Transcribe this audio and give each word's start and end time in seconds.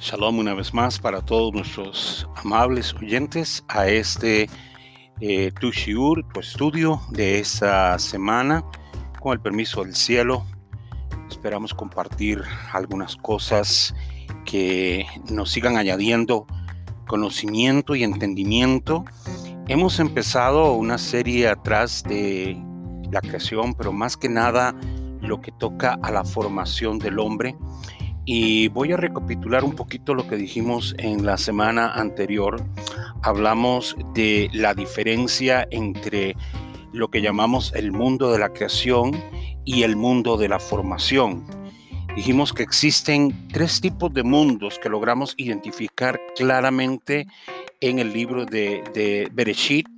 Shalom 0.00 0.38
una 0.38 0.54
vez 0.54 0.72
más 0.72 0.98
para 0.98 1.20
todos 1.20 1.52
nuestros 1.52 2.26
amables 2.36 2.94
oyentes 2.94 3.62
a 3.68 3.86
este 3.86 4.48
eh, 5.20 5.52
tu 5.60 5.70
shiur, 5.72 6.26
tu 6.32 6.40
estudio 6.40 7.02
de 7.10 7.38
esta 7.38 7.98
semana. 7.98 8.64
Con 9.20 9.34
el 9.34 9.40
permiso 9.40 9.84
del 9.84 9.94
cielo, 9.94 10.46
esperamos 11.28 11.74
compartir 11.74 12.42
algunas 12.72 13.14
cosas 13.16 13.94
que 14.46 15.04
nos 15.30 15.50
sigan 15.50 15.76
añadiendo 15.76 16.46
conocimiento 17.06 17.94
y 17.94 18.02
entendimiento. 18.02 19.04
Hemos 19.68 20.00
empezado 20.00 20.72
una 20.72 20.96
serie 20.96 21.46
atrás 21.46 22.04
de 22.04 22.58
la 23.12 23.20
creación, 23.20 23.74
pero 23.74 23.92
más 23.92 24.16
que 24.16 24.30
nada 24.30 24.74
lo 25.20 25.42
que 25.42 25.52
toca 25.52 25.98
a 26.02 26.10
la 26.10 26.24
formación 26.24 26.98
del 26.98 27.18
hombre 27.18 27.54
y 28.32 28.68
voy 28.68 28.92
a 28.92 28.96
recapitular 28.96 29.64
un 29.64 29.74
poquito 29.74 30.14
lo 30.14 30.28
que 30.28 30.36
dijimos 30.36 30.94
en 30.98 31.26
la 31.26 31.36
semana 31.36 31.94
anterior. 31.94 32.64
Hablamos 33.22 33.96
de 34.14 34.48
la 34.52 34.72
diferencia 34.72 35.66
entre 35.72 36.36
lo 36.92 37.10
que 37.10 37.22
llamamos 37.22 37.72
el 37.74 37.90
mundo 37.90 38.30
de 38.30 38.38
la 38.38 38.52
creación 38.52 39.20
y 39.64 39.82
el 39.82 39.96
mundo 39.96 40.36
de 40.36 40.48
la 40.48 40.60
formación. 40.60 41.44
Dijimos 42.14 42.52
que 42.52 42.62
existen 42.62 43.48
tres 43.48 43.80
tipos 43.80 44.14
de 44.14 44.22
mundos 44.22 44.78
que 44.80 44.88
logramos 44.88 45.34
identificar 45.36 46.20
claramente 46.36 47.26
en 47.80 47.98
el 47.98 48.12
libro 48.12 48.46
de, 48.46 49.28
Bereshit. 49.32 49.88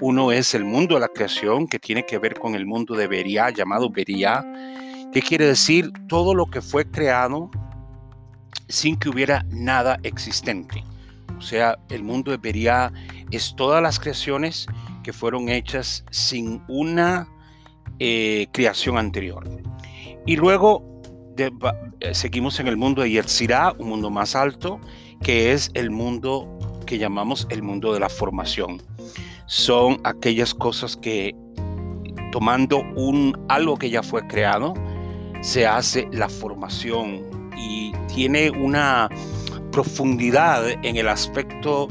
Uno 0.00 0.30
es 0.30 0.54
el 0.54 0.64
mundo 0.64 0.94
de 0.94 1.00
la 1.00 1.08
creación, 1.08 1.66
que 1.66 1.80
tiene 1.80 2.06
que 2.06 2.18
ver 2.18 2.38
con 2.38 2.54
el 2.54 2.64
mundo 2.64 2.94
de 2.94 3.08
Beria, 3.08 3.50
llamado 3.50 3.90
Beria, 3.90 4.46
que 5.12 5.20
quiere 5.20 5.46
decir 5.46 5.90
todo 6.06 6.32
lo 6.36 6.46
que 6.46 6.62
fue 6.62 6.88
creado 6.88 7.50
sin 8.68 8.96
que 8.96 9.08
hubiera 9.08 9.44
nada 9.50 9.98
existente. 10.02 10.84
O 11.38 11.42
sea, 11.42 11.78
el 11.88 12.02
mundo 12.02 12.36
de 12.36 12.38
es 13.30 13.54
todas 13.56 13.82
las 13.82 13.98
creaciones 13.98 14.66
que 15.02 15.12
fueron 15.12 15.48
hechas 15.48 16.04
sin 16.10 16.62
una 16.68 17.28
eh, 17.98 18.46
creación 18.52 18.96
anterior. 18.96 19.48
Y 20.26 20.36
luego 20.36 20.84
eh, 21.36 22.14
seguimos 22.14 22.60
en 22.60 22.68
el 22.68 22.76
mundo 22.76 23.02
de 23.02 23.10
Yetzirah, 23.10 23.74
un 23.78 23.88
mundo 23.88 24.10
más 24.10 24.36
alto, 24.36 24.80
que 25.22 25.52
es 25.52 25.70
el 25.74 25.90
mundo 25.90 26.48
que 26.86 26.98
llamamos 26.98 27.46
el 27.50 27.62
mundo 27.62 27.92
de 27.92 28.00
la 28.00 28.08
formación. 28.08 28.82
Son 29.46 30.00
aquellas 30.04 30.54
cosas 30.54 30.96
que 30.96 31.34
tomando 32.30 32.82
un 32.96 33.38
algo 33.48 33.76
que 33.76 33.90
ya 33.90 34.02
fue 34.02 34.26
creado, 34.26 34.74
se 35.40 35.66
hace 35.66 36.08
la 36.12 36.28
formación, 36.28 37.41
y 37.62 37.92
tiene 38.12 38.50
una 38.50 39.08
profundidad 39.70 40.68
en 40.68 40.96
el 40.96 41.08
aspecto 41.08 41.88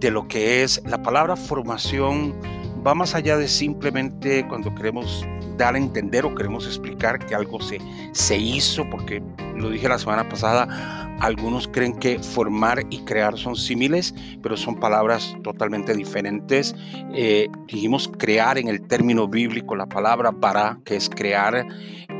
de 0.00 0.10
lo 0.10 0.28
que 0.28 0.62
es 0.62 0.80
la 0.86 1.02
palabra 1.02 1.36
formación 1.36 2.34
va 2.86 2.94
más 2.94 3.14
allá 3.14 3.36
de 3.36 3.48
simplemente 3.48 4.46
cuando 4.48 4.74
queremos 4.74 5.26
dar 5.56 5.74
a 5.74 5.78
entender 5.78 6.24
o 6.24 6.34
queremos 6.34 6.66
explicar 6.66 7.18
que 7.18 7.34
algo 7.34 7.60
se, 7.60 7.78
se 8.12 8.38
hizo, 8.38 8.88
porque 8.88 9.22
lo 9.56 9.70
dije 9.70 9.88
la 9.88 9.98
semana 9.98 10.28
pasada, 10.28 11.08
algunos 11.20 11.66
creen 11.66 11.98
que 11.98 12.20
formar 12.20 12.84
y 12.90 13.00
crear 13.00 13.36
son 13.36 13.56
símiles, 13.56 14.14
pero 14.40 14.56
son 14.56 14.76
palabras 14.76 15.36
totalmente 15.42 15.94
diferentes. 15.94 16.76
Eh, 17.12 17.48
dijimos 17.66 18.08
crear 18.18 18.56
en 18.56 18.68
el 18.68 18.82
término 18.82 19.26
bíblico, 19.26 19.74
la 19.74 19.86
palabra 19.86 20.30
para, 20.30 20.78
que 20.84 20.94
es 20.94 21.10
crear, 21.10 21.66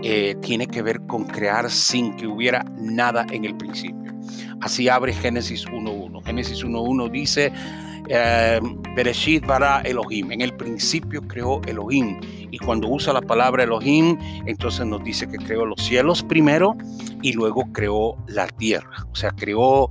eh, 0.03 0.37
tiene 0.41 0.67
que 0.67 0.83
ver 0.83 1.01
con 1.07 1.25
crear 1.25 1.71
sin 1.71 2.17
que 2.17 2.27
hubiera 2.27 2.65
nada 2.77 3.27
en 3.31 3.45
el 3.45 3.57
principio. 3.57 4.13
Así 4.61 4.89
abre 4.89 5.13
Génesis 5.13 5.67
1.1. 5.67 6.25
Génesis 6.25 6.65
1.1 6.65 7.11
dice, 7.11 7.53
eh, 8.09 8.61
Bereshit 8.95 9.47
bara 9.47 9.81
Elohim. 9.83 10.33
En 10.33 10.41
el 10.41 10.55
principio 10.55 11.23
creó 11.23 11.61
Elohim. 11.67 12.21
Y 12.51 12.59
cuando 12.59 12.89
usa 12.89 13.13
la 13.13 13.21
palabra 13.21 13.65
Elohim, 13.65 14.19
entonces 14.47 14.87
nos 14.87 15.03
dice 15.05 15.29
que 15.29 15.39
creó 15.39 15.67
los 15.67 15.81
cielos 15.83 16.23
primero 16.23 16.77
y 17.23 17.33
luego 17.33 17.65
creó 17.73 18.17
la 18.27 18.47
tierra. 18.47 19.07
O 19.13 19.15
sea, 19.15 19.31
creó 19.31 19.91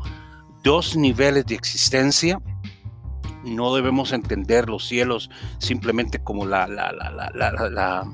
dos 0.63 0.95
niveles 0.95 1.45
de 1.45 1.55
existencia. 1.55 2.41
No 3.43 3.73
debemos 3.75 4.11
entender 4.11 4.69
los 4.69 4.85
cielos 4.85 5.29
simplemente 5.59 6.19
como 6.19 6.45
la, 6.45 6.67
la, 6.67 6.91
la 6.91 8.05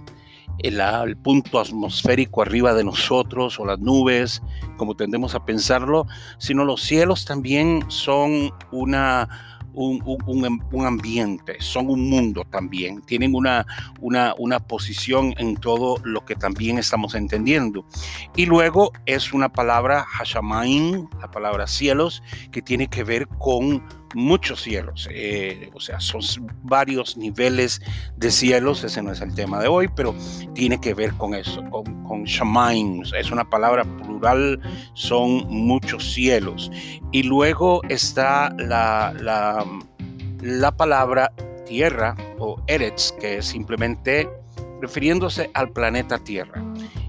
el, 0.63 1.18
punto 1.18 1.59
atmosférico 1.59 2.41
arriba 2.41 2.74
de 2.74 2.84
nosotros 2.84 3.59
o 3.59 3.66
las 3.66 3.79
nubes, 3.79 4.41
como 4.78 4.96
tendemos 4.96 5.35
a 5.35 5.46
pensarlo, 5.46 6.07
sino 6.38 6.66
los 6.66 6.81
cielos 6.81 7.25
también 7.25 7.84
son 7.90 8.51
una, 8.72 9.29
un, 9.74 10.85
ambiente, 10.85 11.57
son 11.59 11.90
un 11.90 12.09
mundo 12.09 12.46
también, 12.50 13.01
tienen 13.01 13.35
una, 13.35 13.66
una, 14.00 14.34
una 14.38 14.59
posición 14.59 15.34
en 15.38 15.56
todo 15.57 15.97
lo 16.03 16.24
que 16.25 16.35
también 16.35 16.78
estamos 16.78 17.13
entendiendo. 17.13 17.85
Y 18.35 18.45
luego 18.45 18.91
es 19.06 19.34
una 19.34 19.50
palabra, 19.50 20.06
Hashamain, 20.06 21.09
la 21.19 21.30
palabra 21.30 21.68
cielos, 21.68 22.24
que 22.51 22.62
tiene 22.62 22.88
que 22.88 23.03
ver 23.03 23.28
con 23.28 23.84
muchos 24.13 24.62
cielos, 24.62 25.07
eh, 25.12 25.69
o 25.74 25.79
sea, 25.79 26.00
son 26.00 26.22
varios 26.63 27.18
niveles 27.18 27.81
de 28.18 28.31
cielos, 28.31 28.84
ese 28.84 29.01
no 29.01 29.12
es 29.12 29.22
el 29.22 29.34
tema 29.35 29.59
de 29.59 29.68
hoy, 29.68 29.88
pero 29.96 30.16
tiene 30.53 30.79
que 30.79 30.94
ver 30.94 31.13
con 31.13 31.34
eso, 31.34 31.63
con, 31.69 32.03
con 32.03 32.25
es 32.25 33.31
una 33.31 33.50
palabra 33.50 33.84
plural, 33.84 34.59
son 34.94 35.47
muchos 35.50 36.13
cielos. 36.13 36.72
Y 37.12 37.24
luego 37.24 37.81
está 37.90 38.53
la, 38.57 39.13
la, 39.19 39.66
la 40.41 40.72
palabra 40.75 41.31
tierra 41.66 42.16
o 42.40 42.62
Eretz, 42.68 43.12
que 43.13 43.38
es 43.38 43.45
simplemente 43.45 44.30
refiriéndose 44.81 45.50
al 45.53 45.72
planeta 45.72 46.18
Tierra. 46.18 46.63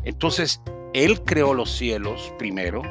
Entonces, 0.05 0.61
Él 0.93 1.23
creó 1.23 1.55
los 1.55 1.77
cielos 1.77 2.33
primero, 2.39 2.83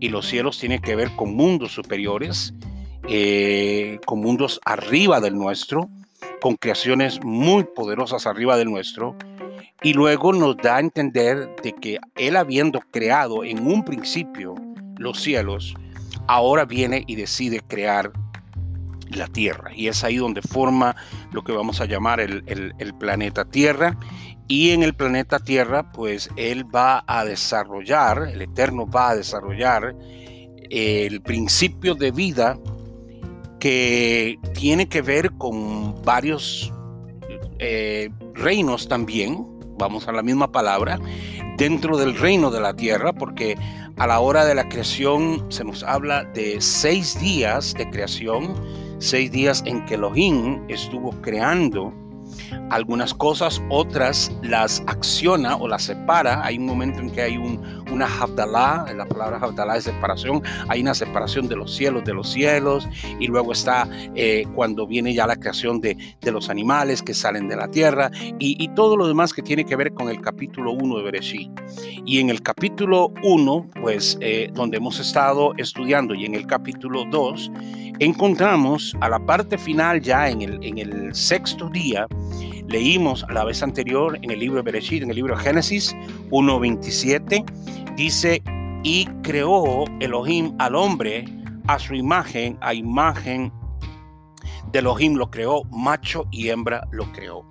y 0.00 0.08
los 0.08 0.26
cielos 0.26 0.58
tienen 0.58 0.80
que 0.80 0.96
ver 0.96 1.10
con 1.16 1.34
mundos 1.34 1.72
superiores, 1.72 2.54
eh, 3.08 3.98
con 4.04 4.20
mundos 4.20 4.60
arriba 4.64 5.20
del 5.20 5.36
nuestro, 5.36 5.88
con 6.40 6.56
creaciones 6.56 7.20
muy 7.22 7.64
poderosas 7.64 8.26
arriba 8.26 8.56
del 8.56 8.70
nuestro, 8.70 9.16
y 9.82 9.92
luego 9.92 10.32
nos 10.32 10.56
da 10.56 10.76
a 10.76 10.80
entender 10.80 11.54
de 11.62 11.72
que 11.72 11.98
Él 12.16 12.36
habiendo 12.36 12.80
creado 12.90 13.44
en 13.44 13.66
un 13.66 13.84
principio 13.84 14.54
los 14.96 15.20
cielos, 15.20 15.74
ahora 16.26 16.64
viene 16.64 17.04
y 17.06 17.14
decide 17.14 17.60
crear 17.60 18.12
la 19.10 19.28
Tierra. 19.28 19.70
Y 19.74 19.88
es 19.88 20.02
ahí 20.02 20.16
donde 20.16 20.42
forma 20.42 20.96
lo 21.32 21.44
que 21.44 21.52
vamos 21.52 21.80
a 21.80 21.86
llamar 21.86 22.20
el, 22.20 22.42
el, 22.46 22.94
planeta 22.94 23.44
Tierra. 23.44 23.96
Y 24.48 24.70
en 24.70 24.82
el 24.82 24.94
planeta 24.94 25.38
Tierra, 25.38 25.92
pues 25.92 26.30
Él 26.36 26.64
va 26.74 27.04
a 27.06 27.24
desarrollar, 27.24 28.30
el 28.32 28.42
Eterno 28.42 28.88
va 28.88 29.10
a 29.10 29.16
desarrollar 29.16 29.94
el 30.70 31.20
principio 31.22 31.94
de 31.94 32.10
vida 32.10 32.58
que 33.58 34.38
tiene 34.54 34.88
que 34.88 35.02
ver 35.02 35.32
con 35.32 36.02
varios 36.02 36.72
eh, 37.58 38.10
reinos 38.34 38.88
también, 38.88 39.46
vamos 39.78 40.08
a 40.08 40.12
la 40.12 40.22
misma 40.22 40.52
palabra, 40.52 41.00
dentro 41.56 41.96
del 41.96 42.16
reino 42.16 42.50
de 42.50 42.60
la 42.60 42.74
tierra, 42.74 43.12
porque 43.12 43.56
a 43.96 44.06
la 44.06 44.20
hora 44.20 44.44
de 44.44 44.54
la 44.54 44.68
creación 44.68 45.46
se 45.48 45.64
nos 45.64 45.82
habla 45.82 46.24
de 46.24 46.60
seis 46.60 47.18
días 47.20 47.74
de 47.74 47.88
creación, 47.88 48.54
seis 48.98 49.30
días 49.30 49.62
en 49.66 49.84
que 49.86 49.94
Elohim 49.94 50.62
estuvo 50.68 51.10
creando 51.22 51.92
algunas 52.70 53.14
cosas, 53.14 53.62
otras 53.70 54.32
las 54.42 54.82
acciona 54.86 55.56
o 55.56 55.68
las 55.68 55.84
separa. 55.84 56.44
Hay 56.44 56.58
un 56.58 56.66
momento 56.66 57.00
en 57.00 57.10
que 57.10 57.22
hay 57.22 57.36
un, 57.36 57.60
una 57.90 58.06
Havdalah, 58.06 58.92
la 58.94 59.06
palabra 59.06 59.38
Havdalah 59.38 59.76
es 59.76 59.84
separación, 59.84 60.42
hay 60.68 60.82
una 60.82 60.94
separación 60.94 61.48
de 61.48 61.56
los 61.56 61.74
cielos 61.74 62.04
de 62.04 62.14
los 62.14 62.30
cielos, 62.30 62.88
y 63.20 63.26
luego 63.26 63.52
está 63.52 63.88
eh, 64.14 64.46
cuando 64.54 64.86
viene 64.86 65.14
ya 65.14 65.26
la 65.26 65.36
creación 65.36 65.80
de, 65.80 65.96
de, 66.20 66.32
los 66.32 66.48
animales 66.48 67.02
que 67.02 67.14
salen 67.14 67.48
de 67.48 67.56
la 67.56 67.68
tierra, 67.68 68.10
y, 68.38 68.62
y, 68.62 68.68
todo 68.68 68.96
lo 68.96 69.06
demás 69.06 69.32
que 69.32 69.42
tiene 69.42 69.64
que 69.64 69.76
ver 69.76 69.92
con 69.92 70.08
el 70.08 70.20
capítulo 70.20 70.72
1 70.72 70.98
de 70.98 71.02
Bereshit. 71.02 71.50
Y 72.04 72.18
en 72.18 72.30
el 72.30 72.42
capítulo 72.42 73.12
1, 73.22 73.70
pues 73.80 74.18
eh, 74.20 74.50
donde 74.52 74.78
hemos 74.78 75.00
estado 75.00 75.52
estudiando, 75.56 76.14
y 76.14 76.24
en 76.24 76.34
el 76.34 76.46
capítulo 76.46 77.04
2, 77.10 77.50
encontramos 77.98 78.96
a 79.00 79.08
la 79.08 79.18
parte 79.18 79.58
final, 79.58 80.00
ya 80.00 80.28
en 80.28 80.42
el, 80.42 80.64
en 80.64 80.78
el 80.78 81.14
sexto 81.14 81.68
día, 81.68 82.06
leímos 82.68 83.24
a 83.24 83.32
la 83.32 83.44
vez 83.44 83.62
anterior 83.62 84.18
en 84.22 84.30
el 84.30 84.40
libro 84.40 84.56
de 84.56 84.62
Bereshit, 84.62 85.02
en 85.02 85.10
el 85.10 85.16
libro 85.16 85.36
de 85.36 85.42
Génesis 85.42 85.94
1.27, 86.30 87.44
dice, 87.96 88.42
y 88.82 89.06
creó 89.22 89.84
Elohim 90.00 90.54
al 90.58 90.74
hombre 90.74 91.24
a 91.66 91.78
su 91.78 91.94
imagen, 91.94 92.58
a 92.60 92.74
imagen 92.74 93.52
de 94.70 94.80
Elohim 94.80 95.14
lo 95.14 95.30
creó, 95.30 95.64
macho 95.64 96.26
y 96.30 96.48
hembra 96.48 96.86
lo 96.90 97.10
creó. 97.12 97.44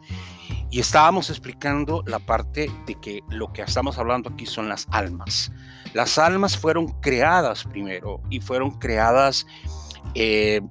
Y 0.69 0.79
estábamos 0.79 1.29
explicando 1.29 2.03
la 2.05 2.19
parte 2.19 2.69
de 2.85 2.95
que 2.95 3.21
lo 3.29 3.53
que 3.53 3.61
estamos 3.61 3.97
hablando 3.97 4.29
aquí 4.29 4.45
son 4.45 4.67
las 4.67 4.87
almas. 4.91 5.51
Las 5.93 6.17
almas 6.17 6.57
fueron 6.57 6.87
creadas 6.99 7.63
primero 7.63 8.21
y 8.29 8.41
fueron 8.41 8.71
creadas 8.71 9.47
eh, 10.13 10.61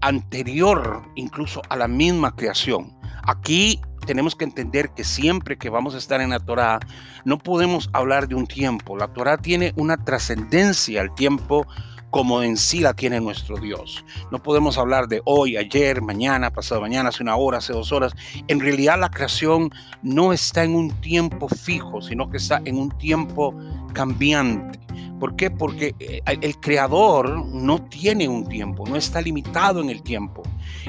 anterior 0.00 1.02
incluso 1.16 1.62
a 1.68 1.76
la 1.76 1.88
misma 1.88 2.34
creación. 2.34 2.96
Aquí 3.24 3.80
tenemos 4.06 4.34
que 4.34 4.44
entender 4.44 4.90
que 4.90 5.04
siempre 5.04 5.58
que 5.58 5.68
vamos 5.68 5.94
a 5.94 5.98
estar 5.98 6.20
en 6.20 6.30
la 6.30 6.40
Torah, 6.40 6.80
no 7.24 7.38
podemos 7.38 7.90
hablar 7.92 8.28
de 8.28 8.34
un 8.34 8.46
tiempo. 8.46 8.96
La 8.96 9.12
Torah 9.12 9.36
tiene 9.36 9.72
una 9.76 10.02
trascendencia 10.02 11.00
al 11.00 11.14
tiempo 11.14 11.66
como 12.10 12.42
en 12.42 12.56
sí 12.56 12.80
la 12.80 12.94
tiene 12.94 13.20
nuestro 13.20 13.58
Dios. 13.58 14.04
No 14.30 14.42
podemos 14.42 14.78
hablar 14.78 15.08
de 15.08 15.20
hoy, 15.24 15.56
ayer, 15.56 16.00
mañana, 16.00 16.50
pasado 16.50 16.80
mañana, 16.80 17.10
hace 17.10 17.22
una 17.22 17.36
hora, 17.36 17.58
hace 17.58 17.72
dos 17.72 17.92
horas. 17.92 18.14
En 18.46 18.60
realidad 18.60 18.98
la 18.98 19.10
creación 19.10 19.70
no 20.02 20.32
está 20.32 20.64
en 20.64 20.74
un 20.74 20.90
tiempo 21.00 21.48
fijo, 21.48 22.00
sino 22.00 22.30
que 22.30 22.38
está 22.38 22.62
en 22.64 22.78
un 22.78 22.90
tiempo 22.96 23.54
cambiante. 23.92 24.78
¿Por 25.18 25.34
qué? 25.36 25.50
Porque 25.50 25.94
eh, 25.98 26.20
el 26.26 26.60
creador 26.60 27.44
no 27.46 27.82
tiene 27.82 28.28
un 28.28 28.46
tiempo, 28.46 28.86
no 28.86 28.96
está 28.96 29.20
limitado 29.20 29.80
en 29.80 29.90
el 29.90 30.02
tiempo. 30.02 30.42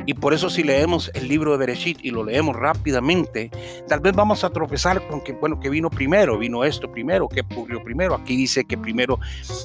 Y 0.05 0.13
por 0.13 0.33
eso 0.33 0.49
si 0.49 0.63
leemos 0.63 1.11
el 1.13 1.27
libro 1.27 1.51
de 1.51 1.57
Bereshit 1.57 1.99
y 2.03 2.11
lo 2.11 2.23
leemos 2.23 2.55
rápidamente, 2.55 3.49
tal 3.87 3.99
vez 3.99 4.13
vamos 4.13 4.43
a 4.43 4.49
tropezar 4.49 5.07
con 5.07 5.21
que, 5.21 5.33
bueno, 5.33 5.59
que 5.59 5.69
vino 5.69 5.89
primero, 5.89 6.37
vino 6.37 6.63
esto 6.63 6.91
primero, 6.91 7.27
que 7.27 7.41
ocurrió 7.41 7.83
primero. 7.83 8.15
Aquí 8.15 8.35
dice 8.35 8.65
que 8.65 8.77
primero 8.77 9.19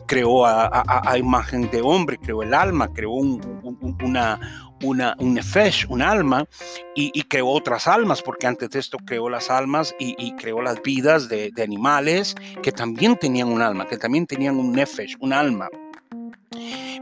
creó 0.06 0.47
a, 0.47 1.19
imagen 1.19 1.70
de 1.70 1.81
hombre, 1.81 2.19
creó 2.19 2.43
el 2.43 2.55
alma, 2.55 2.93
creó 2.93 3.12
una, 3.12 4.40
una, 4.82 5.15
un 5.19 5.35
nefesh, 5.35 5.87
un 5.88 6.03
alma, 6.03 6.47
y, 6.94 7.23
creó 7.23 7.49
otras 7.49 7.87
almas, 7.87 8.23
porque 8.23 8.47
antes 8.47 8.71
de 8.71 8.79
esto 8.79 8.99
creó 8.99 9.29
las 9.29 9.50
almas 9.50 9.94
y, 9.99 10.32
creó 10.37 10.62
las 10.62 10.82
vidas 10.82 11.29
de, 11.29 11.53
animales 11.62 12.35
que 12.62 12.73
también 12.73 13.17
tenían 13.17 13.49
un 13.49 13.62
alma, 13.62 13.87
que 13.87 13.97
también 13.97 14.26
tenían 14.26 14.56
un 14.56 14.73
nefesh, 14.73 15.17
un 15.21 15.32
alma. 15.32 15.69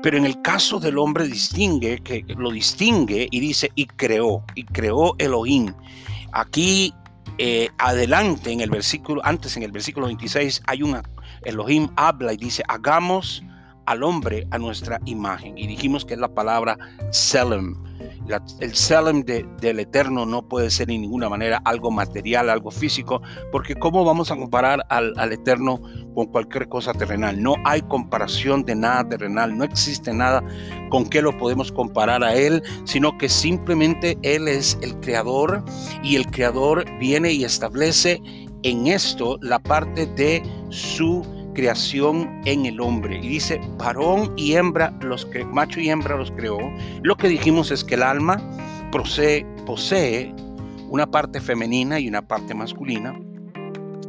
Pero 0.02 0.16
en 0.16 0.24
el 0.24 0.40
caso 0.42 0.80
del 0.80 0.98
hombre 0.98 1.26
distingue, 1.26 2.00
que 2.00 2.24
lo 2.36 2.50
distingue 2.50 3.28
y 3.30 3.40
dice, 3.40 3.70
y 3.74 3.86
creó, 3.86 4.44
y 4.54 4.64
creó 4.64 5.14
Elohim. 5.18 5.74
Aquí 6.32 6.94
eh, 7.38 7.70
adelante 7.78 8.50
en 8.50 8.60
el 8.60 8.70
versículo, 8.70 9.20
antes 9.24 9.56
en 9.56 9.62
el 9.62 9.72
versículo 9.72 10.06
26 10.06 10.62
hay 10.66 10.82
una, 10.82 11.02
Elohim 11.42 11.88
habla 11.96 12.32
y 12.32 12.36
dice, 12.36 12.62
hagamos 12.68 13.42
al 13.86 14.02
hombre 14.02 14.46
a 14.50 14.58
nuestra 14.58 15.00
imagen. 15.04 15.56
Y 15.58 15.66
dijimos 15.66 16.04
que 16.04 16.14
es 16.14 16.20
la 16.20 16.34
palabra 16.34 16.78
Selem. 17.10 17.76
el 18.60 18.74
Selem 18.74 19.22
del 19.22 19.80
Eterno 19.80 20.26
no 20.26 20.48
puede 20.48 20.70
ser 20.70 20.90
en 20.90 21.02
ninguna 21.02 21.28
manera 21.28 21.60
algo 21.64 21.90
material, 21.90 22.50
algo 22.50 22.70
físico, 22.70 23.20
porque 23.50 23.74
¿cómo 23.74 24.04
vamos 24.04 24.30
a 24.30 24.36
comparar 24.36 24.84
al, 24.88 25.12
al 25.16 25.32
Eterno 25.32 25.80
con 26.14 26.26
cualquier 26.26 26.68
cosa 26.68 26.92
terrenal? 26.92 27.42
No 27.42 27.56
hay 27.64 27.82
comparación 27.82 28.64
de 28.64 28.74
nada 28.76 29.08
terrenal, 29.08 29.56
no 29.56 29.64
existe 29.64 30.12
nada 30.12 30.42
con 30.90 31.08
que 31.08 31.22
lo 31.22 31.36
podemos 31.38 31.72
comparar 31.72 32.22
a 32.22 32.34
Él, 32.34 32.62
sino 32.84 33.16
que 33.18 33.28
simplemente 33.28 34.18
Él 34.22 34.48
es 34.48 34.78
el 34.82 34.98
creador 35.00 35.64
y 36.02 36.16
el 36.16 36.26
creador 36.26 36.84
viene 36.98 37.32
y 37.32 37.44
establece 37.44 38.20
en 38.62 38.86
esto 38.86 39.38
la 39.40 39.58
parte 39.58 40.06
de 40.06 40.42
su 40.70 41.24
creación 41.52 42.40
en 42.44 42.66
el 42.66 42.80
hombre. 42.80 43.18
Y 43.22 43.28
dice, 43.28 43.60
varón 43.78 44.32
y 44.36 44.54
hembra, 44.54 44.92
los 45.00 45.26
que, 45.26 45.44
macho 45.44 45.80
y 45.80 45.90
hembra 45.90 46.16
los 46.16 46.30
creó. 46.30 46.58
Lo 47.02 47.16
que 47.16 47.28
dijimos 47.28 47.70
es 47.70 47.84
que 47.84 47.94
el 47.94 48.02
alma 48.02 48.40
posee, 48.90 49.46
posee 49.66 50.34
una 50.88 51.06
parte 51.06 51.40
femenina 51.40 51.98
y 51.98 52.08
una 52.08 52.22
parte 52.22 52.54
masculina. 52.54 53.18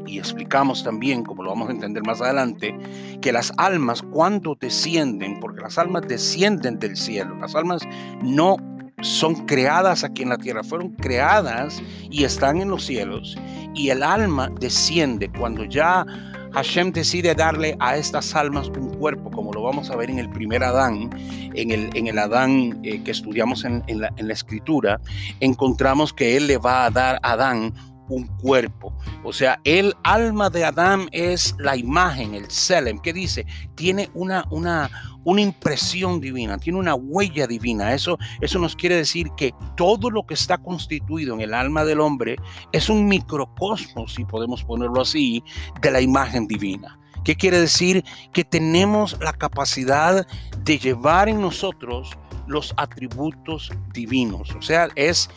Y 0.06 0.20
explicamos 0.20 0.84
también, 0.84 1.24
como 1.24 1.44
lo 1.44 1.50
vamos 1.50 1.70
a 1.70 1.72
entender 1.72 2.04
más 2.04 2.22
adelante, 2.22 2.78
que 3.22 3.32
las 3.32 3.52
almas 3.58 4.02
cuando 4.02 4.56
descienden, 4.60 5.40
porque 5.40 5.62
las 5.62 5.78
almas 5.78 6.04
descienden 6.08 6.78
del 6.78 6.98
cielo, 6.98 7.36
las 7.40 7.56
almas 7.56 7.82
no 8.22 8.58
son 9.02 9.46
creadas 9.46 10.04
aquí 10.04 10.24
en 10.24 10.30
la 10.30 10.38
tierra, 10.38 10.64
fueron 10.64 10.90
creadas 10.92 11.82
y 12.10 12.26
están 12.26 12.62
en 12.62 12.70
los 12.70 12.86
cielos, 12.86 13.38
y 13.74 13.90
el 13.90 14.04
alma 14.04 14.52
desciende 14.60 15.30
cuando 15.30 15.66
ya 15.66 16.06
Hashem 16.54 16.92
decide 16.92 17.34
darle 17.36 17.76
a 17.80 17.98
estas 17.98 18.36
almas 18.36 18.68
un 18.68 18.94
cuerpo, 18.96 19.32
como 19.32 19.52
lo 19.54 19.64
vamos 19.64 19.90
a 19.90 19.96
ver 19.96 20.10
en 20.10 20.20
el 20.20 20.30
primer 20.30 20.64
Adán, 20.64 21.10
en 21.56 21.72
el, 21.72 21.90
en 21.96 22.08
el 22.08 22.20
Adán 22.20 22.80
eh, 22.84 23.02
que 23.04 23.12
estudiamos 23.12 23.66
en, 23.66 23.84
la, 23.88 24.14
en 24.18 24.28
la 24.28 24.34
escritura, 24.34 25.00
encontramos 25.40 26.14
que 26.14 26.38
Él 26.38 26.48
le 26.48 26.58
va 26.58 26.86
a 26.86 26.92
dar 26.92 27.20
a 27.24 27.34
Adán 27.34 27.74
un 28.10 28.28
cuerpo. 28.38 28.94
O 29.24 29.34
sea, 29.34 29.60
el 29.64 29.96
alma 30.04 30.50
de 30.50 30.66
Adán 30.66 31.08
es 31.12 31.56
la 31.58 31.76
imagen, 31.76 32.36
el 32.36 32.50
Selem, 32.50 33.00
que 33.00 33.14
dice, 33.14 33.46
tiene 33.76 34.10
una, 34.14 34.46
una, 34.52 34.90
una 35.24 35.42
impresión 35.42 36.20
divina, 36.20 36.58
tiene 36.58 36.80
una 36.80 36.96
huella 36.96 37.48
divina. 37.48 37.94
Eso, 37.94 38.18
eso 38.42 38.60
nos 38.60 38.76
quiere 38.76 38.96
decir 38.96 39.30
que 39.38 39.54
todo 39.76 40.10
lo 40.10 40.26
que 40.26 40.34
está 40.34 40.58
constituido 40.58 41.34
en 41.36 41.42
el 41.42 41.54
alma 41.54 41.86
del 41.86 42.00
hombre 42.00 42.38
es 42.72 42.90
un 42.90 43.08
microcosmos, 43.08 44.14
si 44.14 44.26
podemos 44.26 44.64
ponerlo 44.64 45.02
así, 45.02 45.44
de 45.82 45.92
la 45.92 46.02
imagen 46.02 46.48
divina. 46.48 47.00
¿Qué 47.24 47.36
quiere 47.36 47.60
decir? 47.60 48.04
Que 48.34 48.44
tenemos 48.44 49.18
la 49.22 49.34
capacidad 49.34 50.28
de 50.64 50.78
llevar 50.78 51.30
en 51.30 51.40
nosotros 51.40 52.18
los 52.48 52.74
atributos 52.76 53.72
divinos. 53.94 54.54
O 54.56 54.62
sea, 54.62 54.90
es, 54.96 55.30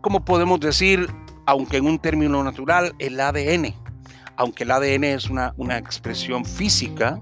como 0.00 0.24
podemos 0.24 0.60
decir, 0.60 1.10
aunque 1.46 1.76
en 1.76 1.86
un 1.86 1.98
término 1.98 2.42
natural, 2.42 2.94
el 2.98 3.20
ADN. 3.20 3.74
Aunque 4.36 4.64
el 4.64 4.70
ADN 4.70 5.04
es 5.04 5.28
una, 5.28 5.54
una 5.56 5.78
expresión 5.78 6.44
física, 6.44 7.20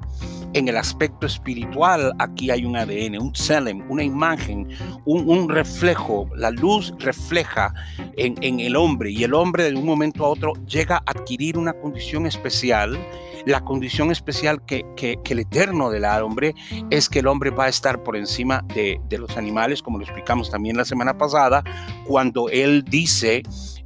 en 0.55 0.69
el 0.69 0.77
aspecto 0.77 1.27
espiritual, 1.27 2.13
aquí 2.19 2.51
hay 2.51 2.65
un 2.65 2.77
ADN, 2.77 3.19
un 3.21 3.35
selem, 3.35 3.83
una 3.91 4.03
imagen, 4.03 4.69
un, 5.05 5.49
reflejo. 5.49 6.29
La 6.37 6.51
luz 6.51 6.95
refleja 6.99 7.75
en, 8.17 8.61
el 8.61 8.77
hombre 8.77 9.11
y 9.11 9.25
el 9.25 9.35
hombre 9.35 9.71
de 9.71 9.77
un 9.77 9.87
momento 9.87 10.25
a 10.25 10.29
otro 10.29 10.53
llega 10.67 10.97
a 10.97 11.03
adquirir 11.07 11.59
una 11.59 11.73
condición 11.73 12.27
especial. 12.27 12.99
La 13.45 13.63
condición 13.63 14.11
especial 14.11 14.65
que, 14.65 14.85
el 15.29 15.39
eterno 15.39 15.91
del 15.91 16.05
hombre 16.05 16.55
es 16.91 17.09
que 17.09 17.21
el 17.21 17.27
hombre 17.27 17.51
va 17.51 17.65
a 17.65 17.69
estar 17.69 18.03
por 18.03 18.17
encima 18.17 18.65
de, 18.75 19.01
de 19.09 19.19
los 19.19 19.37
animales, 19.37 19.83
como 19.83 19.99
lo 19.99 20.05
explicamos 20.05 20.51
también 20.51 20.77
la 20.77 20.85
semana 20.85 21.17
pasada, 21.17 21.63
cuando 22.07 22.49
él 22.49 22.85
dice 22.85 23.43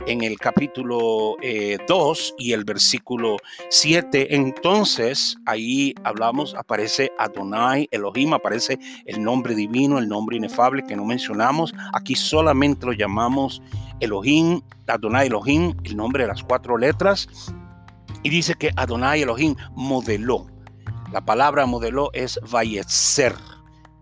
en 0.06 0.23
el 0.23 0.38
capítulo 0.38 1.37
2 1.37 1.38
eh, 1.43 2.35
y 2.38 2.53
el 2.53 2.64
versículo 2.64 3.36
7. 3.69 4.34
Entonces, 4.34 5.36
ahí 5.44 5.94
hablamos, 6.05 6.55
aparece 6.55 7.13
Adonai, 7.19 7.89
Elohim, 7.91 8.32
aparece 8.32 8.79
el 9.05 9.22
nombre 9.22 9.55
divino, 9.55 9.98
el 9.98 10.08
nombre 10.08 10.36
inefable 10.36 10.84
que 10.84 10.96
no 10.96 11.05
mencionamos. 11.05 11.75
Aquí 11.93 12.15
solamente 12.15 12.86
lo 12.86 12.93
llamamos 12.93 13.63
Elohim, 14.01 14.60
Adonai 14.86 15.27
Elohim, 15.27 15.75
el 15.84 15.96
nombre 15.96 16.22
de 16.22 16.29
las 16.29 16.43
cuatro 16.43 16.79
letras. 16.79 17.29
Y 18.26 18.28
dice 18.28 18.56
que 18.56 18.72
Adonai 18.74 19.22
Elohim 19.22 19.54
modeló. 19.76 20.48
La 21.12 21.24
palabra 21.24 21.64
modeló 21.64 22.10
es 22.12 22.40
vallecer. 22.50 23.36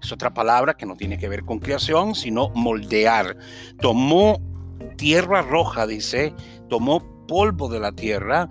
Es 0.03 0.13
otra 0.13 0.33
palabra 0.33 0.79
que 0.79 0.87
no 0.87 0.97
tiene 0.97 1.19
que 1.19 1.29
ver 1.29 1.45
con 1.45 1.59
creación, 1.59 2.15
sino 2.15 2.49
moldear. 2.55 3.37
Tomó 3.83 4.41
tierra 4.97 5.43
roja, 5.43 5.87
dice, 5.87 6.35
tomó 6.71 7.14
polvo 7.27 7.69
de 7.69 7.81
la 7.81 7.93
tierra. 7.93 8.49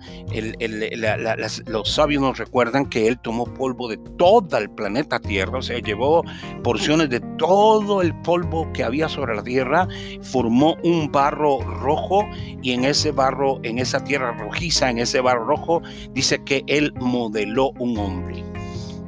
los 1.66 1.90
sabios 1.90 2.22
nos 2.22 2.38
recuerdan 2.38 2.86
que 2.86 3.08
él 3.08 3.18
tomó 3.18 3.44
polvo 3.44 3.88
de 3.88 3.96
todo 4.16 4.56
el 4.58 4.70
planeta 4.70 5.18
Tierra, 5.18 5.58
o 5.58 5.62
sea, 5.62 5.78
llevó 5.78 6.22
porciones 6.62 7.08
de 7.10 7.20
todo 7.38 8.02
el 8.02 8.14
polvo 8.22 8.70
que 8.72 8.84
había 8.84 9.08
sobre 9.08 9.34
la 9.34 9.42
tierra, 9.42 9.88
formó 10.22 10.76
un 10.82 11.10
barro 11.10 11.60
rojo 11.60 12.26
y 12.62 12.72
en 12.72 12.84
ese 12.84 13.10
barro, 13.10 13.60
en 13.62 13.78
esa 13.78 14.02
tierra 14.04 14.32
rojiza, 14.32 14.90
en 14.90 14.98
ese 14.98 15.20
barro 15.20 15.44
rojo, 15.44 15.82
dice 16.12 16.42
que 16.44 16.64
él 16.66 16.92
modeló 17.00 17.70
un 17.78 17.98
hombre. 17.98 18.44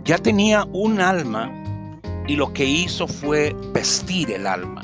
Ya 0.05 0.19
tenía 0.19 0.65
un 0.73 1.01
alma 1.01 1.53
y 2.27 2.37
lo 2.37 2.53
que 2.53 2.65
hizo 2.65 3.07
fue 3.07 3.55
vestir 3.73 4.31
el 4.31 4.47
alma. 4.47 4.83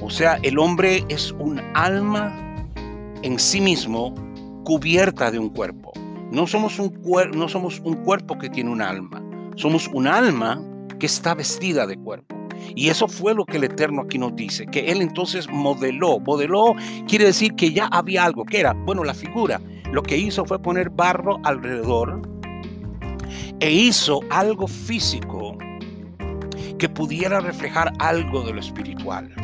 O 0.00 0.10
sea, 0.10 0.38
el 0.42 0.58
hombre 0.58 1.04
es 1.08 1.32
un 1.32 1.60
alma 1.74 2.51
en 3.22 3.38
sí 3.38 3.60
mismo 3.60 4.14
cubierta 4.64 5.30
de 5.30 5.38
un 5.38 5.50
cuerpo. 5.50 5.92
No 6.30 6.46
somos 6.46 6.78
un, 6.78 6.92
no 7.34 7.48
somos 7.48 7.80
un 7.80 7.94
cuerpo 8.04 8.38
que 8.38 8.48
tiene 8.48 8.70
un 8.70 8.82
alma. 8.82 9.22
Somos 9.56 9.88
un 9.92 10.06
alma 10.06 10.62
que 10.98 11.06
está 11.06 11.34
vestida 11.34 11.86
de 11.86 11.96
cuerpo. 11.96 12.34
Y 12.74 12.88
eso 12.88 13.08
fue 13.08 13.34
lo 13.34 13.44
que 13.44 13.56
el 13.56 13.64
Eterno 13.64 14.02
aquí 14.02 14.18
nos 14.18 14.34
dice, 14.34 14.66
que 14.66 14.90
Él 14.90 15.02
entonces 15.02 15.48
modeló. 15.50 16.20
Modeló 16.20 16.74
quiere 17.06 17.26
decir 17.26 17.54
que 17.54 17.72
ya 17.72 17.86
había 17.86 18.24
algo, 18.24 18.44
que 18.44 18.60
era, 18.60 18.72
bueno, 18.72 19.04
la 19.04 19.14
figura. 19.14 19.60
Lo 19.90 20.02
que 20.02 20.16
hizo 20.16 20.44
fue 20.44 20.60
poner 20.60 20.90
barro 20.90 21.38
alrededor 21.44 22.22
e 23.60 23.70
hizo 23.70 24.20
algo 24.30 24.66
físico 24.66 25.56
que 26.78 26.88
pudiera 26.88 27.40
reflejar 27.40 27.92
algo 27.98 28.42
de 28.42 28.54
lo 28.54 28.60
espiritual. 28.60 29.34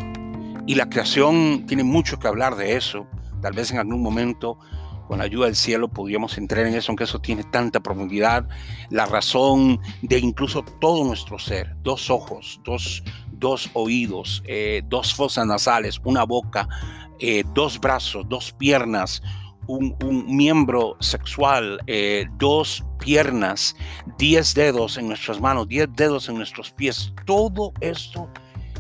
Y 0.66 0.75
la 0.75 0.88
creación 0.88 1.64
tiene 1.66 1.85
mucho 1.85 2.18
que 2.18 2.28
hablar 2.28 2.56
de 2.56 2.76
eso, 2.76 3.06
Tal 3.40 3.52
vez 3.52 3.71
en 3.71 3.78
algún 3.78 4.02
momento, 4.02 4.59
con 5.07 5.18
la 5.18 5.25
ayuda 5.25 5.47
del 5.47 5.57
cielo, 5.57 5.88
podríamos 5.88 6.37
entrar 6.38 6.66
en 6.66 6.75
eso, 6.75 6.92
aunque 6.92 7.04
eso 7.04 7.21
tiene 7.21 7.45
tanta 7.45 7.80
profundidad. 7.80 8.49
La 8.90 9.07
razón 9.07 9.80
de 10.02 10.18
incluso 10.18 10.62
todo 10.80 11.04
nuestro 11.04 11.38
ser, 11.38 11.76
dos 11.83 12.11
ojos, 12.11 12.61
dos, 12.64 13.02
dos 13.33 13.71
oídos, 13.75 14.42
eh, 14.47 14.83
dos 14.87 15.14
fosas 15.14 15.47
nasales, 15.47 16.00
una 16.04 16.25
boca, 16.25 16.68
eh, 17.21 17.45
dos 17.54 17.80
brazos, 17.80 18.26
dos 18.28 18.52
piernas, 18.52 19.23
un, 19.68 19.97
miembro 20.26 20.97
sexual, 21.00 21.80
eh, 21.87 22.26
dos 22.38 22.85
piernas, 22.99 23.76
diez 24.16 24.54
dedos 24.54 24.97
en 24.97 25.09
nuestras 25.09 25.40
manos, 25.40 25.68
diez 25.68 25.88
dedos 25.95 26.28
en 26.28 26.37
nuestros 26.37 26.71
pies. 26.71 27.12
Todo 27.26 27.73
esto 27.80 28.28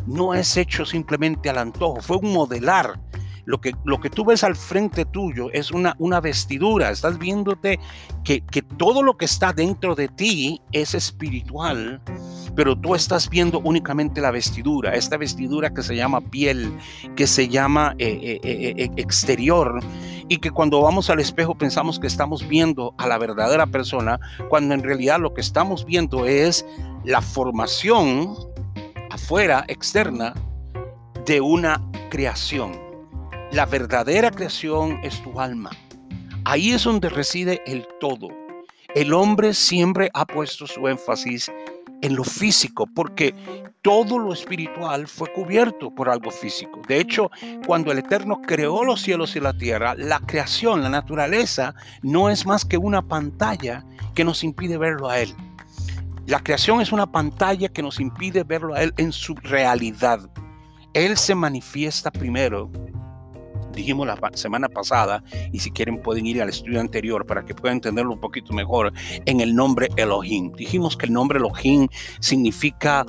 no 0.06 0.34
es 0.34 0.56
hecho 0.56 0.84
simplemente 0.86 1.50
al 1.50 1.58
antojo, 1.58 2.00
fue 2.00 2.16
un 2.16 2.32
modelar 2.32 2.98
lo 3.48 3.62
que, 3.62 3.74
lo 3.86 3.98
que 3.98 4.10
tú 4.10 4.26
ves 4.26 4.44
al 4.44 4.56
frente 4.56 5.06
tuyo 5.06 5.50
es 5.54 5.70
una, 5.70 5.96
una 5.98 6.20
vestidura. 6.20 6.90
Estás 6.90 7.18
viéndote 7.18 7.80
que, 8.22 8.42
que 8.42 8.60
todo 8.60 9.02
lo 9.02 9.16
que 9.16 9.24
está 9.24 9.54
dentro 9.54 9.94
de 9.94 10.08
ti 10.08 10.60
es 10.70 10.94
espiritual, 10.94 12.02
pero 12.54 12.78
tú 12.78 12.94
estás 12.94 13.30
viendo 13.30 13.60
únicamente 13.60 14.20
la 14.20 14.32
vestidura, 14.32 14.94
esta 14.94 15.16
vestidura 15.16 15.72
que 15.72 15.82
se 15.82 15.96
llama 15.96 16.20
piel, 16.20 16.70
que 17.16 17.26
se 17.26 17.48
llama 17.48 17.94
eh, 17.96 18.38
eh, 18.42 18.74
eh, 18.76 18.90
exterior, 18.96 19.80
y 20.28 20.36
que 20.36 20.50
cuando 20.50 20.82
vamos 20.82 21.08
al 21.08 21.18
espejo 21.18 21.56
pensamos 21.56 21.98
que 21.98 22.06
estamos 22.06 22.46
viendo 22.46 22.94
a 22.98 23.06
la 23.06 23.16
verdadera 23.16 23.66
persona, 23.66 24.20
cuando 24.50 24.74
en 24.74 24.82
realidad 24.82 25.20
lo 25.20 25.32
que 25.32 25.40
estamos 25.40 25.86
viendo 25.86 26.26
es 26.26 26.66
la 27.02 27.22
formación 27.22 28.34
afuera, 29.08 29.64
externa, 29.68 30.34
de 31.24 31.40
una 31.40 31.80
creación. 32.10 32.87
La 33.50 33.64
verdadera 33.64 34.30
creación 34.30 35.00
es 35.02 35.22
tu 35.22 35.40
alma. 35.40 35.70
Ahí 36.44 36.72
es 36.72 36.84
donde 36.84 37.08
reside 37.08 37.62
el 37.66 37.88
todo. 37.98 38.28
El 38.94 39.14
hombre 39.14 39.54
siempre 39.54 40.10
ha 40.12 40.26
puesto 40.26 40.66
su 40.66 40.86
énfasis 40.86 41.50
en 42.02 42.14
lo 42.14 42.24
físico, 42.24 42.86
porque 42.94 43.34
todo 43.80 44.18
lo 44.18 44.34
espiritual 44.34 45.08
fue 45.08 45.32
cubierto 45.32 45.94
por 45.94 46.10
algo 46.10 46.30
físico. 46.30 46.82
De 46.86 47.00
hecho, 47.00 47.30
cuando 47.66 47.90
el 47.90 48.00
Eterno 48.00 48.42
creó 48.42 48.84
los 48.84 49.00
cielos 49.00 49.34
y 49.34 49.40
la 49.40 49.56
tierra, 49.56 49.94
la 49.94 50.20
creación, 50.20 50.82
la 50.82 50.90
naturaleza, 50.90 51.74
no 52.02 52.28
es 52.28 52.44
más 52.44 52.66
que 52.66 52.76
una 52.76 53.00
pantalla 53.00 53.82
que 54.14 54.24
nos 54.24 54.44
impide 54.44 54.76
verlo 54.76 55.08
a 55.08 55.20
Él. 55.20 55.34
La 56.26 56.40
creación 56.40 56.82
es 56.82 56.92
una 56.92 57.10
pantalla 57.10 57.70
que 57.70 57.80
nos 57.80 57.98
impide 57.98 58.44
verlo 58.44 58.74
a 58.74 58.82
Él 58.82 58.92
en 58.98 59.10
su 59.10 59.34
realidad. 59.36 60.30
Él 60.92 61.16
se 61.16 61.34
manifiesta 61.34 62.10
primero 62.10 62.70
dijimos 63.78 64.06
la 64.06 64.18
semana 64.34 64.68
pasada, 64.68 65.22
y 65.52 65.60
si 65.60 65.70
quieren 65.70 66.02
pueden 66.02 66.26
ir 66.26 66.42
al 66.42 66.48
estudio 66.48 66.80
anterior 66.80 67.26
para 67.26 67.44
que 67.44 67.54
puedan 67.54 67.76
entenderlo 67.76 68.12
un 68.12 68.20
poquito 68.20 68.52
mejor, 68.52 68.92
en 69.24 69.40
el 69.40 69.54
nombre 69.54 69.88
Elohim. 69.96 70.52
Dijimos 70.52 70.96
que 70.96 71.06
el 71.06 71.12
nombre 71.12 71.38
Elohim 71.38 71.88
significa 72.20 73.06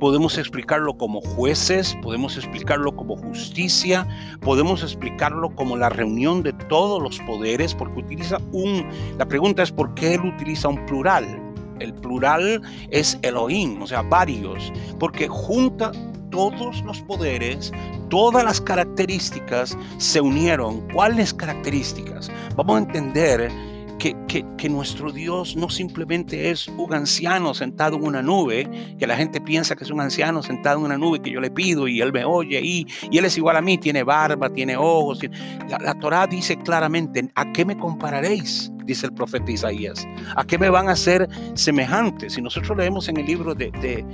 podemos 0.00 0.36
explicarlo 0.38 0.96
como 0.96 1.20
jueces, 1.20 1.96
podemos 2.02 2.36
explicarlo 2.36 2.94
como 2.94 3.16
justicia, 3.16 4.06
podemos 4.40 4.82
explicarlo 4.82 5.54
como 5.54 5.76
la 5.76 5.88
reunión 5.88 6.42
de 6.42 6.52
todos 6.52 7.02
los 7.02 7.18
poderes, 7.20 7.74
porque 7.74 8.00
utiliza 8.00 8.38
un, 8.52 8.86
la 9.18 9.26
pregunta 9.26 9.62
es 9.62 9.72
por 9.72 9.94
qué 9.94 10.14
él 10.14 10.20
utiliza 10.20 10.68
un 10.68 10.84
plural. 10.86 11.42
El 11.78 11.92
plural 11.94 12.62
es 12.90 13.18
Elohim, 13.22 13.82
o 13.82 13.86
sea, 13.86 14.02
varios, 14.02 14.72
porque 14.98 15.28
junta 15.28 15.92
todos 16.30 16.82
los 16.82 17.00
poderes, 17.02 17.72
todas 18.08 18.44
las 18.44 18.60
características 18.60 19.76
se 19.98 20.20
unieron. 20.20 20.80
¿Cuáles 20.92 21.34
características? 21.34 22.30
Vamos 22.56 22.76
a 22.76 22.78
entender 22.78 23.50
que, 23.98 24.68
nuestro 24.68 25.12
Dios 25.12 25.56
no 25.56 25.70
simplemente 25.70 26.50
es 26.50 26.66
un 26.68 26.92
anciano 26.92 27.54
sentado 27.54 27.96
en 27.96 28.04
una 28.04 28.22
nube, 28.22 28.68
que 28.98 29.06
la 29.06 29.16
gente 29.16 29.40
piensa 29.40 29.76
que 29.76 29.84
es 29.84 29.90
un 29.90 30.00
anciano 30.00 30.42
sentado 30.42 30.80
en 30.80 30.86
una 30.86 30.98
nube 30.98 31.20
que 31.20 31.30
yo 31.30 31.40
le 31.40 31.50
pido 31.50 31.86
y 31.86 32.00
él 32.00 32.12
me 32.12 32.24
oye 32.24 32.60
y, 32.62 32.86
él 33.12 33.24
es 33.24 33.36
igual 33.36 33.56
a 33.56 33.62
mí, 33.62 33.78
tiene 33.78 34.02
barba, 34.02 34.50
tiene 34.50 34.76
ojos. 34.76 35.20
La, 35.68 35.78
la 35.78 35.94
Torah 35.94 36.26
dice 36.26 36.58
claramente, 36.58 37.30
¿a 37.34 37.52
qué 37.52 37.64
me 37.64 37.76
compararéis? 37.78 38.70
Dice 38.84 39.06
el 39.06 39.12
profeta 39.12 39.50
Isaías. 39.50 40.06
¿A 40.36 40.44
qué 40.44 40.58
me 40.58 40.70
van 40.70 40.88
a 40.88 40.92
hacer 40.92 41.28
semejantes? 41.54 42.34
Si 42.34 42.42
nosotros 42.42 42.76
leemos 42.78 43.08
en 43.08 43.16
el 43.16 43.26
libro 43.26 43.54
de, 43.54 44.04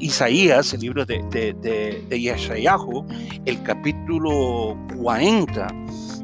Isaías, 0.00 0.72
el 0.72 0.80
libro 0.80 1.04
de, 1.04 1.22
de, 1.30 1.52
de, 1.52 2.06
el 3.44 3.62
capítulo 3.62 4.78
40, 4.96 5.66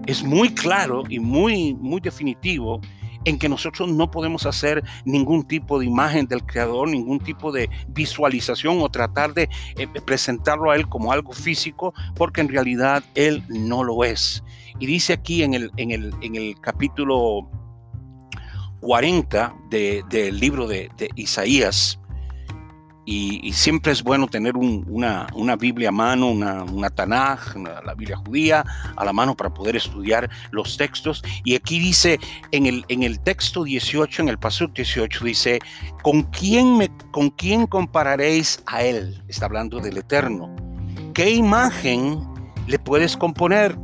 es 0.07 0.25
muy 0.25 0.49
claro 0.55 1.02
y 1.09 1.19
muy, 1.19 1.75
muy 1.75 2.00
definitivo 2.00 2.81
en 3.25 3.39
que 3.39 3.49
nosotros 3.49 3.89
no 3.91 4.11
podemos 4.11 4.47
hacer 4.47 4.83
ningún 5.05 5.45
tipo 5.45 5.79
de 5.79 5.87
imagen 5.87 6.27
del 6.27 6.45
creador, 6.45 6.89
ningún 6.89 7.21
tipo 7.21 7.53
de 7.53 7.69
visualización 7.89 8.81
o 8.81 8.89
tratar 8.89 9.35
de 9.35 9.49
eh, 9.77 9.87
presentarlo 10.05 10.71
a 10.71 10.77
él 10.77 10.89
como 10.89 11.12
algo 11.12 11.33
físico, 11.33 11.95
porque 12.15 12.41
en 12.41 12.49
realidad 12.49 13.05
él 13.15 13.45
no 13.49 13.85
lo 13.85 14.05
es. 14.05 14.43
Y 14.79 14.87
dice 14.87 15.12
aquí 15.12 15.43
en 15.43 15.55
el, 15.55 15.71
en 15.77 15.91
el, 15.91 16.15
en 16.23 16.37
el 16.37 16.59
capítulo 16.61 17.50
40 18.81 19.55
del 19.69 20.41
libro 20.41 20.67
de, 20.67 20.91
de 20.97 21.11
Isaías, 21.17 22.00
y, 23.12 23.52
siempre 23.55 23.90
es 23.90 24.05
bueno 24.05 24.29
tener 24.29 24.57
una, 24.57 25.26
Biblia 25.59 25.88
a 25.88 25.93
mano, 25.93 26.31
una, 26.31 26.62
una 26.62 26.90
Tanaj, 26.90 27.57
la 27.57 27.95
Biblia 27.95 28.17
judía 28.17 28.64
a 28.97 29.05
la 29.05 29.12
mano 29.12 29.37
para 29.37 29.52
poder 29.52 29.75
estudiar 29.75 30.31
los 30.52 30.76
textos. 30.76 31.21
Y 31.43 31.57
aquí 31.57 31.81
dice, 31.81 32.21
en 32.52 32.67
el, 32.67 33.21
texto 33.21 33.64
18, 33.64 34.23
en 34.23 34.29
el 34.29 34.38
paso 34.38 34.69
18, 34.69 35.25
dice, 35.25 35.59
¿con 36.02 36.23
quién, 36.23 36.76
me, 36.76 36.88
¿con 37.11 37.31
quién 37.31 37.67
compararéis 37.67 38.62
a 38.67 38.85
él? 38.85 39.21
Está 39.26 39.47
hablando 39.47 39.81
del 39.81 39.97
Eterno. 39.97 40.55
¿Qué 41.12 41.31
imagen 41.31 42.23
le 42.69 42.79
puedes 42.79 43.17
componer? 43.17 43.76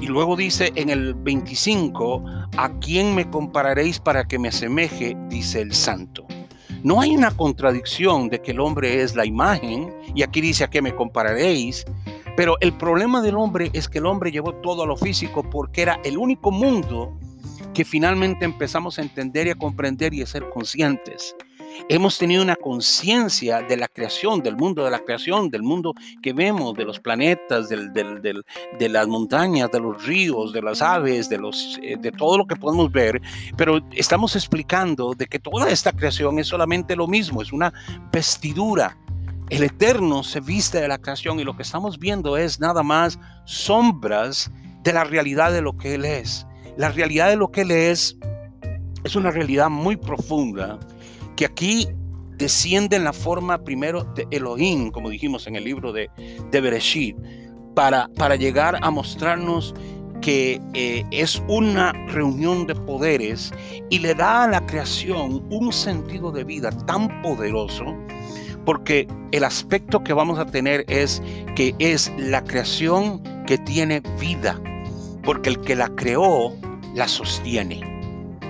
Y 0.00 0.06
luego 0.06 0.36
dice 0.36 0.72
en 0.76 0.88
el 0.88 1.14
25, 1.14 2.22
¿a 2.56 2.70
quién 2.78 3.12
me 3.12 3.28
compararéis 3.28 3.98
para 3.98 4.28
que 4.28 4.38
me 4.38 4.48
asemeje? 4.48 5.16
Dice 5.28 5.60
el 5.60 5.74
Santo. 5.74 6.28
No 6.82 7.00
hay 7.00 7.14
una 7.14 7.30
contradicción 7.30 8.30
de 8.30 8.40
que 8.40 8.52
el 8.52 8.60
hombre 8.60 9.02
es 9.02 9.14
la 9.14 9.26
imagen, 9.26 9.92
y 10.14 10.22
aquí 10.22 10.40
dice 10.40 10.64
a 10.64 10.70
qué 10.70 10.80
me 10.80 10.94
compararéis, 10.94 11.84
pero 12.36 12.56
el 12.60 12.72
problema 12.72 13.20
del 13.20 13.36
hombre 13.36 13.70
es 13.74 13.88
que 13.88 13.98
el 13.98 14.06
hombre 14.06 14.32
llevó 14.32 14.54
todo 14.54 14.84
a 14.84 14.86
lo 14.86 14.96
físico 14.96 15.42
porque 15.50 15.82
era 15.82 16.00
el 16.04 16.16
único 16.16 16.50
mundo 16.50 17.18
que 17.74 17.84
finalmente 17.84 18.46
empezamos 18.46 18.98
a 18.98 19.02
entender 19.02 19.46
y 19.46 19.50
a 19.50 19.54
comprender 19.56 20.14
y 20.14 20.22
a 20.22 20.26
ser 20.26 20.48
conscientes. 20.48 21.36
Hemos 21.88 22.18
tenido 22.18 22.42
una 22.42 22.56
conciencia 22.56 23.62
de 23.62 23.76
la 23.76 23.88
creación, 23.88 24.42
del 24.42 24.56
mundo 24.56 24.84
de 24.84 24.90
la 24.90 25.00
creación, 25.00 25.50
del 25.50 25.62
mundo 25.62 25.94
que 26.22 26.32
vemos, 26.32 26.74
de 26.74 26.84
los 26.84 27.00
planetas, 27.00 27.68
de 27.68 28.88
las 28.88 29.06
montañas, 29.08 29.70
de 29.70 29.80
los 29.80 30.04
ríos, 30.04 30.52
de 30.52 30.62
las 30.62 30.82
aves, 30.82 31.28
de, 31.28 31.38
los, 31.38 31.78
eh, 31.82 31.96
de 31.98 32.12
todo 32.12 32.38
lo 32.38 32.46
que 32.46 32.56
podemos 32.56 32.90
ver, 32.92 33.20
pero 33.56 33.80
estamos 33.92 34.36
explicando 34.36 35.14
de 35.14 35.26
que 35.26 35.38
toda 35.38 35.68
esta 35.70 35.92
creación 35.92 36.38
es 36.38 36.46
solamente 36.46 36.96
lo 36.96 37.06
mismo, 37.06 37.42
es 37.42 37.52
una 37.52 37.72
vestidura. 38.12 38.96
El 39.48 39.64
Eterno 39.64 40.22
se 40.22 40.40
viste 40.40 40.80
de 40.80 40.88
la 40.88 40.98
creación 40.98 41.40
y 41.40 41.44
lo 41.44 41.56
que 41.56 41.62
estamos 41.62 41.98
viendo 41.98 42.36
es 42.36 42.60
nada 42.60 42.82
más 42.84 43.18
sombras 43.46 44.50
de 44.84 44.92
la 44.92 45.04
realidad 45.04 45.52
de 45.52 45.60
lo 45.60 45.76
que 45.76 45.94
Él 45.94 46.04
es. 46.04 46.46
La 46.76 46.90
realidad 46.90 47.28
de 47.28 47.36
lo 47.36 47.50
que 47.50 47.62
Él 47.62 47.72
es 47.72 48.16
es 49.02 49.16
una 49.16 49.30
realidad 49.30 49.70
muy 49.70 49.96
profunda 49.96 50.78
que 51.40 51.46
aquí 51.46 51.88
desciende 52.36 52.96
en 52.96 53.04
la 53.04 53.14
forma 53.14 53.64
primero 53.64 54.04
de 54.04 54.26
Elohim, 54.30 54.90
como 54.90 55.08
dijimos 55.08 55.46
en 55.46 55.56
el 55.56 55.64
libro 55.64 55.90
de, 55.90 56.10
de 56.50 56.60
Bereshit, 56.60 57.16
para, 57.74 58.08
para 58.08 58.36
llegar 58.36 58.78
a 58.82 58.90
mostrarnos 58.90 59.74
que 60.20 60.60
eh, 60.74 61.02
es 61.10 61.42
una 61.48 61.92
reunión 62.08 62.66
de 62.66 62.74
poderes 62.74 63.52
y 63.88 64.00
le 64.00 64.14
da 64.14 64.44
a 64.44 64.48
la 64.48 64.66
creación 64.66 65.42
un 65.50 65.72
sentido 65.72 66.30
de 66.30 66.44
vida 66.44 66.70
tan 66.84 67.22
poderoso, 67.22 67.86
porque 68.66 69.08
el 69.32 69.44
aspecto 69.44 70.04
que 70.04 70.12
vamos 70.12 70.38
a 70.38 70.44
tener 70.44 70.84
es 70.88 71.22
que 71.56 71.74
es 71.78 72.12
la 72.18 72.44
creación 72.44 73.22
que 73.46 73.56
tiene 73.56 74.02
vida, 74.20 74.60
porque 75.24 75.48
el 75.48 75.60
que 75.62 75.74
la 75.74 75.88
creó 75.88 76.54
la 76.94 77.08
sostiene. 77.08 77.80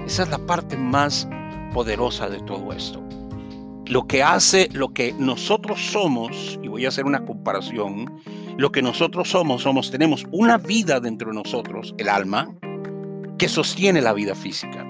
Esa 0.06 0.24
es 0.24 0.28
la 0.28 0.38
parte 0.38 0.76
más 0.76 1.28
poderosa 1.72 2.28
de 2.28 2.40
todo 2.40 2.72
esto. 2.72 3.02
Lo 3.86 4.06
que 4.06 4.22
hace, 4.22 4.68
lo 4.72 4.92
que 4.92 5.12
nosotros 5.18 5.80
somos, 5.80 6.58
y 6.62 6.68
voy 6.68 6.84
a 6.84 6.88
hacer 6.88 7.06
una 7.06 7.24
comparación, 7.24 8.20
lo 8.56 8.70
que 8.70 8.82
nosotros 8.82 9.30
somos, 9.30 9.62
somos, 9.62 9.90
tenemos 9.90 10.26
una 10.30 10.58
vida 10.58 11.00
dentro 11.00 11.30
de 11.30 11.34
nosotros, 11.34 11.94
el 11.98 12.08
alma, 12.08 12.54
que 13.38 13.48
sostiene 13.48 14.00
la 14.00 14.12
vida 14.12 14.34
física. 14.34 14.86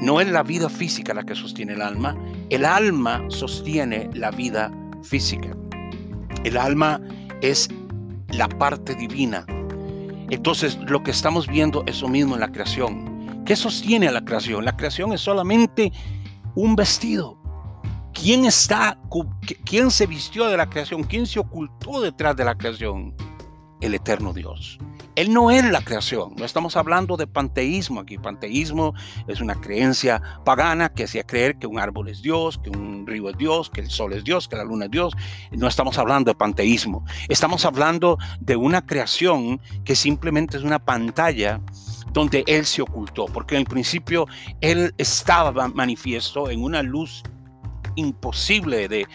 No 0.00 0.20
es 0.20 0.28
la 0.28 0.42
vida 0.42 0.68
física 0.68 1.14
la 1.14 1.22
que 1.22 1.34
sostiene 1.34 1.74
el 1.74 1.82
alma, 1.82 2.16
el 2.50 2.64
alma 2.64 3.24
sostiene 3.28 4.10
la 4.12 4.30
vida 4.30 4.70
física. 5.02 5.56
El 6.42 6.58
alma 6.58 7.00
es 7.40 7.68
la 8.30 8.48
parte 8.48 8.94
divina. 8.94 9.46
Entonces, 10.30 10.78
lo 10.88 11.02
que 11.02 11.10
estamos 11.10 11.46
viendo 11.46 11.84
es 11.86 12.02
lo 12.02 12.08
mismo 12.08 12.34
en 12.34 12.40
la 12.40 12.50
creación. 12.50 13.13
¿Qué 13.44 13.56
sostiene 13.56 14.08
a 14.08 14.12
la 14.12 14.24
creación? 14.24 14.64
La 14.64 14.74
creación 14.74 15.12
es 15.12 15.20
solamente 15.20 15.92
un 16.54 16.76
vestido. 16.76 17.38
¿Quién 18.14 18.46
está, 18.46 18.98
quién 19.66 19.90
se 19.90 20.06
vistió 20.06 20.46
de 20.46 20.56
la 20.56 20.70
creación? 20.70 21.04
¿Quién 21.04 21.26
se 21.26 21.40
ocultó 21.40 22.00
detrás 22.00 22.36
de 22.36 22.44
la 22.44 22.56
creación? 22.56 23.14
El 23.82 23.94
eterno 23.94 24.32
Dios. 24.32 24.78
Él 25.14 25.32
no 25.32 25.50
es 25.50 25.64
la 25.64 25.80
creación, 25.80 26.34
no 26.36 26.44
estamos 26.44 26.76
hablando 26.76 27.16
de 27.16 27.28
panteísmo 27.28 28.00
aquí. 28.00 28.18
Panteísmo 28.18 28.94
es 29.28 29.40
una 29.40 29.54
creencia 29.54 30.20
pagana 30.44 30.88
que 30.88 31.04
hacía 31.04 31.22
creer 31.22 31.56
que 31.56 31.68
un 31.68 31.78
árbol 31.78 32.08
es 32.08 32.20
Dios, 32.20 32.58
que 32.58 32.70
un 32.70 33.06
río 33.06 33.28
es 33.28 33.36
Dios, 33.36 33.70
que 33.70 33.80
el 33.80 33.90
sol 33.90 34.12
es 34.14 34.24
Dios, 34.24 34.48
que 34.48 34.56
la 34.56 34.64
luna 34.64 34.86
es 34.86 34.90
Dios. 34.90 35.12
No 35.52 35.68
estamos 35.68 35.98
hablando 35.98 36.32
de 36.32 36.34
panteísmo, 36.34 37.04
estamos 37.28 37.64
hablando 37.64 38.18
de 38.40 38.56
una 38.56 38.84
creación 38.86 39.60
que 39.84 39.94
simplemente 39.94 40.56
es 40.56 40.64
una 40.64 40.80
pantalla 40.80 41.60
donde 42.14 42.44
Él 42.46 42.64
se 42.64 42.80
ocultó, 42.80 43.26
porque 43.26 43.56
en 43.56 43.64
principio 43.64 44.26
Él 44.62 44.94
estaba 44.96 45.68
manifiesto 45.68 46.48
en 46.48 46.62
una 46.62 46.82
luz 46.82 47.22
imposible 47.96 48.88
de, 48.88 49.06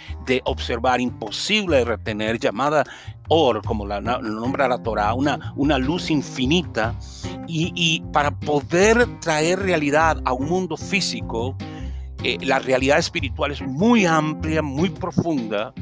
observar, 0.45 1.01
imposible 1.01 1.77
de 1.77 1.85
retener, 1.85 2.39
llamada 2.39 2.83
Or, 3.29 3.61
como 3.63 3.85
la, 3.85 4.01
nombra 4.01 4.67
la 4.67 4.81
Torah, 4.81 5.13
una, 5.13 5.53
una 5.55 5.77
luz 5.77 6.09
infinita. 6.09 6.95
Y, 7.47 8.03
para 8.11 8.31
poder 8.31 9.07
traer 9.19 9.59
realidad 9.59 10.21
a 10.25 10.33
un 10.33 10.47
mundo 10.47 10.77
físico, 10.77 11.55
eh, 12.23 12.37
la 12.41 12.59
realidad 12.59 12.99
espiritual 12.99 13.51
es 13.51 13.61
muy 13.61 14.05
amplia, 14.05 14.61
muy 14.61 14.89
profunda. 14.89 15.73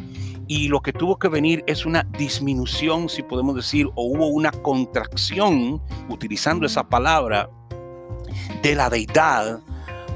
Y 0.47 0.69
lo 0.69 0.81
que 0.81 0.93
tuvo 0.93 1.19
que 1.19 1.27
venir 1.27 1.63
es 1.67 1.85
una 1.85 2.03
disminución, 2.17 3.09
si 3.09 3.21
podemos 3.21 3.55
decir, 3.55 3.87
o 3.95 4.05
hubo 4.05 4.27
una 4.27 4.51
contracción, 4.51 5.81
utilizando 6.09 6.65
esa 6.65 6.87
palabra, 6.87 7.49
de 8.61 8.75
la 8.75 8.89
deidad 8.89 9.59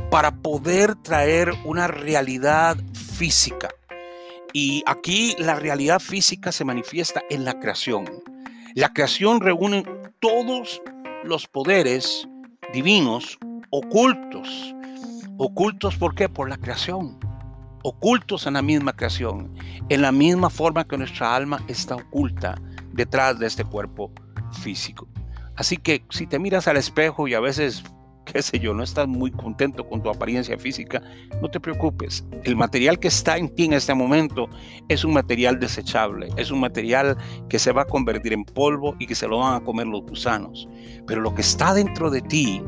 para 0.10 0.32
poder 0.32 0.96
traer 0.96 1.54
una 1.66 1.88
realidad 1.88 2.78
física. 2.94 3.70
Y 4.54 4.84
aquí 4.86 5.36
la 5.38 5.56
realidad 5.56 6.00
física 6.00 6.52
se 6.52 6.66
manifiesta 6.66 7.22
en 7.30 7.46
la 7.46 7.60
creación. 7.60 8.06
La 8.76 8.90
creación 8.94 9.40
reúne 9.40 9.86
todos 10.20 10.82
los 11.24 11.48
poderes 11.48 12.28
divinos 12.74 13.38
ocultos. 13.70 14.76
Ocultos, 15.38 15.96
¿por 15.96 16.14
qué? 16.16 16.30
Por 16.30 16.50
la 16.50 16.58
creación. 16.58 17.18
Ocultos 17.84 18.48
en 18.48 18.54
la 18.54 18.62
misma 18.62 18.94
creación. 18.94 19.54
En 19.90 20.02
la 20.02 20.12
misma 20.12 20.50
forma 20.50 20.88
que 20.88 20.98
nuestra 20.98 21.36
alma 21.36 21.64
está 21.68 21.96
oculta 21.96 22.60
detrás 22.94 23.40
de 23.40 23.48
este 23.48 23.64
cuerpo 23.64 24.12
físico. 24.62 25.08
Así 25.56 25.78
que 25.78 26.06
si 26.10 26.28
te 26.28 26.40
miras 26.40 26.68
al 26.68 26.78
espejo 26.78 27.28
y 27.28 27.34
a 27.34 27.40
veces 27.40 27.84
qué 28.26 28.42
sé 28.42 28.60
yo, 28.60 28.74
no 28.74 28.84
estás 28.84 29.08
muy 29.08 29.32
contento 29.32 29.88
con 29.88 30.02
tu 30.02 30.10
apariencia 30.10 30.58
física, 30.58 31.02
no 31.42 31.50
te 31.50 31.60
preocupes. 31.60 32.26
El 32.44 32.56
material 32.56 33.00
que 33.00 33.08
está 33.08 33.38
en 33.38 33.54
ti 33.54 33.66
en 33.66 33.74
este 33.74 33.94
momento 33.94 34.48
es 34.88 35.04
un 35.04 35.14
material 35.14 35.60
desechable, 35.60 36.30
es 36.38 36.52
un 36.52 36.60
material 36.60 37.18
que 37.50 37.60
se 37.60 37.72
va 37.72 37.84
a 37.84 37.86
convertir 37.86 38.34
en 38.34 38.46
polvo 38.46 38.96
y 39.00 39.08
que 39.08 39.16
se 39.16 39.28
lo 39.28 39.40
van 39.40 39.56
a 39.56 39.64
comer 39.64 39.88
los 39.88 40.02
gusanos. 40.02 40.68
Pero 41.08 41.22
lo 41.22 41.34
que 41.34 41.42
está 41.42 41.74
dentro 41.74 42.10
de 42.10 42.22
ti 42.22 42.62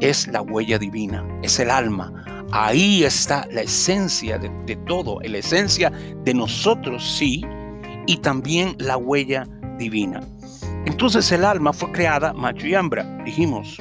es 0.00 0.28
la 0.28 0.42
huella 0.42 0.78
divina, 0.78 1.26
es 1.42 1.58
el 1.58 1.70
alma. 1.70 2.35
Ahí 2.52 3.02
está 3.02 3.46
la 3.50 3.62
esencia 3.62 4.38
de, 4.38 4.76
todo, 4.86 5.18
la 5.20 5.38
esencia 5.38 5.90
de 5.90 6.32
nosotros 6.32 7.04
sí, 7.18 7.42
y 8.06 8.18
también 8.18 8.76
la 8.78 8.96
huella 8.96 9.46
divina. 9.78 10.20
Entonces 10.86 11.30
el 11.32 11.44
alma 11.44 11.72
fue 11.72 11.90
creada 11.90 12.32
macho 12.32 12.66
y 12.66 12.74
hembra, 12.74 13.04
dijimos, 13.24 13.78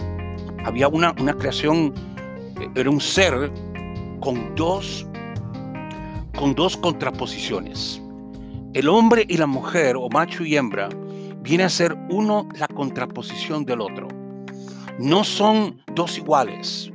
había 0.66 0.88
una, 0.88 1.14
una 1.20 1.36
creación, 1.36 1.94
eh, 2.60 2.68
era 2.76 2.90
un 2.90 3.00
ser 3.00 3.52
con 4.20 4.56
dos, 4.56 5.06
con 6.36 6.56
dos 6.56 6.76
contraposiciones. 6.76 8.02
El 8.74 8.90
hombre 8.90 9.26
y 9.30 9.38
la 9.38 9.46
mujer, 9.46 9.96
o 9.96 10.10
macho 10.10 10.44
y 10.44 10.58
hembra, 10.58 10.90
viene 11.42 11.64
a 11.64 11.70
ser 11.70 11.96
uno 12.10 12.50
la 12.58 12.68
contraposición 12.68 13.64
del 13.64 13.82
otro. 13.82 14.08
No 14.98 15.24
son 15.24 15.82
dos 15.94 16.18
iguales, 16.18 16.92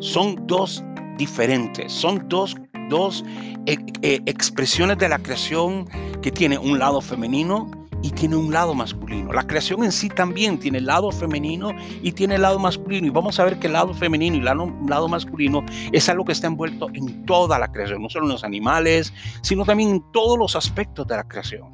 son 0.00 0.46
dos 0.46 0.84
diferentes, 1.16 1.92
son 1.92 2.28
dos, 2.28 2.56
dos 2.88 3.24
eh, 3.66 3.76
eh, 4.02 4.20
expresiones 4.26 4.98
de 4.98 5.08
la 5.08 5.18
creación 5.18 5.88
que 6.22 6.30
tiene 6.30 6.58
un 6.58 6.78
lado 6.78 7.00
femenino 7.00 7.70
y 8.02 8.10
tiene 8.10 8.36
un 8.36 8.52
lado 8.52 8.74
masculino. 8.74 9.32
La 9.32 9.46
creación 9.46 9.82
en 9.82 9.90
sí 9.90 10.08
también 10.08 10.58
tiene 10.58 10.78
el 10.78 10.86
lado 10.86 11.10
femenino 11.10 11.70
y 12.02 12.12
tiene 12.12 12.36
el 12.36 12.42
lado 12.42 12.58
masculino. 12.58 13.06
Y 13.06 13.10
vamos 13.10 13.40
a 13.40 13.44
ver 13.44 13.58
que 13.58 13.66
el 13.66 13.72
lado 13.72 13.94
femenino 13.94 14.36
y 14.36 14.38
el 14.38 14.44
lado, 14.44 15.08
masculino 15.08 15.64
es 15.92 16.08
algo 16.08 16.24
que 16.24 16.32
está 16.32 16.46
envuelto 16.46 16.88
en 16.92 17.24
toda 17.26 17.58
la 17.58 17.72
creación, 17.72 18.02
no 18.02 18.08
solo 18.08 18.26
en 18.26 18.32
los 18.32 18.44
animales, 18.44 19.12
sino 19.42 19.64
también 19.64 19.90
en 19.90 20.12
todos 20.12 20.38
los 20.38 20.54
aspectos 20.54 21.06
de 21.06 21.16
la 21.16 21.26
creación. 21.26 21.68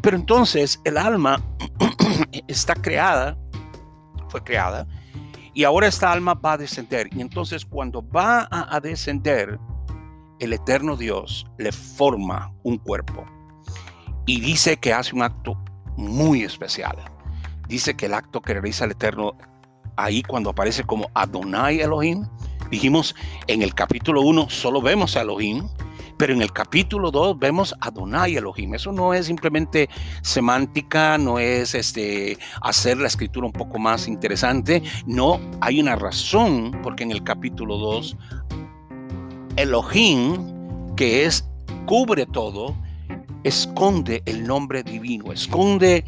Pero 0.00 0.16
entonces 0.16 0.80
el 0.84 0.96
alma 0.96 1.42
está 2.48 2.74
creada, 2.74 3.36
fue 4.28 4.42
creada, 4.42 4.86
y 5.60 5.64
ahora 5.64 5.88
esta 5.88 6.10
alma 6.10 6.32
va 6.32 6.54
a 6.54 6.56
descender. 6.56 7.10
Y 7.14 7.20
entonces 7.20 7.66
cuando 7.66 8.02
va 8.02 8.48
a 8.50 8.80
descender, 8.80 9.60
el 10.38 10.54
eterno 10.54 10.96
Dios 10.96 11.44
le 11.58 11.70
forma 11.70 12.50
un 12.62 12.78
cuerpo 12.78 13.26
y 14.24 14.40
dice 14.40 14.78
que 14.78 14.94
hace 14.94 15.14
un 15.14 15.20
acto 15.20 15.62
muy 15.98 16.44
especial. 16.44 16.96
Dice 17.68 17.94
que 17.94 18.06
el 18.06 18.14
acto 18.14 18.40
que 18.40 18.54
realiza 18.54 18.86
el 18.86 18.92
Eterno 18.92 19.34
ahí 19.98 20.22
cuando 20.22 20.48
aparece 20.48 20.84
como 20.84 21.10
Adonai 21.12 21.80
Elohim, 21.80 22.26
dijimos 22.70 23.14
en 23.46 23.60
el 23.60 23.74
capítulo 23.74 24.22
1 24.22 24.48
solo 24.48 24.80
vemos 24.80 25.14
a 25.18 25.20
Elohim, 25.20 25.68
pero 26.20 26.34
en 26.34 26.42
el 26.42 26.52
capítulo 26.52 27.10
2 27.10 27.38
vemos 27.38 27.74
Adonai 27.80 28.36
Elohim. 28.36 28.74
Eso 28.74 28.92
no 28.92 29.14
es 29.14 29.24
simplemente 29.24 29.88
semántica, 30.20 31.16
no 31.16 31.38
es 31.38 31.74
este, 31.74 32.36
hacer 32.60 32.98
la 32.98 33.06
escritura 33.06 33.46
un 33.46 33.54
poco 33.54 33.78
más 33.78 34.06
interesante. 34.06 34.82
No, 35.06 35.40
hay 35.62 35.80
una 35.80 35.96
razón 35.96 36.78
porque 36.82 37.04
en 37.04 37.12
el 37.12 37.24
capítulo 37.24 37.78
2 37.78 38.18
Elohim, 39.56 40.94
que 40.94 41.24
es 41.24 41.48
cubre 41.86 42.26
todo, 42.26 42.76
esconde 43.42 44.22
el 44.26 44.46
nombre 44.46 44.82
divino, 44.82 45.32
esconde 45.32 46.04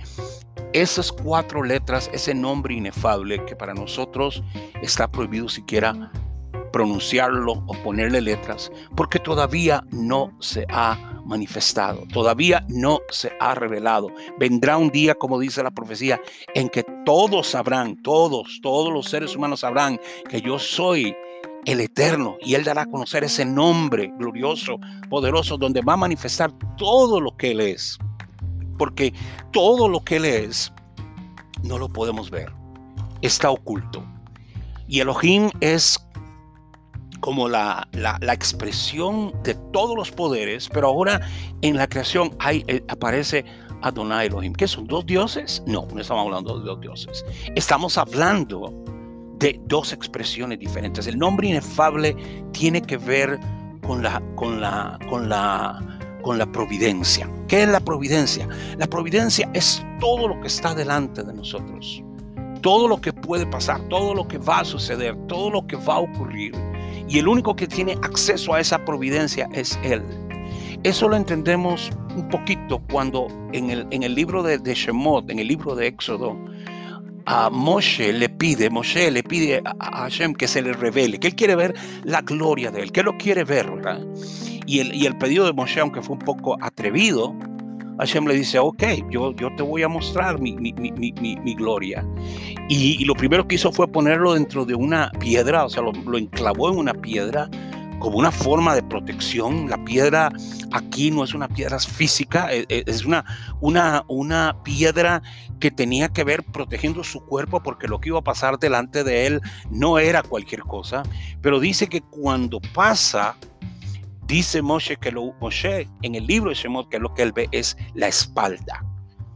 esas 0.74 1.10
cuatro 1.10 1.62
letras, 1.62 2.10
ese 2.12 2.34
nombre 2.34 2.74
inefable 2.74 3.42
que 3.46 3.56
para 3.56 3.72
nosotros 3.72 4.42
está 4.82 5.10
prohibido 5.10 5.48
siquiera 5.48 6.12
pronunciarlo 6.72 7.52
o 7.66 7.74
ponerle 7.84 8.20
letras, 8.20 8.72
porque 8.96 9.18
todavía 9.18 9.84
no 9.90 10.32
se 10.40 10.66
ha 10.70 11.12
manifestado, 11.24 12.04
todavía 12.12 12.64
no 12.68 13.00
se 13.10 13.32
ha 13.40 13.54
revelado. 13.54 14.08
Vendrá 14.38 14.76
un 14.76 14.90
día, 14.90 15.14
como 15.14 15.38
dice 15.38 15.62
la 15.62 15.70
profecía, 15.70 16.20
en 16.54 16.68
que 16.68 16.84
todos 17.04 17.48
sabrán, 17.48 18.02
todos, 18.02 18.60
todos 18.62 18.92
los 18.92 19.08
seres 19.08 19.36
humanos 19.36 19.60
sabrán 19.60 20.00
que 20.28 20.40
yo 20.40 20.58
soy 20.58 21.14
el 21.64 21.80
Eterno, 21.80 22.36
y 22.40 22.54
Él 22.54 22.64
dará 22.64 22.82
a 22.82 22.86
conocer 22.86 23.22
ese 23.22 23.44
nombre 23.44 24.12
glorioso, 24.18 24.80
poderoso, 25.08 25.56
donde 25.56 25.80
va 25.80 25.92
a 25.92 25.98
manifestar 25.98 26.52
todo 26.76 27.20
lo 27.20 27.36
que 27.36 27.52
Él 27.52 27.60
es. 27.60 27.98
Porque 28.78 29.14
todo 29.52 29.88
lo 29.88 30.02
que 30.02 30.16
Él 30.16 30.24
es, 30.24 30.72
no 31.62 31.78
lo 31.78 31.88
podemos 31.88 32.30
ver, 32.30 32.52
está 33.20 33.50
oculto. 33.50 34.04
Y 34.88 35.00
Elohim 35.00 35.50
es 35.60 36.04
como 37.22 37.48
la, 37.48 37.88
la, 37.92 38.32
expresión 38.34 39.32
de 39.44 39.54
todos 39.72 39.96
los 39.96 40.10
poderes, 40.10 40.68
pero 40.68 40.88
ahora 40.88 41.20
en 41.62 41.76
la 41.76 41.88
creación 41.88 42.34
hay, 42.40 42.64
eh, 42.66 42.82
aparece 42.88 43.44
Adonai 43.80 44.26
Elohim. 44.26 44.52
¿Qué 44.52 44.66
son 44.66 44.88
dos 44.88 45.06
dioses? 45.06 45.62
No, 45.64 45.86
no 45.94 46.00
estamos 46.00 46.26
hablando 46.26 46.58
de 46.58 46.64
dos 46.64 46.80
dioses. 46.80 47.24
Estamos 47.54 47.96
hablando 47.96 48.74
de 49.38 49.60
dos 49.66 49.92
expresiones 49.92 50.58
diferentes. 50.58 51.06
El 51.06 51.16
nombre 51.16 51.46
inefable 51.46 52.16
tiene 52.50 52.82
que 52.82 52.96
ver 52.96 53.38
con 53.86 54.02
la, 54.02 54.20
con 54.34 54.60
la, 54.60 54.98
con 55.08 55.28
la, 55.28 56.00
con 56.22 56.38
la 56.38 56.46
providencia. 56.46 57.30
¿Qué 57.46 57.62
es 57.62 57.68
la 57.68 57.78
providencia? 57.78 58.48
La 58.78 58.88
providencia 58.88 59.48
es 59.54 59.86
todo 60.00 60.26
lo 60.26 60.40
que 60.40 60.48
está 60.48 60.74
delante 60.74 61.22
de 61.22 61.32
nosotros. 61.32 62.02
Todo 62.62 62.88
lo 62.88 63.00
que 63.00 63.12
puede 63.12 63.44
pasar, 63.46 63.80
todo 63.88 64.14
lo 64.14 64.26
que 64.26 64.38
va 64.38 64.60
a 64.60 64.64
suceder, 64.64 65.16
todo 65.26 65.50
lo 65.50 65.66
que 65.66 65.76
va 65.76 65.96
a 65.96 66.00
ocurrir. 66.00 66.54
Y 67.08 67.18
el 67.18 67.28
único 67.28 67.54
que 67.54 67.66
tiene 67.66 67.92
acceso 68.02 68.54
a 68.54 68.60
esa 68.60 68.84
providencia 68.84 69.48
es 69.52 69.78
Él. 69.82 70.02
Eso 70.84 71.08
lo 71.08 71.16
entendemos 71.16 71.90
un 72.16 72.28
poquito 72.28 72.80
cuando 72.90 73.26
en 73.52 73.70
el, 73.70 73.86
en 73.90 74.02
el 74.02 74.14
libro 74.14 74.42
de, 74.42 74.58
de 74.58 74.74
Shemot, 74.74 75.30
en 75.30 75.38
el 75.38 75.48
libro 75.48 75.74
de 75.74 75.88
Éxodo, 75.88 76.36
a 77.26 77.50
Moshe 77.50 78.12
le 78.12 78.28
pide, 78.28 78.70
Moshe 78.70 79.10
le 79.10 79.22
pide 79.22 79.62
a 79.64 80.02
Hashem 80.02 80.34
que 80.34 80.48
se 80.48 80.62
le 80.62 80.72
revele, 80.72 81.18
que 81.18 81.32
quiere 81.32 81.54
ver 81.54 81.74
la 82.04 82.20
gloria 82.20 82.70
de 82.70 82.82
él, 82.82 82.92
que 82.92 83.02
lo 83.02 83.16
quiere 83.16 83.44
ver. 83.44 83.70
Y 84.66 84.80
el, 84.80 84.94
y 84.94 85.06
el 85.06 85.16
pedido 85.18 85.46
de 85.46 85.52
Moshe, 85.52 85.80
aunque 85.80 86.02
fue 86.02 86.14
un 86.14 86.22
poco 86.22 86.56
atrevido, 86.60 87.34
Hashem 87.98 88.26
le 88.26 88.34
dice, 88.34 88.58
ok, 88.58 88.82
yo, 89.10 89.32
yo 89.34 89.54
te 89.56 89.62
voy 89.62 89.82
a 89.82 89.88
mostrar 89.88 90.40
mi, 90.40 90.52
mi, 90.54 90.72
mi, 90.72 91.12
mi 91.12 91.54
gloria. 91.54 92.04
Y, 92.68 93.04
lo 93.04 93.14
primero 93.14 93.46
que 93.46 93.56
hizo 93.56 93.72
fue 93.72 93.86
ponerlo 93.86 94.34
dentro 94.34 94.64
de 94.64 94.74
una 94.74 95.10
piedra, 95.20 95.64
o 95.64 95.68
sea, 95.68 95.82
lo, 95.82 95.92
lo 95.92 96.18
enclavó 96.18 96.70
en 96.70 96.78
una 96.78 96.94
piedra 96.94 97.50
como 97.98 98.18
una 98.18 98.32
forma 98.32 98.74
de 98.74 98.82
protección. 98.82 99.70
La 99.70 99.82
piedra 99.84 100.32
aquí 100.72 101.10
no 101.10 101.22
es 101.22 101.34
una 101.34 101.48
piedra 101.48 101.78
física, 101.78 102.52
e, 102.52 102.64
e, 102.68 102.82
es 102.86 103.04
una, 103.04 103.24
una, 103.60 104.04
una 104.08 104.56
piedra 104.64 105.22
que 105.60 105.70
tenía 105.70 106.08
que 106.08 106.24
ver 106.24 106.42
protegiendo 106.44 107.04
su 107.04 107.20
cuerpo 107.24 107.62
porque 107.62 107.86
lo 107.86 108.00
que 108.00 108.08
iba 108.08 108.18
a 108.18 108.24
pasar 108.24 108.58
delante 108.58 109.04
de 109.04 109.26
él 109.26 109.40
no 109.70 109.98
era 109.98 110.22
cualquier 110.22 110.62
cosa. 110.62 111.02
Pero 111.40 111.60
dice 111.60 111.88
que 111.88 112.00
cuando 112.00 112.60
pasa 112.74 113.36
Dice 114.26 114.62
Moshe 114.62 114.96
que 114.96 115.10
lo, 115.10 115.34
Moshe 115.40 115.88
en 116.02 116.14
el 116.14 116.26
libro 116.26 116.50
de 116.50 116.54
Shemot 116.54 116.88
que 116.88 116.98
lo 116.98 117.12
que 117.14 117.22
él 117.22 117.32
ve 117.32 117.48
es 117.52 117.76
la 117.94 118.08
espalda. 118.08 118.84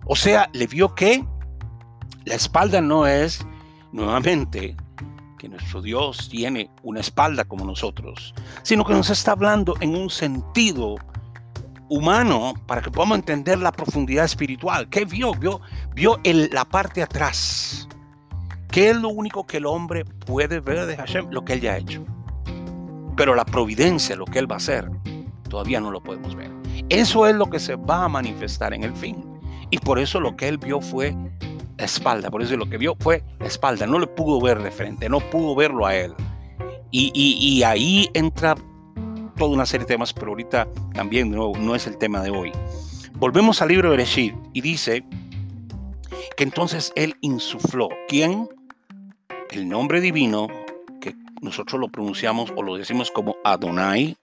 O 0.07 0.17
sea, 0.17 0.49
le 0.53 0.67
vio 0.67 0.95
que 0.95 1.25
la 2.25 2.35
espalda 2.35 2.81
no 2.81 3.07
es 3.07 3.45
nuevamente 3.93 4.77
que 5.39 5.49
nuestro 5.49 5.83
Dios 5.83 6.29
tiene 6.29 6.71
una 6.83 7.01
espalda 7.01 7.45
como 7.45 7.65
nosotros, 7.65 8.35
sino 8.63 8.85
que 8.85 8.95
nos 8.95 9.11
está 9.11 9.33
hablando 9.33 9.75
en 9.81 9.95
un 9.95 10.11
sentido 10.11 10.97
humano 11.89 12.55
para 12.67 12.83
que 12.83 12.91
podamos 12.91 13.19
entender 13.19 13.59
la 13.59 13.73
profundidad 13.73 14.25
espiritual. 14.25 14.89
¿Qué 14.89 15.05
vio? 15.05 15.33
Vio, 15.35 15.61
vio 15.95 16.19
el, 16.25 16.51
la 16.53 16.65
parte 16.65 17.03
atrás. 17.03 17.89
¿Qué 18.71 18.91
es 18.91 18.97
lo 18.97 19.09
único 19.09 19.47
que 19.47 19.59
el 19.59 19.67
hombre 19.67 20.05
puede 20.05 20.61
ver 20.61 20.87
de 20.87 20.97
Hashem? 20.97 21.31
Lo 21.31 21.45
que 21.45 21.55
él 21.55 21.61
ya 21.61 21.73
ha 21.73 21.79
hecho. 21.79 22.05
Pero 23.17 23.35
la 23.35 23.45
providencia, 23.45 24.15
lo 24.17 24.27
que 24.27 24.39
Él 24.39 24.51
va 24.51 24.57
a 24.57 24.59
hacer, 24.59 24.91
todavía 25.49 25.81
no 25.81 25.91
lo 25.91 26.03
podemos 26.03 26.35
ver. 26.35 26.51
Eso 26.89 27.27
es 27.27 27.35
lo 27.35 27.47
que 27.47 27.59
se 27.59 27.77
va 27.77 28.05
a 28.05 28.09
manifestar 28.09 28.75
en 28.75 28.85
el 28.85 28.93
fin. 28.95 29.25
Y 29.71 29.79
por 29.79 29.99
eso 29.99 30.21
lo 30.21 30.37
que 30.37 30.49
Él 30.49 30.59
vio 30.59 30.81
fue 30.81 31.17
la 31.79 31.85
espalda. 31.85 32.31
Por 32.31 32.43
eso 32.43 32.57
lo 32.57 32.69
que 32.69 32.79
vio 32.79 32.95
fue 33.01 33.25
la 33.41 33.47
espalda. 33.47 33.87
No 33.87 33.99
le 33.99 34.07
pudo 34.07 34.41
ver 34.41 34.63
de 34.63 34.71
frente, 34.71 35.09
no 35.09 35.21
pudo 35.21 35.55
verlo 35.55 35.87
a 35.87 35.97
Él. 35.97 36.15
Y, 36.91 37.63
ahí 37.63 38.09
entra 38.15 38.55
toda 39.37 39.51
una 39.51 39.67
serie 39.67 39.85
de 39.85 39.95
temas, 39.95 40.15
pero 40.15 40.29
ahorita 40.29 40.67
también 40.95 41.31
no, 41.31 41.53
no 41.53 41.75
es 41.75 41.87
el 41.87 41.99
tema 41.99 42.23
de 42.23 42.31
hoy. 42.31 42.53
Volvemos 43.15 43.61
al 43.61 43.69
libro 43.69 43.91
de 43.91 43.97
Bereshit 43.97 44.35
y 44.55 44.61
dice 44.61 45.05
que 46.37 46.45
entonces 46.45 46.93
Él 46.97 47.17
insufló. 47.21 47.89
¿Quién? 48.09 48.49
El 49.51 49.69
nombre 49.69 50.01
divino 50.01 50.49
nosotros 51.41 51.81
lo 51.81 51.89
pronunciamos 51.89 52.53
o 52.57 52.63
lo 52.63 52.77
decimos 52.77 53.11
como 53.11 53.37
Adonai, 53.45 54.17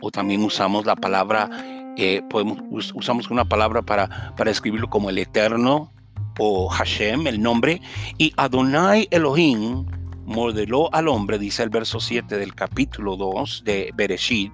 o 0.00 0.10
también 0.10 0.42
usamos 0.42 0.86
la 0.86 0.96
palabra, 0.96 1.50
eh, 1.96 2.22
podemos, 2.30 2.58
usamos 2.94 3.30
una 3.30 3.44
palabra 3.44 3.82
para, 3.82 4.34
para 4.36 4.50
escribirlo 4.50 4.88
como 4.88 5.10
el 5.10 5.18
Eterno 5.18 5.92
o 6.38 6.68
Hashem, 6.68 7.26
el 7.26 7.42
nombre, 7.42 7.80
y 8.16 8.32
Adonai 8.36 9.08
Elohim 9.10 9.86
modeló 10.24 10.92
al 10.94 11.08
hombre, 11.08 11.38
dice 11.38 11.62
el 11.62 11.70
verso 11.70 12.00
7 12.00 12.38
del 12.38 12.54
capítulo 12.54 13.16
2 13.16 13.64
de 13.64 13.90
Bereshit, 13.94 14.52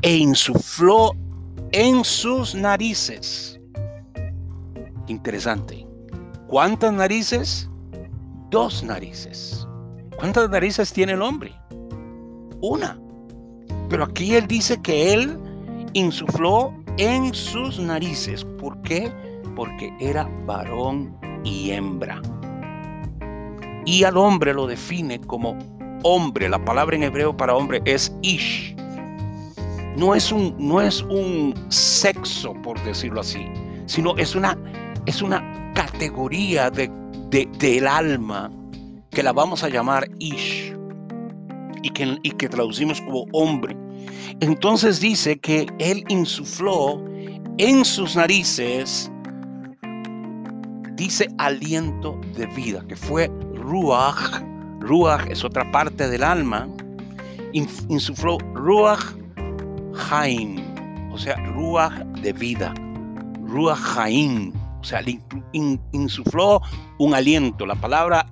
e 0.00 0.16
insufló 0.16 1.12
en 1.72 2.04
sus 2.04 2.54
narices. 2.54 3.60
Interesante. 5.08 5.86
¿Cuántas 6.46 6.92
narices? 6.92 7.68
Dos 8.50 8.82
narices. 8.82 9.67
¿Cuántas 10.18 10.50
narices 10.50 10.92
tiene 10.92 11.12
el 11.12 11.22
hombre? 11.22 11.54
Una. 12.60 12.98
Pero 13.88 14.02
aquí 14.02 14.34
él 14.34 14.48
dice 14.48 14.82
que 14.82 15.12
él 15.12 15.38
insufló 15.92 16.74
en 16.96 17.32
sus 17.32 17.78
narices. 17.78 18.44
¿Por 18.58 18.82
qué? 18.82 19.12
Porque 19.54 19.94
era 20.00 20.28
varón 20.44 21.16
y 21.44 21.70
hembra. 21.70 22.20
Y 23.86 24.02
al 24.02 24.16
hombre 24.16 24.52
lo 24.54 24.66
define 24.66 25.20
como 25.20 25.56
hombre. 26.02 26.48
La 26.48 26.64
palabra 26.64 26.96
en 26.96 27.04
hebreo 27.04 27.36
para 27.36 27.54
hombre 27.54 27.80
es 27.84 28.12
ish. 28.22 28.74
No 29.96 30.16
es 30.16 30.32
un, 30.32 30.52
no 30.58 30.80
es 30.80 31.00
un 31.02 31.54
sexo, 31.68 32.54
por 32.54 32.82
decirlo 32.82 33.20
así, 33.20 33.46
sino 33.86 34.16
es 34.16 34.34
una, 34.34 34.58
es 35.06 35.22
una 35.22 35.72
categoría 35.74 36.70
de, 36.70 36.90
del 37.30 37.86
alma 37.86 38.50
que 39.18 39.24
la 39.24 39.32
vamos 39.32 39.64
a 39.64 39.68
llamar 39.68 40.08
Ish 40.20 40.76
y 41.82 41.90
que, 41.90 42.18
y 42.22 42.30
que 42.30 42.48
traducimos 42.48 43.00
como 43.00 43.26
hombre. 43.32 43.76
Entonces 44.38 45.00
dice 45.00 45.40
que 45.40 45.66
él 45.80 46.04
insufló 46.06 47.04
en 47.56 47.84
sus 47.84 48.14
narices, 48.14 49.10
dice 50.94 51.26
aliento 51.36 52.16
de 52.36 52.46
vida, 52.46 52.84
que 52.86 52.94
fue 52.94 53.28
Ruach. 53.54 54.40
Ruach 54.78 55.28
es 55.28 55.42
otra 55.42 55.68
parte 55.72 56.08
del 56.08 56.22
alma. 56.22 56.68
Insufló 57.52 58.38
Ruach 58.54 59.02
Haim, 60.12 60.60
o 61.10 61.18
sea, 61.18 61.34
Ruach 61.56 62.04
de 62.22 62.32
vida. 62.32 62.72
Ruach 63.48 63.98
Haim, 63.98 64.52
o 64.80 64.84
sea, 64.84 65.02
insufló 65.90 66.62
un 67.00 67.14
aliento. 67.14 67.66
La 67.66 67.74
palabra 67.74 68.24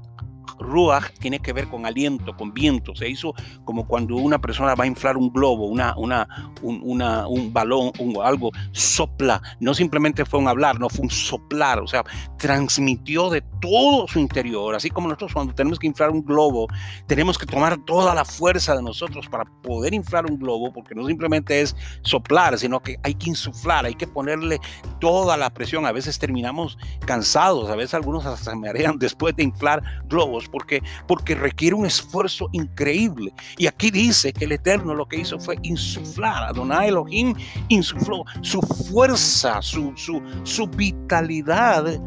Ruach 0.59 1.11
tiene 1.19 1.41
que 1.41 1.53
ver 1.53 1.69
con 1.69 1.87
aliento, 1.87 2.37
con 2.37 2.53
viento. 2.53 2.95
Se 2.95 3.09
hizo 3.09 3.35
como 3.65 3.87
cuando 3.87 4.17
una 4.17 4.41
persona 4.41 4.75
va 4.75 4.85
a 4.85 4.87
inflar 4.87 5.17
un 5.17 5.33
globo, 5.33 5.67
una, 5.67 5.95
una, 5.97 6.53
un, 6.63 6.81
una, 6.83 7.27
un 7.27 7.53
balón, 7.53 7.93
un, 7.99 8.17
algo, 8.23 8.51
sopla. 8.73 9.43
No 9.61 9.75
simplemente 9.75 10.25
fue 10.25 10.41
un 10.41 10.49
hablar, 10.49 10.79
no 10.79 10.89
fue 10.89 11.05
un 11.05 11.11
soplar. 11.11 11.81
O 11.81 11.87
sea, 11.87 12.05
transmitió 12.39 13.31
de 13.31 13.43
todo 13.61 14.07
su 14.09 14.19
interior. 14.19 14.75
Así 14.75 14.91
como 14.91 15.09
nosotros 15.09 15.33
cuando 15.33 15.55
tenemos 15.55 15.79
que 15.79 15.87
inflar 15.87 16.11
un 16.11 16.25
globo, 16.25 16.69
tenemos 17.07 17.39
que 17.39 17.47
tomar 17.47 17.79
toda 17.85 18.15
la 18.15 18.25
fuerza 18.25 18.75
de 18.75 18.83
nosotros 18.83 19.29
para 19.29 19.45
poder 19.63 19.95
inflar 19.95 20.27
un 20.27 20.39
globo, 20.39 20.73
porque 20.73 20.95
no 20.95 21.07
simplemente 21.07 21.61
es 21.61 21.77
soplar, 22.03 22.59
sino 22.59 22.81
que 22.81 22.99
hay 23.03 23.15
que 23.15 23.31
insuflar, 23.31 23.87
hay 23.87 23.95
que 23.95 24.07
ponerle 24.07 24.61
toda 25.01 25.37
la 25.37 25.51
presión. 25.51 25.87
A 25.87 25.93
veces 25.93 26.19
terminamos 26.19 26.79
cansados, 27.05 27.71
a 27.71 27.77
veces 27.77 27.95
algunos 27.95 28.25
se 28.39 28.57
marean 28.57 28.99
después 28.99 29.35
de 29.37 29.45
inflar 29.45 29.83
globos 30.09 30.46
porque, 30.49 30.83
porque 31.07 31.35
requiere 31.35 31.75
un 31.75 31.87
esfuerzo 31.87 32.49
increíble. 32.53 33.33
Y 33.57 33.67
aquí 33.67 33.91
dice 33.91 34.33
que 34.33 34.45
el 34.45 34.53
Eterno 34.53 34.95
lo 34.95 35.07
que 35.07 35.19
hizo 35.19 35.39
fue 35.39 35.57
insuflar, 35.63 36.45
Adonai 36.45 36.89
Elohim 36.89 37.35
insufló 37.69 38.25
su 38.41 38.61
fuerza, 38.61 39.61
su, 39.63 39.93
su, 39.97 40.23
su 40.45 40.67
vitalidad 40.67 42.01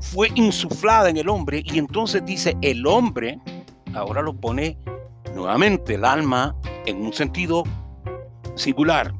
fue 0.00 0.30
insuflada 0.34 1.08
en 1.08 1.16
el 1.16 1.28
hombre 1.28 1.62
y 1.64 1.78
entonces 1.78 2.24
dice 2.24 2.56
el 2.60 2.86
hombre, 2.86 3.38
ahora 3.94 4.20
lo 4.22 4.34
pone 4.34 4.78
nuevamente 5.34 5.94
el 5.94 6.04
alma 6.04 6.54
en 6.86 7.04
un 7.04 7.12
sentido 7.12 7.64
singular. 8.54 9.14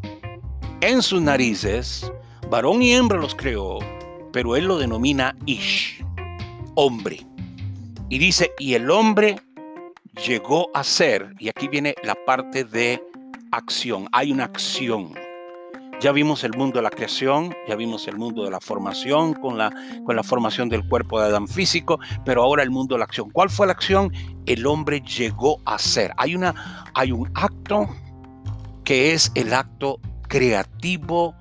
En 0.80 1.00
sus 1.02 1.22
narices, 1.22 2.12
varón 2.50 2.82
y 2.82 2.92
hembra 2.92 3.18
los 3.18 3.34
creó, 3.34 3.78
pero 4.32 4.56
él 4.56 4.66
lo 4.66 4.78
denomina 4.78 5.34
Ish, 5.46 6.04
hombre. 6.74 7.26
Y 8.14 8.18
dice, 8.18 8.52
y 8.60 8.74
el 8.74 8.92
hombre 8.92 9.40
llegó 10.24 10.70
a 10.72 10.84
ser, 10.84 11.34
y 11.40 11.48
aquí 11.48 11.66
viene 11.66 11.96
la 12.04 12.14
parte 12.14 12.62
de 12.62 13.02
acción, 13.50 14.08
hay 14.12 14.30
una 14.30 14.44
acción. 14.44 15.14
Ya 16.00 16.12
vimos 16.12 16.44
el 16.44 16.52
mundo 16.56 16.78
de 16.78 16.82
la 16.84 16.90
creación, 16.90 17.52
ya 17.66 17.74
vimos 17.74 18.06
el 18.06 18.16
mundo 18.16 18.44
de 18.44 18.52
la 18.52 18.60
formación 18.60 19.34
con 19.34 19.58
la, 19.58 19.72
con 20.06 20.14
la 20.14 20.22
formación 20.22 20.68
del 20.68 20.88
cuerpo 20.88 21.18
de 21.18 21.26
Adán 21.26 21.48
físico, 21.48 21.98
pero 22.24 22.44
ahora 22.44 22.62
el 22.62 22.70
mundo 22.70 22.94
de 22.94 23.00
la 23.00 23.04
acción. 23.04 23.30
¿Cuál 23.30 23.50
fue 23.50 23.66
la 23.66 23.72
acción? 23.72 24.12
El 24.46 24.64
hombre 24.64 25.00
llegó 25.00 25.58
a 25.64 25.76
ser. 25.80 26.12
Hay, 26.16 26.36
una, 26.36 26.84
hay 26.94 27.10
un 27.10 27.28
acto 27.34 27.88
que 28.84 29.12
es 29.12 29.32
el 29.34 29.52
acto 29.52 29.98
creativo 30.28 31.34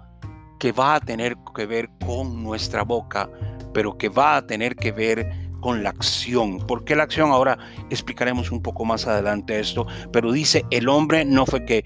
que 0.57 0.71
va 0.71 0.95
a 0.95 0.99
tener 0.99 1.38
que 1.55 1.67
ver 1.67 1.91
con 2.03 2.41
nuestra 2.41 2.81
boca, 2.81 3.29
pero 3.75 3.95
que 3.95 4.09
va 4.09 4.38
a 4.38 4.47
tener 4.47 4.75
que 4.75 4.91
ver 4.91 5.42
con 5.63 5.82
la 5.82 5.91
acción. 5.91 6.60
¿Por 6.60 6.84
qué 6.84 6.93
la 6.93 7.04
acción? 7.04 7.32
Ahora 7.32 7.58
explicaremos 7.89 8.52
un 8.52 8.62
poco 8.62 8.84
más 8.84 9.08
adelante 9.08 9.62
esto, 9.62 9.88
pero 10.12 10.34
dice 10.34 10.65
el 10.71 10.89
hombre 10.89 11.23
no 11.23 11.45
fue 11.45 11.63
que, 11.63 11.86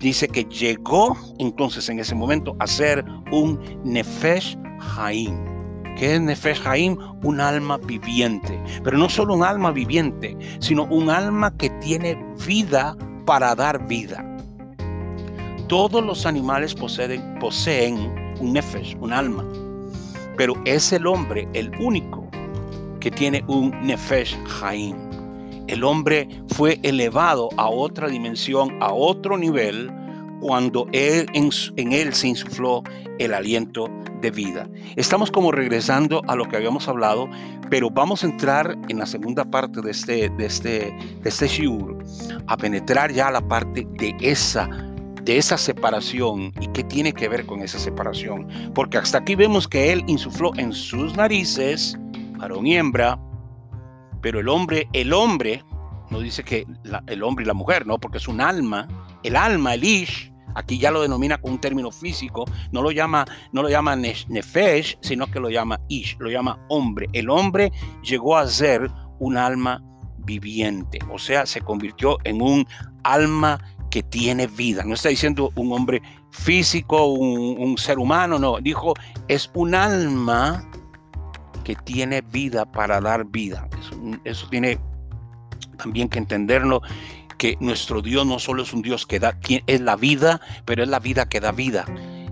dice 0.00 0.26
que 0.26 0.44
llegó 0.44 1.16
entonces 1.38 1.88
en 1.88 2.00
ese 2.00 2.16
momento 2.16 2.56
a 2.58 2.66
ser 2.66 3.04
un 3.30 3.60
Nefesh 3.84 4.58
Haim. 4.96 5.32
¿Qué 5.96 6.16
es 6.16 6.20
Nefesh 6.20 6.60
Haim? 6.66 6.98
Un 7.22 7.40
alma 7.40 7.78
viviente. 7.78 8.60
Pero 8.82 8.98
no 8.98 9.08
solo 9.08 9.34
un 9.34 9.44
alma 9.44 9.70
viviente, 9.70 10.36
sino 10.58 10.82
un 10.84 11.08
alma 11.08 11.56
que 11.56 11.70
tiene 11.80 12.20
vida 12.46 12.96
para 13.24 13.54
dar 13.54 13.86
vida. 13.86 14.24
Todos 15.68 16.04
los 16.04 16.26
animales 16.26 16.74
poseen, 16.74 17.38
poseen 17.38 18.34
un 18.40 18.54
Nefesh, 18.54 18.96
un 19.00 19.12
alma. 19.12 19.44
Pero 20.36 20.54
es 20.64 20.92
el 20.92 21.06
hombre 21.06 21.48
el 21.52 21.70
único 21.78 22.27
que 23.00 23.10
tiene 23.10 23.44
un 23.46 23.70
Nefesh 23.86 24.38
Haim. 24.62 24.96
El 25.66 25.84
hombre 25.84 26.28
fue 26.48 26.80
elevado 26.82 27.50
a 27.56 27.68
otra 27.68 28.08
dimensión, 28.08 28.76
a 28.80 28.92
otro 28.92 29.36
nivel, 29.36 29.90
cuando 30.40 30.86
en, 30.92 31.38
él 31.76 32.14
se 32.14 32.28
insufló 32.28 32.82
el 33.18 33.34
aliento 33.34 33.88
de 34.20 34.30
vida. 34.30 34.68
Estamos 34.96 35.30
como 35.30 35.52
regresando 35.52 36.22
a 36.26 36.36
lo 36.36 36.48
que 36.48 36.56
habíamos 36.56 36.88
hablado, 36.88 37.28
pero 37.68 37.90
vamos 37.90 38.24
a 38.24 38.28
entrar 38.28 38.76
en 38.88 38.98
la 38.98 39.06
segunda 39.06 39.44
parte 39.44 39.82
de 39.82 39.90
este, 39.90 40.30
de 40.30 40.46
este, 40.46 40.68
de 41.22 41.28
este 41.28 41.48
shiur, 41.48 41.98
a 42.46 42.56
penetrar 42.56 43.12
ya 43.12 43.30
la 43.30 43.46
parte 43.46 43.86
de 43.98 44.16
esa 44.20 44.68
de 45.28 45.36
esa 45.36 45.58
separación 45.58 46.54
y 46.58 46.68
qué 46.68 46.82
tiene 46.82 47.12
que 47.12 47.28
ver 47.28 47.44
con 47.44 47.60
esa 47.60 47.78
separación. 47.78 48.48
Porque 48.74 48.96
hasta 48.96 49.18
aquí 49.18 49.34
vemos 49.34 49.68
que 49.68 49.92
él 49.92 50.02
insufló 50.06 50.52
en 50.56 50.72
sus 50.72 51.14
narices, 51.16 51.98
varón 52.38 52.66
y 52.66 52.76
hembra, 52.76 53.18
pero 54.20 54.40
el 54.40 54.48
hombre, 54.48 54.88
el 54.92 55.12
hombre, 55.12 55.64
no 56.10 56.20
dice 56.20 56.42
que 56.42 56.66
el 57.06 57.22
hombre 57.22 57.44
y 57.44 57.46
la 57.46 57.54
mujer, 57.54 57.86
no, 57.86 57.98
porque 57.98 58.18
es 58.18 58.28
un 58.28 58.40
alma, 58.40 58.88
el 59.22 59.36
alma, 59.36 59.74
el 59.74 59.84
ish, 59.84 60.32
aquí 60.54 60.78
ya 60.78 60.90
lo 60.90 61.02
denomina 61.02 61.38
con 61.38 61.52
un 61.52 61.60
término 61.60 61.90
físico, 61.90 62.44
no 62.72 62.82
lo 62.82 62.90
llama, 62.90 63.24
no 63.52 63.62
lo 63.62 63.68
llama 63.68 63.96
nefesh, 63.96 64.98
sino 65.00 65.26
que 65.26 65.40
lo 65.40 65.50
llama 65.50 65.80
ish, 65.88 66.16
lo 66.18 66.30
llama 66.30 66.58
hombre. 66.68 67.08
El 67.12 67.30
hombre 67.30 67.72
llegó 68.02 68.36
a 68.36 68.46
ser 68.46 68.90
un 69.18 69.36
alma 69.36 69.82
viviente, 70.18 70.98
o 71.10 71.18
sea, 71.18 71.46
se 71.46 71.60
convirtió 71.60 72.18
en 72.24 72.42
un 72.42 72.66
alma 73.02 73.58
que 73.90 74.02
tiene 74.02 74.46
vida. 74.46 74.84
No 74.84 74.94
está 74.94 75.08
diciendo 75.08 75.50
un 75.54 75.72
hombre 75.72 76.02
físico, 76.30 77.06
un, 77.06 77.78
ser 77.78 77.98
humano, 77.98 78.38
no. 78.38 78.58
Dijo, 78.60 78.94
es 79.28 79.50
un 79.54 79.74
alma 79.74 80.68
que 81.68 81.76
tiene 81.76 82.22
vida 82.22 82.64
para 82.64 82.98
dar 82.98 83.26
vida. 83.26 83.68
Eso, 84.24 84.48
tiene 84.48 84.78
también 85.76 86.08
que 86.08 86.18
entenderlo, 86.18 86.80
que 87.36 87.58
nuestro 87.60 88.00
Dios 88.00 88.26
no 88.26 88.38
solo 88.38 88.62
es 88.62 88.72
un 88.72 88.80
Dios 88.80 89.06
que 89.06 89.20
da, 89.20 89.38
es 89.66 89.80
la 89.82 89.94
vida, 89.96 90.40
pero 90.64 90.82
es 90.82 90.88
la 90.88 90.98
vida 90.98 91.28
que 91.28 91.40
da 91.40 91.52
vida. 91.52 91.84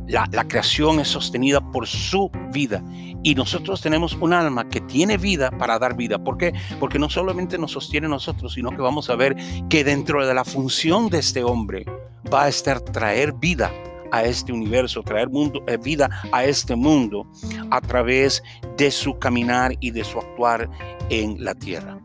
La, 0.08 0.26
la, 0.32 0.48
creación 0.48 1.00
es 1.00 1.08
sostenida 1.08 1.60
por 1.70 1.86
su 1.86 2.30
vida 2.50 2.82
y 3.22 3.34
nosotros 3.34 3.82
tenemos 3.82 4.14
un 4.14 4.32
alma 4.32 4.70
que 4.70 4.80
tiene 4.80 5.18
vida 5.18 5.50
para 5.50 5.78
dar 5.78 5.98
vida. 5.98 6.16
¿Por 6.16 6.38
qué? 6.38 6.54
Porque 6.80 6.98
no 6.98 7.10
solamente 7.10 7.58
nos 7.58 7.72
sostiene 7.72 8.08
nosotros, 8.08 8.54
sino 8.54 8.70
que 8.70 8.80
vamos 8.80 9.10
a 9.10 9.16
ver 9.16 9.36
que 9.68 9.84
dentro 9.84 10.26
de 10.26 10.32
la 10.32 10.46
función 10.46 11.10
de 11.10 11.18
este 11.18 11.44
hombre 11.44 11.84
va 12.32 12.44
a 12.44 12.48
estar 12.48 12.80
traer 12.80 13.34
vida 13.34 13.70
a 14.12 14.24
este 14.24 14.52
universo, 14.52 15.02
traer 15.02 15.28
mundo, 15.28 15.62
eh, 15.66 15.76
vida 15.76 16.08
a 16.32 16.44
este 16.44 16.76
mundo 16.76 17.30
a 17.70 17.80
través 17.80 18.42
de 18.76 18.90
su 18.90 19.18
caminar 19.18 19.74
y 19.80 19.90
de 19.90 20.04
su 20.04 20.18
actuar 20.18 20.68
en 21.10 21.42
la 21.44 21.54
tierra. 21.54 21.98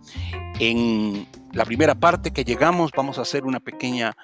En 0.59 1.27
la 1.53 1.65
primera 1.65 1.95
parte 1.95 2.31
que 2.31 2.43
llegamos 2.43 2.91
vamos 2.95 3.17
a 3.17 3.21
hacer 3.21 3.45
una 3.45 3.59
pequeña 3.59 4.15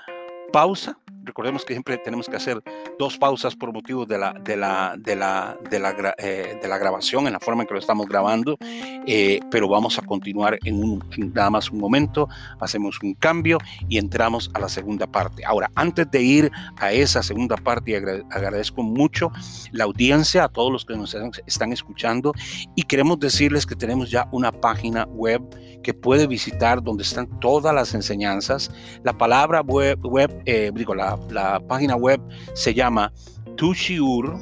pausa 0.51 0.99
recordemos 1.27 1.63
que 1.63 1.73
siempre 1.73 1.97
tenemos 1.97 2.27
que 2.27 2.35
hacer 2.35 2.61
dos 2.97 3.17
pausas 3.17 3.55
por 3.55 3.71
motivo 3.71 4.05
de 4.05 4.17
la, 4.17 4.33
de 4.33 4.57
la, 4.57 4.95
de 4.97 5.15
la, 5.15 5.57
de 5.69 5.79
la, 5.79 6.15
eh, 6.17 6.57
de 6.61 6.67
la 6.67 6.77
grabación, 6.77 7.27
en 7.27 7.33
la 7.33 7.39
forma 7.39 7.63
en 7.63 7.67
que 7.67 7.73
lo 7.73 7.79
estamos 7.79 8.07
grabando, 8.07 8.57
eh, 9.05 9.39
pero 9.51 9.67
vamos 9.67 9.99
a 9.99 10.01
continuar 10.01 10.57
en, 10.63 10.83
un, 10.83 11.03
nada 11.33 11.49
más 11.49 11.69
un 11.69 11.79
momento, 11.79 12.27
hacemos 12.59 12.99
un 13.03 13.13
cambio 13.13 13.59
y 13.87 13.97
entramos 13.97 14.49
a 14.53 14.59
la 14.59 14.69
segunda 14.69 15.05
parte. 15.05 15.45
Ahora, 15.45 15.69
antes 15.75 16.09
de 16.09 16.21
ir 16.21 16.51
a 16.77 16.91
esa 16.91 17.21
segunda 17.21 17.57
parte, 17.57 17.95
agradezco 17.95 18.81
mucho 18.81 19.31
la 19.71 19.83
audiencia, 19.83 20.45
a 20.45 20.49
todos 20.49 20.71
los 20.71 20.85
que 20.85 20.95
nos 20.95 21.15
están 21.45 21.73
escuchando 21.73 22.33
y 22.75 22.83
queremos 22.83 23.19
decirles 23.19 23.65
que 23.65 23.75
tenemos 23.75 24.09
ya 24.09 24.27
una 24.31 24.51
página 24.51 25.05
web 25.05 25.41
que 25.83 25.93
puede 25.93 26.27
visitar 26.27 26.81
donde 26.81 27.03
están 27.03 27.39
todas 27.39 27.73
las 27.73 27.93
enseñanzas. 27.93 28.71
La 29.03 29.17
palabra 29.17 29.61
web, 29.61 29.99
web 30.05 30.41
eh, 30.45 30.71
digo, 30.73 30.95
la 30.95 31.16
la, 31.29 31.59
página 31.59 31.95
web 31.95 32.19
se 32.53 32.73
llama 32.73 33.13
tushiur, 33.55 34.35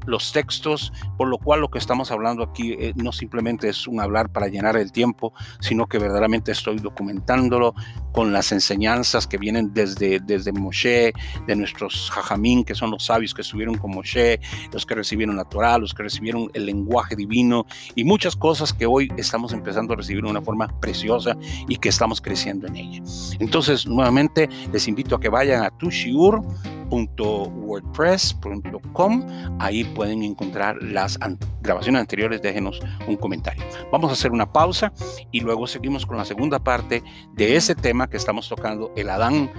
los 0.07 0.33
textos, 0.33 0.93
por 1.17 1.29
lo 1.29 1.39
cual 1.39 1.61
lo 1.61 1.71
que 1.71 1.79
estamos 1.79 2.11
hablando 2.11 2.43
aquí 2.43 2.73
eh, 2.73 2.93
no 2.97 3.13
simplemente 3.13 3.69
es 3.69 3.87
un 3.87 4.01
hablar 4.01 4.31
para 4.31 4.49
llenar 4.49 4.77
el 4.77 4.93
tiempo, 4.93 5.33
sino 5.61 5.87
que 5.87 5.99
verdaderamente 5.99 6.53
estoy 6.53 6.79
documentándolo 6.79 7.75
con 8.13 8.33
las 8.33 8.53
enseñanzas 8.53 9.27
que 9.27 9.39
vienen 9.39 9.73
desde, 9.73 10.21
desde 10.21 10.53
Moshe, 10.53 11.13
de 11.47 11.57
nuestros 11.57 12.11
jajamín, 12.11 12.65
que 12.65 12.75
son 12.75 12.91
los 12.91 13.05
sabios 13.05 13.35
que 13.35 13.43
estuvieron 13.43 13.77
con 13.77 13.91
Moshe, 13.91 14.41
los 14.73 14.87
que 14.87 14.95
recibieron 14.95 15.37
la 15.37 15.45
Torah, 15.45 15.79
los 15.79 15.95
que 15.95 16.03
recibieron 16.03 16.51
el 16.55 16.67
lenguaje 16.67 17.17
divino 17.17 17.67
y 17.95 18.05
muchas 18.05 18.37
cosas 18.37 18.73
que 18.73 18.87
hoy 18.87 19.11
estamos 19.17 19.53
empezando 19.53 19.95
a 19.95 19.97
recibir 19.97 20.23
de 20.23 20.31
una 20.31 20.43
forma 20.43 20.69
preciosa 20.81 21.37
y 21.69 21.77
que 21.77 21.89
estamos 21.89 22.21
creciendo 22.21 22.67
en 22.67 22.77
ella. 22.77 23.03
Entonces, 23.39 23.87
nuevamente, 23.87 24.49
les 24.73 24.89
invito 24.89 25.17
a 25.17 25.21
que 25.21 25.29
vayan 25.29 25.65
a 25.65 25.71
Tushiur 25.71 26.43
wordpress.com. 26.93 29.27
Ahí 29.59 29.85
pueden 29.85 30.23
encontrar 30.23 30.83
las 30.83 31.19
grabaciones 31.61 32.01
anteriores. 32.01 32.41
Déjenos 32.43 32.81
un 33.07 33.17
comentario. 33.17 33.65
Vamos 33.91 34.11
a 34.11 34.13
hacer 34.15 34.33
una 34.33 34.53
pausa 34.53 34.93
y 35.31 35.41
luego 35.41 35.67
seguimos 35.67 36.07
con 36.07 36.17
la 36.17 36.25
segunda 36.25 36.59
parte 36.59 37.03
de 37.35 37.57
ese 37.57 37.75
tema 37.75 38.09
que 38.09 38.17
estamos 38.17 38.49
tocando, 38.49 38.93
el 38.97 39.11
Adán 39.11 39.51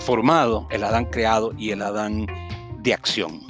formado, 0.00 0.68
el 0.70 0.84
Adán 0.84 1.06
creado 1.06 1.52
y 1.56 1.70
el 1.70 1.80
Adán 1.82 2.26
de 2.80 2.94
acción. 2.94 3.47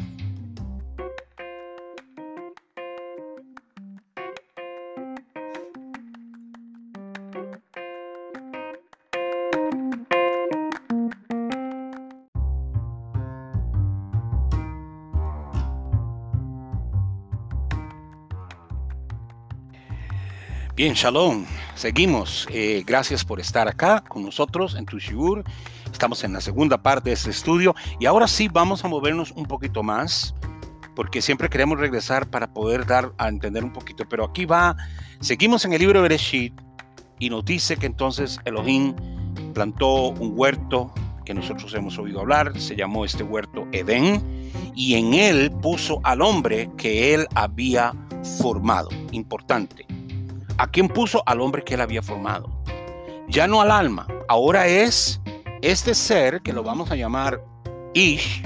Bien, 20.79 20.95
Shalom. 20.95 21.45
Seguimos. 21.75 22.47
Eh, 22.53 22.85
gracias 22.87 23.25
por 23.25 23.41
estar 23.41 23.67
acá 23.67 24.05
con 24.07 24.23
nosotros 24.23 24.77
en 24.77 24.87
Tushiur. 24.87 25.43
Estamos 25.91 26.23
en 26.23 26.33
la 26.33 26.41
segunda 26.41 26.81
parte 26.81 27.11
de 27.11 27.15
este 27.15 27.31
estudio 27.31 27.75
y 27.99 28.07
ahora 28.07 28.29
sí 28.29 28.47
vamos 28.47 28.85
a 28.85 28.89
movernos 28.89 29.33
un 29.33 29.47
poquito 29.47 29.83
más 29.83 30.37
porque 30.95 31.21
siempre 31.21 31.49
queremos 31.49 31.81
regresar 31.81 32.31
para 32.31 32.53
poder 32.55 32.87
dar 32.87 33.11
a 33.19 33.27
entender 33.27 33.65
un 33.65 33.73
poquito. 33.73 34.05
Pero 34.09 34.25
aquí 34.25 34.45
va, 34.45 34.77
seguimos 35.19 35.65
en 35.65 35.73
el 35.73 35.81
libro 35.81 35.99
de 35.99 36.03
Bereshit 36.03 36.55
y 37.19 37.29
nos 37.29 37.45
dice 37.45 37.77
que 37.77 37.87
entonces 37.87 38.39
Elohim 38.45 38.95
plantó 39.55 40.11
un 40.11 40.35
huerto 40.37 40.95
que 41.25 41.35
nosotros 41.35 41.75
hemos 41.75 41.99
oído 41.99 42.21
hablar, 42.21 42.53
se 42.61 42.77
llamó 42.77 43.05
este 43.05 43.25
huerto 43.25 43.67
Edén, 43.73 44.23
y 44.77 44.95
en 44.95 45.13
él 45.13 45.51
puso 45.61 46.01
al 46.05 46.23
hombre 46.23 46.71
que 46.77 47.15
él 47.15 47.27
había 47.35 47.93
formado. 48.39 48.91
Importante 49.11 49.85
¿A 50.59 50.67
quién 50.67 50.89
puso? 50.89 51.23
Al 51.25 51.41
hombre 51.41 51.63
que 51.63 51.75
él 51.75 51.81
había 51.81 52.03
formado. 52.03 52.51
Ya 53.29 53.47
no 53.47 53.61
al 53.61 53.71
alma. 53.71 54.09
Ahora 54.29 54.67
es 54.67 55.21
este 55.63 55.95
ser 55.95 56.43
que 56.43 56.53
lo 56.53 56.65
vamos 56.65 56.91
a 56.91 56.97
llamar 56.97 57.41
Ish, 57.95 58.43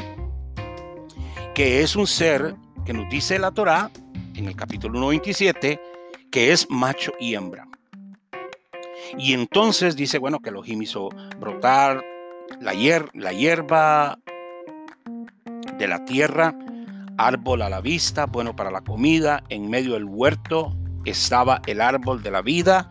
que 1.55 1.83
es 1.83 1.97
un 1.97 2.07
ser 2.07 2.55
que 2.85 2.93
nos 2.93 3.09
dice 3.09 3.39
la 3.39 3.51
Torah 3.51 3.91
en 4.35 4.47
el 4.47 4.57
capítulo 4.57 5.01
1.27 5.01 5.81
que 6.31 6.53
es 6.53 6.69
macho 6.71 7.13
y 7.19 7.35
hembra. 7.35 7.67
Y 9.17 9.33
entonces 9.33 9.97
dice, 9.97 10.19
bueno, 10.19 10.41
que 10.41 10.51
Elohim 10.51 10.83
hizo 10.83 11.09
brotar 11.39 12.03
la, 12.61 12.73
la 13.15 13.33
hierba 13.33 14.19
de 15.79 15.89
la 15.89 16.05
tierra, 16.05 16.55
árbol 17.17 17.63
a 17.63 17.71
la 17.71 17.81
vista, 17.81 18.27
bueno 18.27 18.55
para 18.55 18.71
la 18.71 18.83
comida, 18.83 19.45
en 19.49 19.69
medio 19.71 19.95
del 19.95 20.05
huerto 20.05 20.77
estaba 21.05 21.61
el 21.67 21.81
árbol 21.81 22.23
de 22.23 22.31
la 22.31 22.43
vida 22.43 22.91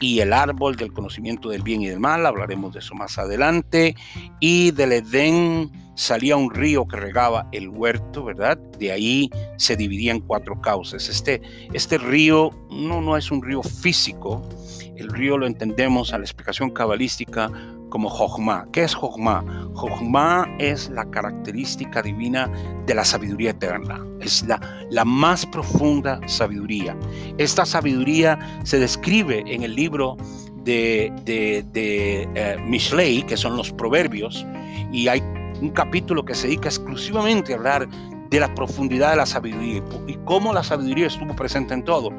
y 0.00 0.20
el 0.20 0.32
árbol 0.32 0.76
del 0.76 0.92
conocimiento 0.92 1.48
del 1.48 1.62
bien 1.62 1.82
y 1.82 1.88
del 1.88 2.00
mal, 2.00 2.24
hablaremos 2.24 2.72
de 2.72 2.80
eso 2.80 2.94
más 2.94 3.18
adelante, 3.18 3.96
y 4.40 4.70
del 4.70 4.92
Edén 4.92 5.72
salía 5.96 6.36
un 6.36 6.54
río 6.54 6.86
que 6.86 6.96
regaba 6.96 7.48
el 7.50 7.68
huerto, 7.68 8.24
¿verdad? 8.24 8.56
De 8.78 8.92
ahí 8.92 9.28
se 9.56 9.76
dividía 9.76 10.12
en 10.12 10.20
cuatro 10.20 10.60
causas. 10.60 11.08
Este, 11.08 11.42
este 11.72 11.98
río 11.98 12.50
no, 12.70 13.00
no 13.00 13.16
es 13.16 13.32
un 13.32 13.42
río 13.42 13.62
físico, 13.62 14.48
el 14.96 15.08
río 15.08 15.36
lo 15.36 15.46
entendemos 15.46 16.12
a 16.12 16.18
la 16.18 16.24
explicación 16.24 16.70
cabalística 16.70 17.50
como 17.88 18.08
Jochma. 18.08 18.66
¿Qué 18.72 18.84
es 18.84 18.94
Jochma? 18.94 19.44
Jochma 19.74 20.48
es 20.58 20.90
la 20.90 21.04
característica 21.10 22.02
divina 22.02 22.50
de 22.86 22.94
la 22.94 23.04
sabiduría 23.04 23.50
eterna. 23.50 24.04
Es 24.20 24.44
la, 24.46 24.60
la 24.90 25.04
más 25.04 25.46
profunda 25.46 26.20
sabiduría. 26.26 26.96
Esta 27.38 27.64
sabiduría 27.64 28.38
se 28.64 28.78
describe 28.78 29.44
en 29.46 29.62
el 29.62 29.74
libro 29.74 30.16
de, 30.64 31.12
de, 31.24 31.64
de 31.72 32.28
eh, 32.34 32.56
Mishlei, 32.66 33.22
que 33.24 33.36
son 33.36 33.56
los 33.56 33.72
proverbios, 33.72 34.44
y 34.92 35.08
hay 35.08 35.22
un 35.60 35.70
capítulo 35.70 36.24
que 36.24 36.34
se 36.34 36.46
dedica 36.46 36.68
exclusivamente 36.68 37.52
a 37.52 37.56
hablar 37.56 37.88
de 38.30 38.40
la 38.40 38.54
profundidad 38.54 39.10
de 39.10 39.16
la 39.16 39.26
sabiduría 39.26 39.82
y 40.06 40.14
cómo 40.24 40.52
la 40.52 40.62
sabiduría 40.62 41.06
estuvo 41.06 41.34
presente 41.34 41.74
en 41.74 41.84
todo. 41.84 42.10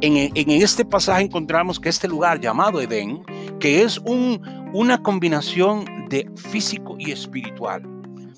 En, 0.00 0.30
en, 0.34 0.50
este 0.50 0.84
pasaje 0.84 1.24
encontramos 1.24 1.78
que 1.78 1.88
este 1.88 2.08
lugar 2.08 2.40
llamado 2.40 2.80
Edén, 2.80 3.22
que 3.60 3.82
es 3.82 3.98
un, 3.98 4.40
una 4.72 5.02
combinación 5.02 5.84
de 6.08 6.30
físico 6.36 6.96
y 6.98 7.10
espiritual, 7.10 7.82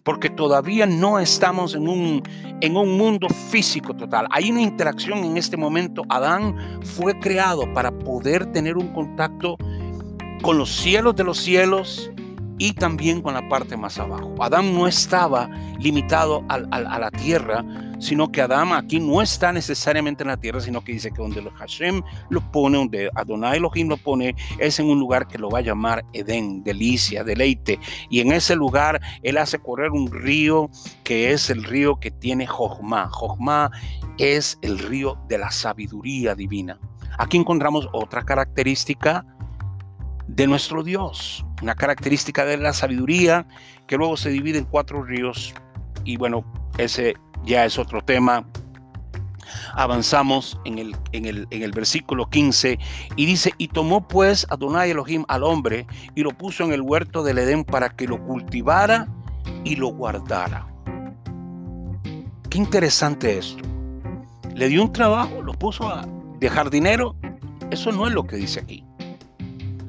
porque 0.05 0.31
todavía 0.31 0.87
no 0.87 1.19
estamos 1.19 1.75
en 1.75 1.89
un, 1.89 2.23
en 2.61 2.77
un 2.77 2.97
mundo 2.97 3.29
físico 3.29 3.95
total. 3.95 4.27
Hay 4.31 4.51
una 4.51 4.63
interacción 4.63 5.25
en 5.25 5.37
este 5.37 5.57
momento. 5.57 6.03
Adán 6.09 6.57
fue 6.83 7.19
creado 7.19 7.73
para 7.73 7.91
poder 7.91 8.47
tener 8.53 8.77
un 8.77 8.89
contacto 8.89 9.57
con 10.43 10.57
los 10.57 10.71
cielos 10.71 11.15
de 11.17 11.25
los 11.25 11.39
cielos 11.39 12.11
y 12.61 12.75
también 12.75 13.23
con 13.23 13.33
la 13.33 13.49
parte 13.49 13.75
más 13.75 13.99
abajo. 13.99 14.35
Adán 14.39 14.75
no 14.75 14.87
estaba 14.87 15.49
limitado 15.79 16.45
a, 16.47 16.59
la 16.59 17.11
tierra, 17.11 17.65
sino 17.99 18.31
que 18.31 18.43
Adán 18.43 18.75
aquí 18.75 19.01
no 19.01 19.23
está 19.23 19.51
necesariamente 19.51 20.25
en 20.25 20.29
la 20.29 20.37
tierra, 20.37 20.61
sino 20.61 20.85
que 20.85 20.93
dice 20.93 21.11
que 21.11 21.23
donde 21.23 21.43
Hashem 21.57 22.03
lo 22.29 22.43
pone, 22.53 22.77
donde 22.77 23.11
Adonai 23.15 23.57
Elohim 23.57 23.89
lo 23.89 23.97
pone, 23.97 24.37
es 24.59 24.79
en 24.79 24.91
un 24.91 25.01
lugar 25.01 25.27
que 25.27 25.39
lo 25.39 25.49
va 25.49 25.61
a 25.61 25.63
llamar 25.63 26.05
Edén, 26.13 26.63
delicia, 26.63 27.25
deleite. 27.25 27.81
Y 28.11 28.21
en 28.21 28.31
ese 28.31 28.55
lugar 28.55 29.01
él 29.23 29.39
hace 29.39 29.59
correr 29.59 29.91
un 29.93 30.13
río 30.13 30.69
que 31.03 31.33
es 31.33 31.49
el 31.49 31.65
río 31.65 31.99
que 31.99 32.11
tiene 32.11 32.47
Jochma. 32.47 33.09
Jochma 33.09 33.71
es 34.19 34.59
el 34.61 34.79
río 34.79 35.19
de 35.29 35.39
la 35.39 35.51
sabiduría 35.51 36.35
divina. 36.35 36.79
Aquí 37.17 37.39
encontramos 37.39 37.89
otra 37.95 38.23
característica 38.23 39.25
de 40.29 40.47
nuestro 40.47 40.85
Dios, 40.85 41.45
una 41.63 41.75
característica 41.75 42.45
de 42.45 42.57
la 42.57 42.73
sabiduría 42.73 43.47
que 43.87 43.97
luego 43.97 44.17
se 44.17 44.31
divide 44.31 44.59
en 44.59 44.65
cuatro 44.65 45.03
ríos 45.03 45.55
y 46.05 46.17
bueno, 46.17 46.45
ese 46.79 47.15
ya 47.45 47.65
es 47.65 47.79
otro 47.79 48.03
tema. 48.03 48.47
Avanzamos 49.75 50.61
en 50.65 50.79
el, 50.79 50.97
en 51.13 51.25
el, 51.25 51.47
en 51.51 51.63
el 51.63 51.73
versículo 51.73 52.29
15 52.31 52.79
y 53.17 53.27
dice, 53.27 53.53
y 53.59 53.69
tomó 53.69 54.07
pues 54.07 54.47
Adonai 54.49 54.91
Elohim 54.91 55.25
al 55.29 55.43
hombre 55.43 55.87
y 56.15 56.23
lo 56.23 56.31
puso 56.31 56.65
en 56.65 56.73
el 56.73 56.83
huerto 56.83 57.23
del 57.23 57.39
Edén 57.39 57.65
para 57.65 57.91
que 57.91 58.07
lo 58.07 58.25
cultivara 58.25 59.09
y 59.65 59.77
lo 59.77 59.89
guardara. 59.89 60.67
Qué 62.49 62.59
interesante 62.59 63.39
esto. 63.39 63.63
Le 64.55 64.69
dio 64.69 64.83
un 64.83 64.93
trabajo, 64.93 65.43
lo 65.43 65.53
puso 65.53 65.89
a, 65.89 66.07
de 66.39 66.49
jardinero. 66.49 67.17
Eso 67.71 67.93
no 67.93 68.07
es 68.07 68.15
lo 68.15 68.27
que 68.27 68.37
dice 68.37 68.61
aquí. 68.61 68.85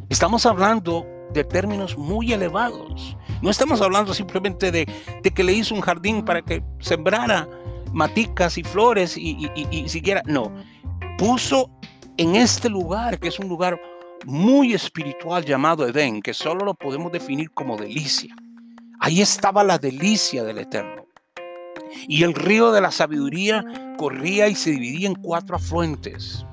Estamos 0.09 0.45
hablando 0.45 1.05
de 1.33 1.43
términos 1.43 1.97
muy 1.97 2.33
elevados. 2.33 3.17
No 3.41 3.49
estamos 3.49 3.81
hablando 3.81 4.13
simplemente 4.13 4.71
de, 4.71 4.85
que 5.33 5.43
le 5.43 5.53
hizo 5.53 5.73
un 5.73 5.81
jardín 5.81 6.23
para 6.23 6.41
que 6.41 6.63
sembrara 6.79 7.47
maticas 7.93 8.57
y 8.57 8.63
flores 8.63 9.17
y, 9.17 9.49
y, 9.55 9.89
siquiera. 9.89 10.21
No, 10.25 10.51
puso 11.17 11.69
en 12.17 12.35
este 12.35 12.69
lugar, 12.69 13.19
que 13.19 13.29
es 13.29 13.39
un 13.39 13.47
lugar 13.49 13.79
muy 14.25 14.73
espiritual 14.73 15.43
llamado 15.43 15.87
Edén, 15.87 16.21
que 16.21 16.33
solo 16.33 16.65
lo 16.65 16.73
podemos 16.73 17.11
definir 17.11 17.51
como 17.51 17.77
delicia. 17.77 18.35
Ahí 18.99 19.21
estaba 19.21 19.63
la 19.63 19.79
delicia 19.79 20.43
del 20.43 20.59
Eterno. 20.59 21.07
Y 22.07 22.23
el 22.23 22.33
río 22.33 22.71
de 22.71 22.81
la 22.81 22.91
sabiduría 22.91 23.65
corría 23.97 24.47
y 24.47 24.55
se 24.55 24.71
dividía 24.71 25.07
en 25.07 25.15
cuatro 25.15 25.55
afluentes. 25.55 26.45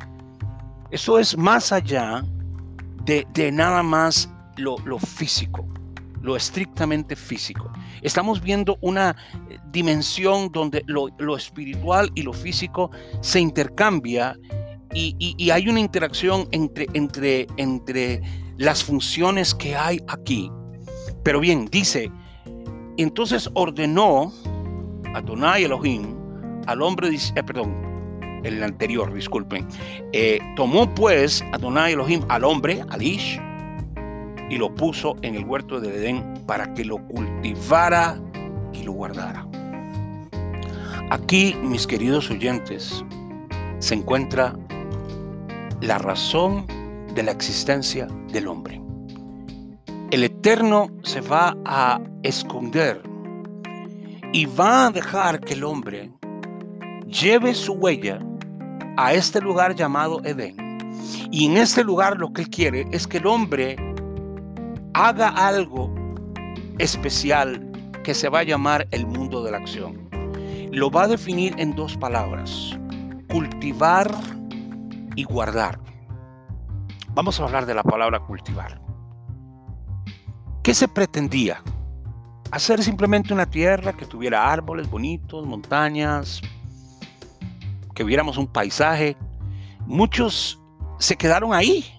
Eso 0.91 1.19
es 1.19 1.37
más 1.37 1.73
allá 1.73 2.25
de, 3.05 3.53
nada 3.53 3.83
más 3.83 4.31
lo, 4.59 4.99
físico, 4.99 5.67
lo 6.21 6.37
estrictamente 6.37 7.17
físico. 7.17 7.71
Estamos 8.03 8.43
viendo 8.43 8.79
una 8.81 9.17
eh, 9.49 9.59
dimensión 9.71 10.51
donde 10.53 10.83
lo, 10.87 11.37
espiritual 11.37 12.11
y 12.15 12.23
lo 12.23 12.33
físico 12.33 12.91
se 13.21 13.41
intercambia 13.41 14.37
y, 14.95 15.51
hay 15.51 15.69
una 15.69 15.81
interacción 15.81 16.49
entre, 16.51 16.87
entre, 16.95 17.47
entre 17.57 18.21
las 18.57 18.83
funciones 18.83 19.55
que 19.55 19.77
hay 19.77 20.01
aquí. 20.09 20.51
Pero 21.23 21.41
bien, 21.41 21.67
dice, 21.67 22.11
entonces 22.97 23.49
ordenó 23.55 24.33
a 25.15 25.19
Adonai 25.19 25.65
Elohim 25.65 26.17
al 26.67 26.83
hombre, 26.83 27.09
eh, 27.09 27.43
perdón, 27.43 27.89
el 28.45 28.63
anterior, 28.63 29.13
disculpen. 29.13 29.67
Eh, 30.13 30.39
tomó 30.57 30.93
pues 30.95 31.45
Adonai 31.53 31.93
Elohim 31.93 32.23
al 32.29 32.45
hombre, 32.45 32.85
al 32.91 33.03
Ish, 33.03 33.41
y 34.51 34.57
lo 34.57 34.75
puso 34.75 35.17
en 35.23 35.35
el 35.35 35.45
huerto 35.45 35.81
de 35.81 35.97
Edén 35.97 36.45
para 36.47 36.73
que 36.75 36.85
lo 36.85 36.99
cultivara 37.09 38.21
y 38.73 38.83
lo 38.83 38.93
guardara. 38.93 39.47
Aquí, 41.11 41.55
mis 41.63 41.87
queridos 41.87 42.31
oyentes, 42.31 43.05
se 43.79 43.95
encuentra 43.95 44.55
la 45.81 45.99
razón 45.99 46.67
de 47.15 47.23
la 47.23 47.31
existencia 47.31 48.07
del 48.33 48.49
hombre. 48.49 48.81
El 50.11 50.25
Eterno 50.25 50.91
se 51.03 51.21
va 51.21 51.57
a 51.65 52.01
esconder 52.23 53.03
y 54.33 54.47
va 54.47 54.87
a 54.87 54.91
dejar 54.91 55.41
que 55.41 55.55
el 55.55 55.65
hombre 55.65 56.11
lleve 57.07 57.55
su 57.55 57.73
huella 57.75 58.19
a 58.97 59.15
este 59.15 59.41
lugar 59.41 59.75
llamado 59.75 60.21
Edén. 60.25 60.57
Y 61.31 61.47
en 61.47 61.57
este 61.57 61.85
lugar 61.85 62.19
lo 62.19 62.33
que 62.33 62.43
él 62.43 62.51
quiere 62.51 62.87
es 62.91 63.07
que 63.07 63.19
el 63.19 63.27
hombre 63.27 63.77
haga 64.95 65.29
algo 65.29 65.95
especial 66.79 67.65
que 68.05 68.15
se 68.15 68.29
va 68.29 68.41
a 68.41 68.45
llamar 68.45 68.89
el 68.91 69.07
mundo 69.07 69.43
de 69.43 69.51
la 69.51 69.59
acción. 69.59 70.09
Lo 70.73 70.91
va 70.91 71.05
a 71.05 71.09
definir 71.09 71.55
en 71.59 71.75
dos 71.75 71.97
palabras, 71.97 72.79
cultivar 73.29 74.11
y 75.17 75.25
guardar. 75.25 75.81
Vamos 77.11 77.41
a 77.41 77.45
hablar 77.45 77.67
de 77.67 77.75
la 77.75 77.83
palabra 77.83 78.21
cultivar. 78.21 78.81
¿Qué 80.63 80.75
se 80.75 80.89
pretendía? 80.89 81.63
Hacer 82.51 82.83
simplemente 82.83 83.35
una 83.35 83.47
tierra 83.47 83.93
que 83.93 84.07
tuviera 84.07 84.51
árboles 84.51 84.89
bonitos, 84.89 85.47
montañas, 85.47 86.41
que 87.95 88.05
viéramos 88.05 88.39
un 88.39 88.47
paisaje, 88.47 89.17
muchos 89.87 90.61
se 90.99 91.17
quedaron 91.17 91.53
ahí 91.53 91.98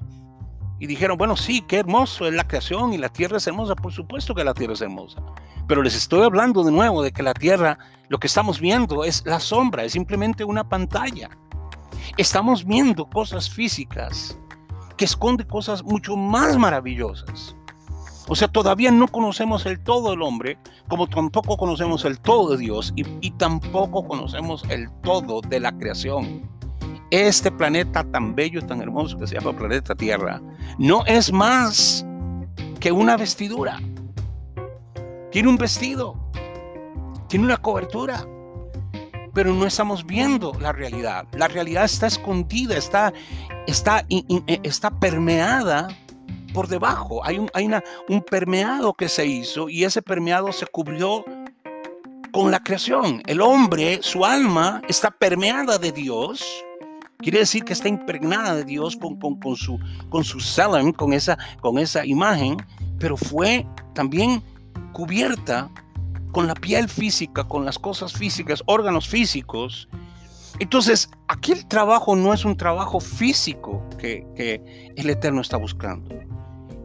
y 0.80 0.88
dijeron, 0.88 1.18
bueno, 1.18 1.36
sí, 1.36 1.62
qué 1.62 1.78
hermoso 1.78 2.26
es 2.28 2.34
la 2.34 2.48
creación 2.48 2.94
y 2.94 2.98
la 2.98 3.10
tierra 3.10 3.38
es 3.38 3.48
hermosa, 3.48 3.76
por 3.76 3.92
supuesto 3.92 4.34
que 4.34 4.44
la 4.44 4.54
tierra 4.54 4.74
es 4.74 4.82
hermosa. 4.82 5.22
Pero 5.68 5.84
les 5.84 5.96
estoy 5.96 6.24
hablando 6.24 6.64
de 6.64 6.72
nuevo 6.72 7.04
de 7.04 7.12
que 7.12 7.22
la 7.22 7.34
tierra, 7.34 7.78
lo 8.08 8.20
que 8.20 8.28
estamos 8.28 8.60
viendo 8.60 9.04
es 9.04 9.24
la 9.26 9.40
sombra, 9.40 9.84
es 9.84 9.92
simplemente 9.92 10.44
una 10.44 10.68
pantalla. 10.68 11.30
Estamos 12.18 12.66
viendo 12.66 13.10
cosas 13.10 13.50
físicas 13.50 14.38
que 14.98 15.06
esconde 15.06 15.46
cosas 15.46 15.84
mucho 15.84 16.16
más 16.16 16.58
maravillosas. 16.58 17.56
O 18.28 18.36
sea, 18.36 18.48
todavía 18.48 18.92
no 18.92 19.08
conocemos 19.08 19.66
el 19.66 19.80
todo 19.80 20.12
del 20.12 20.22
hombre, 20.22 20.60
como 20.88 21.08
tampoco 21.08 21.58
conocemos 21.58 22.06
el 22.06 22.20
todo 22.20 22.52
de 22.52 22.58
Dios 22.58 22.94
y, 22.96 23.32
tampoco 23.32 24.08
conocemos 24.08 24.64
el 24.70 24.90
todo 25.02 25.42
de 25.42 25.60
la 25.60 25.72
creación. 25.72 26.59
Este 27.12 27.52
planeta 27.52 28.04
tan 28.04 28.36
bello, 28.36 28.62
tan 28.62 28.82
hermoso 28.82 29.18
que 29.18 29.26
se 29.26 29.36
llama 29.36 29.58
planeta 29.58 29.96
Tierra, 29.96 30.42
no 30.78 31.04
es 31.06 31.32
más 31.32 32.06
que 32.80 32.92
una 32.92 33.18
vestidura. 33.18 33.80
Tiene 35.32 35.50
un 35.50 35.58
vestido, 35.58 36.16
tiene 37.28 37.46
una 37.46 37.58
cobertura. 37.58 38.26
pero 39.34 39.54
no 39.54 39.66
estamos 39.66 40.06
viendo 40.06 40.54
la 40.60 40.72
realidad. 40.72 41.26
La 41.34 41.48
realidad 41.48 41.86
está 41.86 42.08
escondida, 42.08 42.76
está, 42.76 43.14
está, 43.68 44.04
eh, 44.10 44.60
está 44.64 44.90
permeada 44.90 45.88
por 46.54 46.68
debajo. 46.68 47.24
Hay, 47.24 47.38
un, 47.38 47.50
hay 47.54 47.66
una, 47.68 47.84
un 48.10 48.22
permeado 48.22 48.94
que 48.94 49.08
se 49.08 49.26
hizo 49.26 49.70
y 49.70 49.84
ese 49.84 50.02
permeado 50.02 50.52
se 50.52 50.66
cubrió 50.66 51.24
con 52.32 52.52
la 52.52 52.62
creación. 52.62 53.22
El 53.28 53.42
hombre, 53.42 54.00
su 54.02 54.26
alma, 54.26 54.82
está 54.88 55.12
permeada 55.12 55.78
de 55.78 55.92
Dios. 55.92 56.44
Quiere 57.22 57.40
decir 57.40 57.66
que 57.66 57.74
está 57.74 57.90
impregnada 57.90 58.56
de 58.56 58.64
Dios 58.64 58.96
con, 58.96 59.20
su, 59.58 59.78
con 60.08 60.24
con 60.94 61.78
esa 61.78 62.06
imagen, 62.06 62.56
pero 62.98 63.18
fue 63.18 63.68
también 63.94 64.42
cubierta 64.94 65.70
con 66.32 66.48
la 66.48 66.54
piel 66.54 66.88
física, 66.88 67.44
con 67.44 67.66
las 67.66 67.78
cosas 67.78 68.14
físicas, 68.14 68.64
órganos 68.68 69.10
físicos. 69.10 69.90
Entonces, 70.60 71.10
aquí 71.28 71.52
el 71.52 71.68
trabajo 71.68 72.16
no 72.16 72.34
es 72.34 72.46
un 72.46 72.56
trabajo 72.56 73.02
físico 73.02 73.84
que, 73.98 74.26
que 74.38 74.94
el 74.96 75.10
Eterno 75.10 75.42
está 75.42 75.58
buscando. 75.58 76.16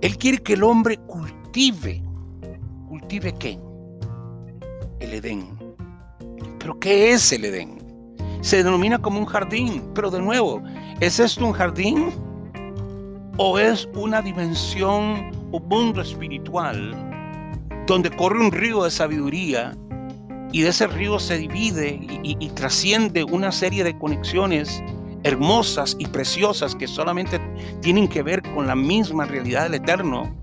Él 0.01 0.19
quiere 0.19 0.39
que 0.39 0.55
el 0.55 0.65
hombre 0.65 0.97
cultive. 1.07 2.03
¿Cultive 2.89 3.33
qué? 3.39 3.57
El 4.99 5.15
Edén. 5.15 5.57
¿Pero 6.59 6.81
qué 6.81 7.13
es 7.13 7.33
el 7.33 7.45
Edén? 7.45 7.84
Se 8.45 8.63
denomina 8.63 8.99
como 8.99 9.19
un 9.19 9.25
jardín, 9.25 9.83
pero 9.95 10.11
de 10.11 10.21
nuevo, 10.21 10.63
¿es 11.01 11.19
esto 11.19 11.47
un 11.47 11.55
jardín? 11.55 12.11
¿O 13.39 13.59
es 13.59 13.89
una 13.95 14.21
dimensión, 14.21 15.31
un 15.51 15.67
mundo 15.67 16.03
espiritual 16.03 16.95
donde 17.87 18.15
corre 18.15 18.41
un 18.41 18.53
río 18.53 18.85
de 18.85 18.91
sabiduría 18.91 19.75
y 20.53 20.61
de 20.61 20.69
ese 20.69 20.87
río 20.89 21.19
se 21.19 21.39
divide 21.39 21.99
y, 22.23 22.49
trasciende 22.51 23.25
una 23.25 23.51
serie 23.51 23.83
de 23.83 23.99
conexiones 23.99 24.85
hermosas 25.23 25.97
y 25.99 26.07
preciosas 26.07 26.75
que 26.75 26.87
solamente 26.87 27.41
tienen 27.81 28.09
que 28.09 28.23
ver 28.23 28.43
con 28.43 28.67
la 28.67 28.77
misma 28.77 29.25
realidad 29.25 29.63
del 29.63 29.77
Eterno, 29.77 30.37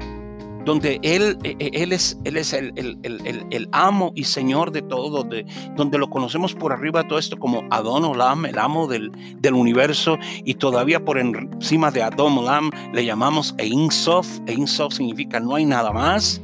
donde 0.66 0.99
Él, 1.03 1.38
e, 1.43 1.55
e, 1.59 1.84
él 1.84 1.91
es, 1.91 2.18
él 2.24 2.38
es 2.38 2.53
el, 2.53 2.74
el, 3.03 3.70
amo 3.72 4.12
y 4.16 4.24
Señor 4.26 4.72
de 4.72 4.82
todo, 4.82 5.09
donde, 5.09 5.45
donde 5.76 5.97
lo 5.97 6.09
conocemos 6.09 6.53
por 6.53 6.72
arriba 6.72 7.03
de 7.03 7.09
todo 7.09 7.20
esto 7.20 7.38
como 7.38 7.64
Adon 7.70 8.03
Olam, 8.03 8.45
el 8.45 8.59
amo 8.59 8.88
del, 8.88 9.12
del 9.39 9.53
universo, 9.53 10.18
y 10.43 10.55
todavía 10.55 11.03
por 11.03 11.18
encima 11.18 11.91
de 11.91 12.03
Adon 12.03 12.38
Olam 12.38 12.70
le 12.93 13.05
llamamos 13.05 13.55
Ein 13.57 13.91
Sof. 13.91 14.28
Ein 14.47 14.68
Sof 14.68 14.93
significa 14.93 15.39
no 15.39 15.55
hay 15.55 15.66
nada 15.66 15.91
más. 15.91 16.41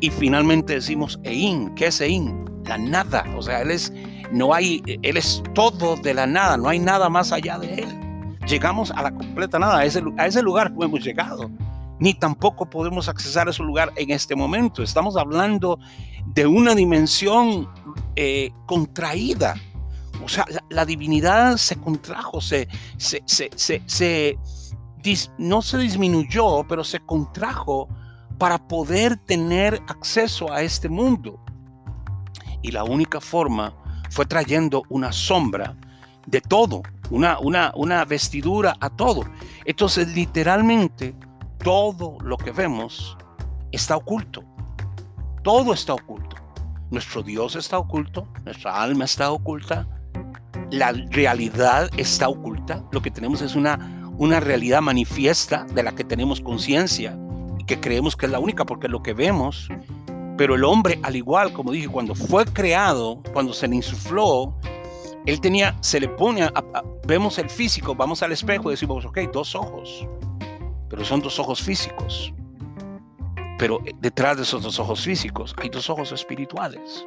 Y 0.00 0.10
finalmente 0.10 0.74
decimos 0.74 1.20
Ein, 1.24 1.74
¿qué 1.74 1.86
es 1.86 2.00
Ein? 2.00 2.44
La 2.64 2.78
nada, 2.78 3.24
o 3.36 3.42
sea, 3.42 3.60
Él 3.60 3.70
es, 3.70 3.92
no 4.32 4.54
hay, 4.54 4.82
Él 5.02 5.16
es 5.16 5.42
todo 5.54 5.96
de 5.96 6.14
la 6.14 6.26
nada, 6.26 6.56
no 6.56 6.68
hay 6.68 6.78
nada 6.78 7.08
más 7.08 7.32
allá 7.32 7.58
de 7.58 7.82
Él. 7.82 8.00
Llegamos 8.46 8.90
a 8.92 9.02
la 9.02 9.12
completa 9.12 9.58
nada, 9.58 9.78
a 9.78 9.84
ese, 9.84 10.02
a 10.16 10.26
ese 10.26 10.42
lugar 10.42 10.72
hemos 10.80 11.04
llegado, 11.04 11.50
ni 12.00 12.14
tampoco 12.14 12.68
podemos 12.68 13.08
accesar 13.08 13.46
a 13.46 13.50
ese 13.50 13.62
lugar 13.62 13.92
en 13.94 14.10
este 14.10 14.34
momento. 14.34 14.82
Estamos 14.82 15.16
hablando 15.16 15.78
de 16.26 16.46
una 16.46 16.74
dimensión 16.74 17.68
eh, 18.16 18.50
contraída. 18.66 19.54
O 20.24 20.28
sea, 20.28 20.46
la, 20.70 20.84
divinidad 20.84 21.56
se 21.56 21.76
contrajo, 21.76 22.40
se, 22.40 22.68
se, 22.96 23.22
se, 23.26 23.50
se 23.86 24.38
no 25.38 25.62
se 25.62 25.78
disminuyó, 25.78 26.64
pero 26.68 26.84
se 26.84 27.00
contrajo 27.00 27.88
para 28.38 28.58
poder 28.58 29.16
tener 29.16 29.80
acceso 29.86 30.50
a 30.52 30.62
este 30.62 30.88
mundo. 30.88 31.38
Y 32.62 32.70
la 32.70 32.84
única 32.84 33.20
forma 33.20 33.74
fue 34.10 34.26
trayendo 34.26 34.82
una 34.88 35.12
sombra 35.12 35.76
de 36.26 36.40
todo, 36.40 36.82
una, 37.10 37.38
una, 37.38 37.72
una 37.74 38.04
vestidura 38.04 38.76
a 38.80 38.90
todo. 38.90 39.24
Entonces, 39.64 40.08
literalmente, 40.14 41.14
todo 41.62 42.18
lo 42.22 42.36
que 42.36 42.50
vemos 42.50 43.16
está 43.72 43.96
oculto. 43.96 44.42
Todo 45.42 45.72
está 45.72 45.94
oculto. 45.94 46.36
Nuestro 46.90 47.22
Dios 47.22 47.54
está 47.54 47.78
oculto, 47.78 48.26
nuestra 48.44 48.82
alma 48.82 49.04
está 49.04 49.30
oculta, 49.30 49.86
la 50.70 50.92
realidad 50.92 51.88
está 51.96 52.28
oculta. 52.28 52.84
Lo 52.90 53.00
que 53.00 53.10
tenemos 53.10 53.42
es 53.42 53.54
una, 53.54 54.12
una 54.18 54.40
realidad 54.40 54.82
manifiesta 54.82 55.64
de 55.64 55.82
la 55.82 55.92
que 55.92 56.02
tenemos 56.02 56.40
conciencia 56.40 57.16
que 57.70 57.78
creemos 57.78 58.16
que 58.16 58.26
es 58.26 58.32
la 58.32 58.40
única 58.40 58.64
porque 58.64 58.88
es 58.88 58.90
lo 58.90 59.00
que 59.00 59.14
vemos. 59.14 59.68
Pero 60.36 60.56
el 60.56 60.64
hombre, 60.64 60.98
al 61.04 61.14
igual, 61.14 61.52
como 61.52 61.70
dije, 61.70 61.86
cuando 61.86 62.16
fue 62.16 62.44
creado, 62.44 63.22
cuando 63.32 63.52
se 63.52 63.68
le 63.68 63.76
insufló, 63.76 64.56
él 65.24 65.40
tenía, 65.40 65.76
se 65.80 66.00
le 66.00 66.08
pone, 66.08 66.48
vemos 67.06 67.38
el 67.38 67.48
físico, 67.48 67.94
vamos 67.94 68.24
al 68.24 68.32
espejo 68.32 68.70
y 68.70 68.72
decimos, 68.72 69.04
ok, 69.04 69.18
dos 69.32 69.54
ojos, 69.54 70.04
pero 70.90 71.04
son 71.04 71.20
dos 71.20 71.38
ojos 71.38 71.62
físicos. 71.62 72.34
Pero 73.58 73.78
detrás 74.00 74.36
de 74.36 74.42
esos 74.42 74.62
dos 74.62 74.78
ojos 74.78 75.02
físicos 75.02 75.54
hay 75.56 75.70
dos 75.70 75.88
ojos 75.88 76.12
espirituales. 76.12 77.06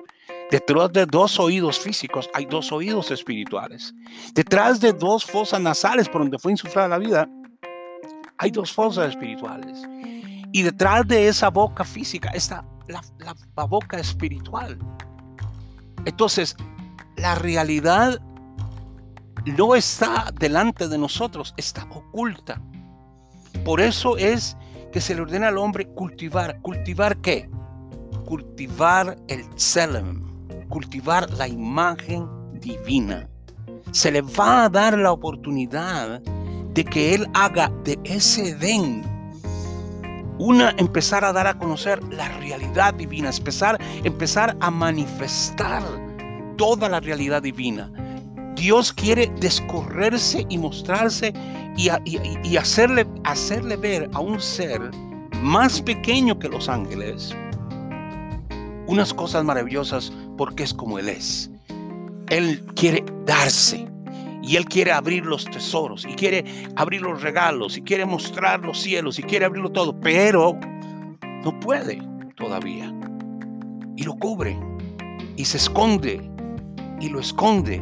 Detrás 0.49 0.91
de 0.93 1.05
dos 1.05 1.39
oídos 1.39 1.79
físicos 1.79 2.29
hay 2.33 2.45
dos 2.45 2.71
oídos 2.71 3.11
espirituales. 3.11 3.93
Detrás 4.33 4.79
de 4.79 4.93
dos 4.93 5.25
fosas 5.25 5.59
nasales 5.59 6.07
por 6.07 6.21
donde 6.21 6.39
fue 6.39 6.51
insuflada 6.51 6.87
la 6.87 6.99
vida, 6.99 7.27
hay 8.37 8.51
dos 8.51 8.71
fosas 8.71 9.09
espirituales. 9.09 9.81
Y 10.51 10.61
detrás 10.61 11.07
de 11.07 11.27
esa 11.27 11.49
boca 11.49 11.83
física 11.83 12.29
está 12.29 12.63
la, 12.87 13.65
boca 13.65 13.97
espiritual. 13.97 14.77
Entonces, 16.05 16.55
la 17.17 17.35
realidad 17.35 18.21
no 19.45 19.75
está 19.75 20.31
delante 20.39 20.87
de 20.87 20.97
nosotros, 20.97 21.53
está 21.57 21.83
oculta. 21.89 22.61
Por 23.65 23.81
eso 23.81 24.17
es 24.17 24.57
que 24.91 25.01
se 25.01 25.15
le 25.15 25.21
ordena 25.21 25.47
al 25.47 25.57
hombre 25.57 25.87
cultivar. 25.87 26.61
¿Cultivar 26.61 27.17
qué? 27.17 27.49
Cultivar 28.25 29.17
el 29.27 29.47
Tselem, 29.55 30.23
cultivar 30.69 31.29
la 31.31 31.47
imagen 31.47 32.27
divina. 32.53 33.29
Se 33.91 34.11
le 34.11 34.21
va 34.21 34.65
a 34.65 34.69
dar 34.69 34.97
la 34.97 35.11
oportunidad 35.11 36.21
de 36.21 36.83
que 36.83 37.13
él 37.13 37.27
haga 37.33 37.71
de 37.83 37.99
ese 38.03 38.49
Edén 38.49 39.03
una, 40.39 40.73
empezar 40.77 41.23
a 41.23 41.31
dar 41.31 41.47
a 41.47 41.57
conocer 41.57 42.03
la 42.11 42.27
realidad 42.39 42.93
divina, 42.93 43.29
empezar, 43.29 43.79
empezar 44.03 44.57
a 44.59 44.71
manifestar 44.71 45.83
toda 46.57 46.89
la 46.89 46.99
realidad 46.99 47.41
divina. 47.41 47.91
Dios 48.55 48.93
quiere 48.93 49.31
descorrerse 49.39 50.45
y 50.49 50.57
mostrarse 50.57 51.33
y, 51.75 51.89
hacerle, 52.57 53.05
hacerle 53.23 53.75
ver 53.77 54.09
a 54.13 54.19
un 54.19 54.39
ser 54.39 54.79
más 55.41 55.81
pequeño 55.81 56.37
que 56.37 56.47
los 56.47 56.69
ángeles 56.69 57.35
unas 58.87 59.13
cosas 59.13 59.43
maravillosas 59.43 60.11
porque 60.37 60.63
es 60.63 60.73
como 60.73 60.99
Él 60.99 61.09
es. 61.09 61.49
Él 62.29 62.63
quiere 62.75 63.03
darse. 63.25 63.87
Y 64.41 64.57
Él 64.57 64.65
quiere 64.65 64.91
abrir 64.91 65.25
los 65.25 65.45
tesoros, 65.45 66.05
y 66.05 66.15
quiere 66.15 66.43
abrir 66.75 67.01
los 67.01 67.21
regalos, 67.21 67.77
y 67.77 67.81
quiere 67.81 68.05
mostrar 68.05 68.59
los 68.59 68.77
cielos, 68.77 69.17
y 69.17 69.23
quiere 69.23 69.45
abrirlo 69.45 69.71
todo, 69.71 69.97
pero 70.01 70.59
no 71.45 71.57
puede 71.61 72.01
todavía. 72.35 72.93
Y 73.95 74.03
lo 74.03 74.15
cubre, 74.15 74.59
y 75.37 75.45
se 75.45 75.55
esconde, 75.55 76.29
y 76.99 77.07
lo 77.07 77.21
esconde. 77.21 77.81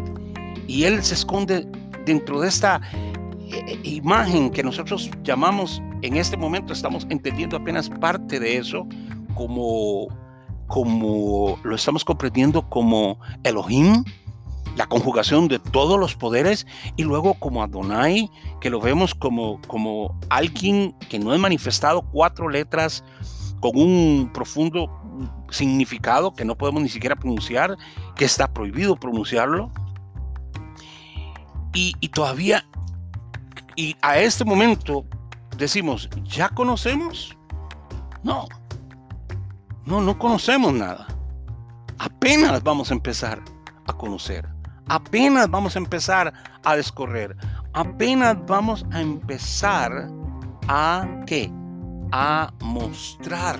Y 0.68 0.84
Él 0.84 1.04
se 1.04 1.14
esconde 1.14 1.68
dentro 2.06 2.41
de 2.41 2.47
esta 2.47 2.82
eh, 2.93 3.64
eh, 3.68 3.80
imagen 3.84 4.49
que 4.49 4.64
nosotros 4.64 5.10
llamamos, 5.24 5.82
en 6.02 6.18
este 6.18 6.38
momento 6.38 6.74
estamos 6.74 7.06
entendiendo 7.10 7.58
apenas 7.58 7.89
parte 7.89 8.39
de 8.39 8.58
eso, 8.58 8.88
como, 9.36 10.08
como 10.68 11.60
lo 11.64 11.76
estamos 11.76 12.06
comprendiendo 12.06 12.70
como 12.70 13.20
Elohim, 13.43 14.04
la 14.76 14.88
conjugación 14.88 15.47
de 15.47 15.60
todos 15.60 15.99
los 15.99 16.16
poderes 16.16 16.66
y 16.95 17.04
luego 17.04 17.34
como 17.36 17.62
Adonai, 17.62 18.30
que 18.62 18.70
lo 18.70 18.80
vemos 18.80 19.14
como, 19.14 19.60
como 19.68 20.18
alguien 20.30 20.95
que 21.10 21.20
no 21.20 21.34
es 21.34 21.39
manifestado 21.39 22.02
cuatro 22.02 22.49
letras 22.49 23.04
con 23.60 23.72
un 23.76 24.32
profundo 24.34 24.89
significado 25.49 26.34
que 26.34 26.45
no 26.45 26.58
podemos 26.58 26.82
ni 26.82 26.89
siquiera 26.89 27.16
pronunciar, 27.16 27.78
que 28.16 28.26
está 28.26 28.54
prohibido 28.54 28.95
pronunciarlo. 28.95 29.72
Y, 31.74 31.93
todavía, 32.09 32.65
y 33.76 33.95
a 34.01 34.17
este 34.17 34.43
momento 34.43 35.05
decimos, 35.57 36.09
¿ya 36.24 36.49
conocemos? 36.49 37.38
No, 38.24 38.47
no, 39.86 40.01
no 40.01 40.19
conocemos 40.19 40.74
nada. 40.74 41.07
Apenas 41.97 42.61
vamos 42.61 42.91
a 42.91 42.93
empezar 42.93 43.41
a 43.88 43.93
conocer. 43.93 44.47
Apenas 44.88 45.49
vamos 45.49 45.76
a 45.76 45.80
empezar 45.80 46.34
a 46.63 46.76
descorrer. 46.76 47.38
Apenas 47.74 48.36
vamos 48.45 48.86
a 48.91 48.99
empezar 48.99 50.09
a 50.67 51.07
qué? 51.26 51.49
A 52.11 52.51
mostrar, 52.59 53.57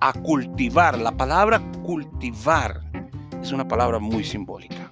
a 0.00 0.12
cultivar. 0.12 0.96
La 0.98 1.16
palabra 1.16 1.60
cultivar 1.82 2.80
es 3.42 3.50
una 3.50 3.66
palabra 3.66 3.98
muy 3.98 4.22
simbólica. 4.22 4.85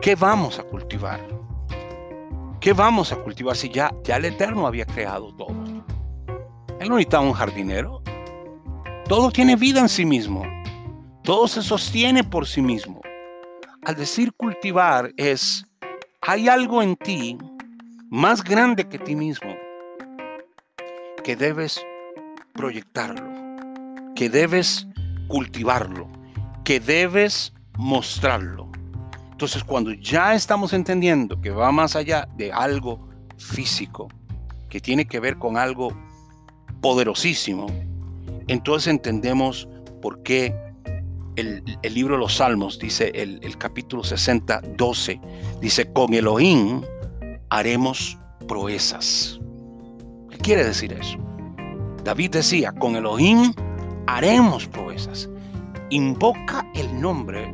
¿Qué 0.00 0.14
vamos 0.14 0.58
a 0.58 0.62
cultivar? 0.62 1.20
¿Qué 2.60 2.72
vamos 2.72 3.12
a 3.12 3.16
cultivar 3.16 3.56
si 3.56 3.68
ya, 3.68 3.92
ya 4.04 4.16
el 4.16 4.24
Eterno 4.24 4.66
había 4.66 4.86
creado 4.86 5.34
todo? 5.34 5.54
Él 6.80 6.88
no 6.88 6.96
necesita 6.96 7.20
un 7.20 7.32
jardinero. 7.32 8.02
Todo 9.06 9.30
tiene 9.30 9.56
vida 9.56 9.80
en 9.80 9.88
sí 9.88 10.04
mismo. 10.04 10.42
Todo 11.22 11.48
se 11.48 11.62
sostiene 11.62 12.24
por 12.24 12.46
sí 12.46 12.62
mismo. 12.62 13.00
Al 13.84 13.96
decir 13.96 14.32
cultivar 14.34 15.12
es, 15.16 15.64
hay 16.20 16.48
algo 16.48 16.82
en 16.82 16.96
ti 16.96 17.38
más 18.10 18.42
grande 18.42 18.88
que 18.88 18.98
ti 18.98 19.14
mismo 19.14 19.54
que 21.22 21.36
debes 21.36 21.84
proyectarlo, 22.54 23.30
que 24.14 24.30
debes 24.30 24.86
cultivarlo, 25.26 26.08
que 26.64 26.80
debes 26.80 27.52
mostrarlo. 27.76 28.67
Entonces, 29.38 29.62
cuando 29.62 29.92
ya 29.92 30.34
estamos 30.34 30.72
entendiendo 30.72 31.40
que 31.40 31.50
va 31.50 31.70
más 31.70 31.94
allá 31.94 32.28
de 32.36 32.50
algo 32.50 33.08
físico, 33.36 34.08
que 34.68 34.80
tiene 34.80 35.06
que 35.06 35.20
ver 35.20 35.38
con 35.38 35.56
algo 35.56 35.96
poderosísimo, 36.80 37.68
entonces 38.48 38.88
entendemos 38.88 39.68
por 40.02 40.24
qué 40.24 40.52
el, 41.36 41.62
libro 41.84 42.16
de 42.16 42.20
los 42.20 42.34
Salmos, 42.34 42.80
dice 42.80 43.12
el, 43.14 43.38
el, 43.44 43.56
capítulo 43.58 44.02
60, 44.02 44.60
12, 44.76 45.20
dice, 45.60 45.92
con 45.92 46.14
Elohim 46.14 46.82
haremos 47.48 48.18
proezas. 48.48 49.38
¿Qué 50.30 50.38
quiere 50.38 50.64
decir 50.64 50.92
eso? 50.94 51.16
David 52.02 52.30
decía, 52.32 52.72
con 52.72 52.96
Elohim 52.96 53.54
haremos 54.08 54.66
proezas. 54.66 55.28
Invoca 55.90 56.68
el 56.74 57.00
nombre 57.00 57.52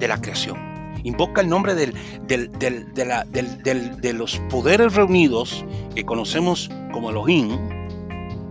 de 0.00 0.08
la 0.08 0.20
creación. 0.20 0.58
Invoca 1.04 1.40
el 1.40 1.48
nombre 1.48 1.74
del, 1.74 1.94
de, 2.26 4.12
los 4.12 4.38
poderes 4.50 4.94
reunidos 4.94 5.64
que 5.94 6.04
conocemos 6.04 6.68
como 6.92 7.10
Elohim, 7.10 7.56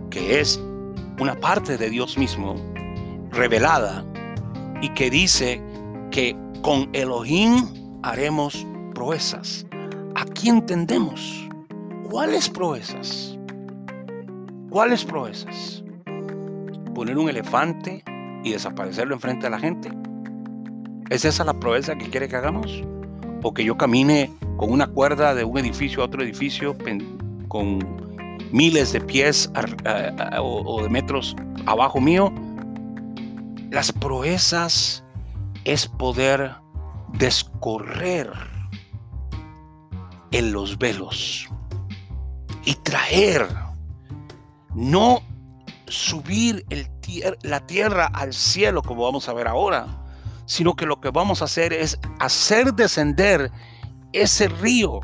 que 0.10 0.40
es 0.40 0.60
una 1.20 1.36
parte 1.36 1.78
de 1.78 1.90
Dios 1.90 2.18
mismo 2.18 2.56
revelada 3.32 4.06
y 4.82 4.90
que 4.90 5.10
dice 5.10 5.62
que 6.10 6.36
con 6.62 6.90
Elohim 6.94 7.68
haremos 8.02 8.66
proezas. 8.96 9.66
Aquí 10.16 10.50
entendemos 10.50 11.48
cuáles 12.10 12.50
proezas. 12.50 13.38
¿Cuáles 14.70 15.04
proezas? 15.04 15.84
Poner 16.94 17.18
un 17.18 17.30
elefante 17.30 18.04
y 18.44 18.52
desaparecerlo 18.52 19.16
enfrente 19.16 19.46
de 19.46 19.50
la 19.50 19.60
gente. 19.60 19.92
¿Es 21.10 21.26
esa 21.26 21.44
la 21.44 21.54
proeza 21.54 21.96
que 21.96 22.08
quiere 22.10 22.28
que 22.28 22.36
hagamos? 22.36 22.84
¿O 23.42 23.52
que 23.54 23.64
yo 23.64 23.78
camine 23.78 24.32
con 24.58 24.72
una 24.72 24.86
cuerda 24.86 25.34
de 25.34 25.44
un 25.44 25.58
edificio 25.58 26.04
a 26.04 26.06
otro 26.06 26.22
edificio 26.22 26.78
con 27.48 27.80
miles 28.52 28.94
de 28.94 29.02
pies 29.02 29.52
o 30.40 30.84
de 30.84 30.90
metros 30.90 31.36
abajo 31.66 32.00
mío? 32.00 32.32
Las 33.72 33.92
proezas 33.92 35.04
es 35.66 35.88
poder 35.88 36.56
descorrer 37.14 38.32
en 40.32 40.52
los 40.52 40.78
velos 40.78 41.50
y 42.66 42.76
traer, 42.76 43.48
no 44.76 45.22
subir 45.88 46.64
la 47.42 47.66
tierra 47.66 48.06
al 48.06 48.32
cielo 48.34 48.84
como 48.84 49.06
vamos 49.06 49.28
a 49.28 49.34
ver 49.34 49.48
ahora, 49.48 49.99
sino 50.50 50.76
que 50.76 50.88
lo 50.88 51.00
que 51.00 51.12
vamos 51.12 51.44
a 51.44 51.46
hacer 51.46 51.74
es 51.74 52.00
hacer 52.20 52.74
descender 52.74 53.52
ese 54.14 54.48
río 54.48 55.02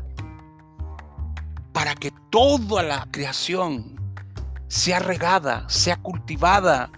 para 1.72 1.94
que 1.94 2.12
toda 2.30 2.82
la 2.82 3.06
creación 3.12 3.94
sea 4.66 4.98
regada, 4.98 5.64
sea 5.68 5.98
cultivada 5.98 6.90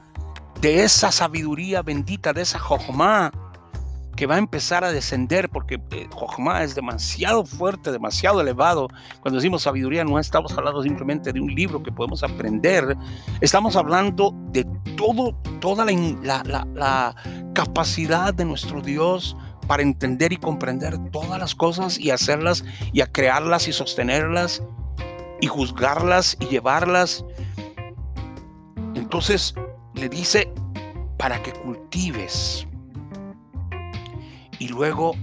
de 0.63 0.83
esa 0.83 1.13
sabiduría 1.13 1.83
bendita, 1.83 2.33
de 2.33 2.41
esa 2.41 2.59
jojomá 2.59 3.31
que 4.19 4.27
va 4.27 4.35
a 4.35 4.39
empezar 4.39 4.83
a 4.83 4.91
descender 4.91 5.49
porque 5.49 5.81
eh, 5.93 6.09
es 6.61 6.75
demasiado 6.75 7.47
fuerte, 7.47 7.93
demasiado 7.93 8.41
elevado. 8.41 8.89
Cuando 9.21 9.39
decimos 9.39 9.63
sabiduría 9.63 10.03
no 10.03 10.19
estamos 10.19 10.59
hablando 10.59 10.83
simplemente 10.83 11.33
de 11.33 11.41
un 11.41 11.55
libro 11.55 11.85
que 11.85 11.93
podemos 11.93 12.25
aprender, 12.25 12.97
estamos 13.41 13.77
hablando 13.77 14.35
de 14.51 14.67
todo, 14.97 15.37
toda 15.61 15.85
la, 15.85 17.15
capacidad 17.55 18.35
de 18.35 18.45
nuestro 18.45 18.81
Dios 18.81 19.37
para 19.69 19.85
entender 19.85 20.33
y 20.33 20.37
comprender 20.37 20.99
todas 21.13 21.39
las 21.39 21.55
cosas 21.55 21.97
y 21.97 22.11
hacerlas 22.11 22.65
y 22.93 23.01
crearlas 23.03 23.69
y 23.69 23.73
sostenerlas 23.73 24.65
y 25.41 25.47
juzgarlas 25.47 26.37
y 26.41 26.47
llevarlas. 26.47 27.25
Entonces 28.97 29.55
le 29.95 30.09
dice 30.09 30.53
para 31.19 31.41
que 31.41 31.53
cultives 31.53 32.68
y 34.59 34.69
luego 34.69 35.15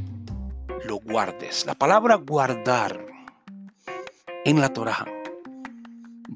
lo 0.86 0.98
guardes. 0.98 1.66
La 1.66 1.76
palabra 1.76 2.16
guardar 2.16 3.06
en 4.46 4.62
la 4.62 4.70
Torah 4.70 5.06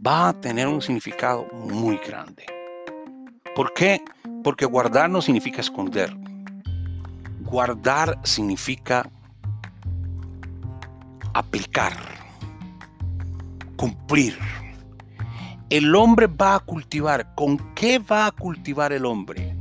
va 0.06 0.30
a 0.30 0.34
tener 0.34 0.68
un 0.68 0.82
significado 0.82 1.45
muy 1.54 1.97
grande. 1.97 2.45
¿Por 3.56 3.74
qué? 3.74 4.02
Porque 4.43 4.66
guardar 4.66 5.10
no 5.10 5.22
significa 5.22 5.62
esconder. 5.62 6.16
Guardar 7.41 8.20
significa 8.24 9.10
aplicar, 11.34 11.93
cumplir. 13.76 14.38
El 15.70 15.95
hombre 15.95 16.28
va 16.28 16.56
a 16.56 16.60
cultivar. 16.60 17.34
¿Con 17.36 17.74
qué 17.76 18.00
va 18.00 18.28
a 18.28 18.32
cultivar 18.32 18.91
el 18.91 19.06
hombre? 19.06 19.56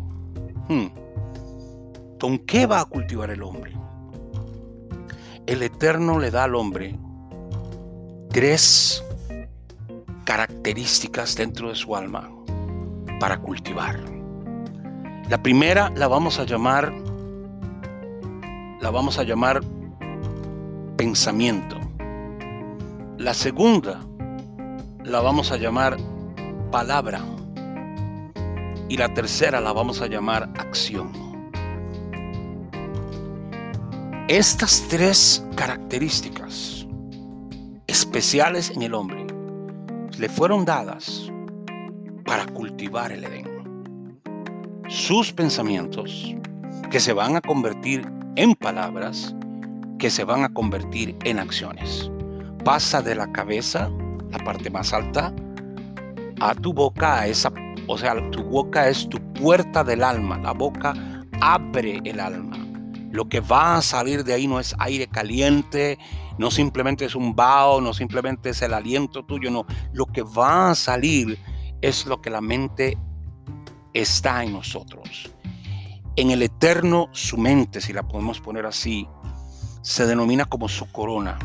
Hmm. 0.69 0.87
¿Con 2.21 2.39
qué 2.41 2.67
va 2.67 2.81
a 2.81 2.85
cultivar 2.85 3.31
el 3.31 3.43
hombre? 3.43 3.73
El 5.47 5.63
Eterno 5.63 6.19
le 6.19 6.31
da 6.33 6.45
al 6.45 6.57
hombre 6.57 6.99
tres 8.31 9.05
características 10.25 11.37
dentro 11.37 11.69
de 11.69 11.77
su 11.77 11.95
alma 11.95 12.29
para 13.21 13.39
cultivar. 13.39 14.01
La 15.29 15.43
primera 15.43 15.91
la 15.95 16.09
vamos 16.09 16.41
a 16.41 16.45
llamar 16.45 16.93
la 18.81 18.91
vamos 18.91 19.19
a 19.19 19.23
llamar 19.23 19.61
pensamiento. 20.97 21.77
La 23.17 23.33
segunda 23.33 24.01
la 25.05 25.21
vamos 25.21 25.53
a 25.53 25.57
llamar 25.57 25.97
palabra. 26.73 27.23
Y 28.89 28.97
la 28.97 29.15
tercera 29.15 29.61
la 29.61 29.73
vamos 29.73 30.01
a 30.01 30.07
llamar 30.07 30.51
acción. 30.59 31.28
Estas 34.29 34.85
tres 34.91 35.43
características 35.57 36.87
especiales 37.87 38.69
en 38.69 38.83
el 38.83 38.93
hombre 38.93 39.27
le 40.19 40.29
fueron 40.29 40.67
dadas 40.67 41.33
para 42.27 42.45
cultivar 42.45 43.11
el 43.11 43.25
Edén. 43.25 43.49
Sus 44.87 45.33
pensamientos 45.33 46.37
que 46.91 47.01
se 47.01 47.15
van 47.15 47.37
a 47.37 47.41
convertir 47.41 48.07
en 48.37 48.55
palabras, 48.55 49.35
que 49.99 50.11
se 50.11 50.25
van 50.25 50.45
a 50.45 50.53
convertir 50.53 51.17
en 51.25 51.39
acciones. 51.39 52.11
Pasa 52.67 53.01
de 53.01 53.15
la 53.15 53.33
cabeza, 53.33 53.91
la 54.31 54.45
parte 54.45 54.69
más 54.69 54.93
alta, 54.93 55.33
a 56.39 56.55
tu 56.55 56.75
boca, 56.75 57.21
a 57.21 57.29
esa, 57.29 57.51
o 57.87 57.97
sea, 57.97 58.15
tu 58.31 58.45
boca 58.45 58.91
es 58.91 59.09
tu 59.09 59.17
puerta 59.33 59.83
del 59.83 60.05
alma, 60.05 60.37
la 60.37 60.53
boca 60.53 60.93
abre 61.41 62.03
el 62.05 62.21
alma 62.21 62.58
lo 63.11 63.29
que 63.29 63.41
va 63.41 63.77
a 63.77 63.83
salir 63.83 64.25
de 64.25 64.35
ahí 64.35 64.47
no 64.47 64.61
es 64.61 64.75
aire 64.79 65.07
caliente, 65.09 65.99
no 66.39 66.51
simplemente 66.51 67.05
es 67.05 67.15
un 67.15 67.35
vaho, 67.35 67.81
no 67.81 67.95
simplemente 67.95 68.51
es 68.51 68.63
el 68.63 68.75
aliento 68.75 69.25
tuyo, 69.25 69.51
no. 69.51 69.67
Lo 69.93 70.07
que 70.07 70.23
va 70.23 70.71
a 70.71 70.75
salir 70.75 71.39
es 71.81 72.07
lo 72.07 72.21
que 72.21 72.31
la 72.31 72.41
mente 72.41 72.99
está 73.95 74.45
en 74.45 74.53
nosotros. 74.53 75.33
En 76.17 76.31
el 76.31 76.43
eterno, 76.43 77.09
su 77.13 77.39
mente, 77.39 77.81
si 77.81 77.93
la 77.93 78.07
podemos 78.07 78.41
poner 78.41 78.67
así, 78.67 79.09
se 79.83 80.07
denomina 80.07 80.45
como 80.45 80.69
su 80.69 80.91
corona. 80.91 81.39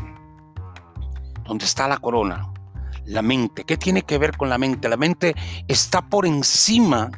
¿Dónde 1.44 1.64
está 1.64 1.88
la 1.88 1.98
corona? 1.98 2.52
La 3.04 3.22
mente. 3.22 3.64
¿Qué 3.64 3.76
tiene 3.76 4.02
que 4.02 4.18
ver 4.18 4.36
con 4.36 4.48
la 4.48 4.58
mente? 4.58 4.88
La 4.88 4.96
mente 4.96 5.34
está 5.68 6.08
por 6.08 6.26
encima, 6.26 7.10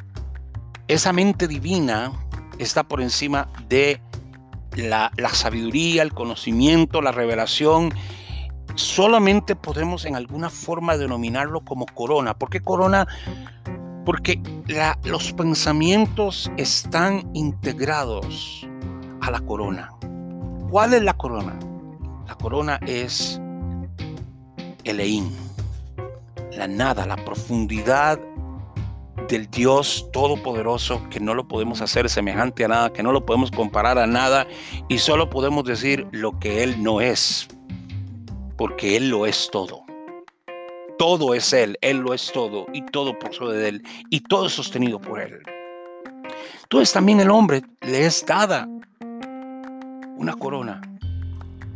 esa 0.87 1.13
mente 1.13 1.47
divina 1.47 2.11
está 2.59 2.83
por 2.83 3.01
encima 3.01 3.49
de 3.67 4.01
la, 4.77 5.11
sabiduría, 5.33 6.03
el 6.03 6.13
conocimiento, 6.13 7.01
la 7.01 7.11
revelación, 7.11 7.93
solamente 8.75 9.55
podemos 9.55 10.05
en 10.05 10.15
alguna 10.15 10.49
forma 10.49 10.97
denominarlo 10.97 11.61
como 11.61 11.85
corona. 11.85 12.33
¿Por 12.35 12.49
qué 12.49 12.61
corona? 12.61 13.07
Porque 14.05 14.39
los 15.03 15.33
pensamientos 15.33 16.51
están 16.57 17.29
integrados 17.33 18.67
a 19.21 19.31
la 19.31 19.39
corona. 19.41 19.91
¿Cuál 20.69 20.93
es 20.93 21.03
la 21.03 21.13
corona? 21.13 21.57
La 22.27 22.35
corona 22.35 22.79
es 22.85 23.41
el 24.83 24.99
Eín, 24.99 25.35
la 26.51 26.67
nada, 26.67 27.05
la 27.05 27.17
profundidad 27.17 28.19
del 29.27 29.49
Dios 29.49 30.07
Todopoderoso, 30.11 31.07
que 31.09 31.19
no 31.19 31.33
lo 31.33 31.47
podemos 31.47 31.81
hacer 31.81 32.09
semejante 32.09 32.65
a 32.65 32.67
nada, 32.67 32.93
que 32.93 33.03
no 33.03 33.11
lo 33.11 33.25
podemos 33.25 33.51
comparar 33.51 33.97
a 33.97 34.07
nada 34.07 34.47
y 34.87 34.99
solo 34.99 35.29
podemos 35.29 35.65
decir 35.65 36.07
lo 36.11 36.39
que 36.39 36.63
Él 36.63 36.81
no 36.81 37.01
es, 37.01 37.47
porque 38.57 38.97
Él 38.97 39.09
lo 39.09 39.25
es 39.25 39.49
todo. 39.51 39.83
Todo 40.97 41.33
es 41.33 41.53
Él, 41.53 41.77
Él 41.81 41.97
lo 41.97 42.13
es 42.13 42.31
todo 42.31 42.65
y 42.73 42.83
todo 42.85 43.17
procede 43.19 43.57
de 43.57 43.69
Él 43.69 43.83
y 44.09 44.21
todo 44.21 44.47
es 44.47 44.53
sostenido 44.53 44.99
por 44.99 45.19
Él. 45.19 45.39
Entonces 46.63 46.91
también 46.91 47.19
el 47.19 47.29
hombre 47.29 47.61
le 47.81 48.05
es 48.05 48.25
dada 48.25 48.67
una 50.17 50.33
corona. 50.33 50.81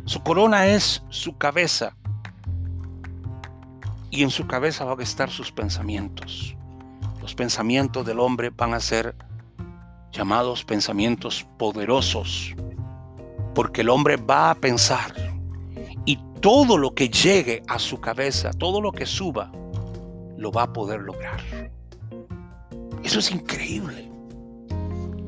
Su 0.04 0.22
corona 0.22 0.66
es 0.66 1.02
su 1.10 1.38
cabeza 1.38 1.96
y 4.10 4.22
en 4.22 4.30
su 4.30 4.46
cabeza 4.46 4.84
van 4.84 5.00
a 5.00 5.02
estar 5.02 5.30
sus 5.30 5.52
pensamientos. 5.52 6.56
Los 7.22 7.36
pensamientos 7.36 8.04
del 8.04 8.18
hombre 8.18 8.50
van 8.50 8.74
a 8.74 8.80
ser 8.80 9.14
llamados 10.10 10.64
pensamientos 10.64 11.46
poderosos, 11.56 12.52
porque 13.54 13.82
el 13.82 13.90
hombre 13.90 14.16
va 14.16 14.50
a 14.50 14.54
pensar 14.56 15.14
y 16.04 16.18
todo 16.40 16.76
lo 16.76 16.96
que 16.96 17.08
llegue 17.08 17.62
a 17.68 17.78
su 17.78 18.00
cabeza, 18.00 18.50
todo 18.50 18.80
lo 18.80 18.90
que 18.90 19.06
suba, 19.06 19.52
lo 20.36 20.50
va 20.50 20.64
a 20.64 20.72
poder 20.72 21.00
lograr. 21.02 21.40
Eso 23.04 23.20
es 23.20 23.30
increíble. 23.30 24.10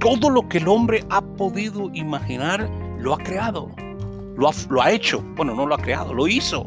Todo 0.00 0.30
lo 0.30 0.48
que 0.48 0.58
el 0.58 0.66
hombre 0.66 1.04
ha 1.10 1.22
podido 1.22 1.92
imaginar, 1.94 2.68
lo 2.98 3.14
ha 3.14 3.18
creado. 3.18 3.70
Lo 4.36 4.48
ha, 4.48 4.52
lo 4.68 4.82
ha 4.82 4.90
hecho. 4.90 5.22
Bueno, 5.36 5.54
no 5.54 5.64
lo 5.64 5.76
ha 5.76 5.78
creado, 5.78 6.12
lo 6.12 6.26
hizo. 6.26 6.66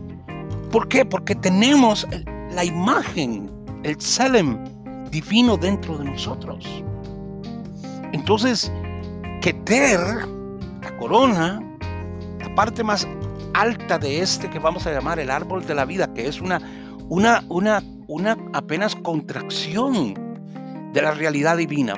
¿Por 0.72 0.88
qué? 0.88 1.04
Porque 1.04 1.36
tenemos 1.36 2.08
la 2.52 2.64
imagen, 2.64 3.52
el 3.84 4.00
Salem 4.00 4.77
divino 5.22 5.58
dentro 5.58 5.98
de 5.98 6.06
nosotros. 6.06 6.66
Entonces, 8.14 8.72
Keter, 9.42 10.00
la 10.82 10.98
corona, 10.98 11.60
la 12.40 12.56
parte 12.56 12.84
más 12.84 13.08
alta 13.54 13.98
de 13.98 14.22
este 14.22 14.50
que 14.50 14.60
vamos 14.60 14.86
a 14.86 14.92
llamar 14.92 15.20
el 15.20 15.32
árbol 15.32 15.66
de 15.66 15.74
la 15.74 15.86
vida, 15.86 16.14
que 16.14 16.28
es 16.28 16.40
una, 16.40 16.62
una, 17.10 17.44
una, 17.50 17.84
una 18.08 18.38
apenas 18.54 18.96
contracción 18.96 20.14
de 20.94 21.02
la 21.02 21.12
realidad 21.12 21.58
divina, 21.58 21.96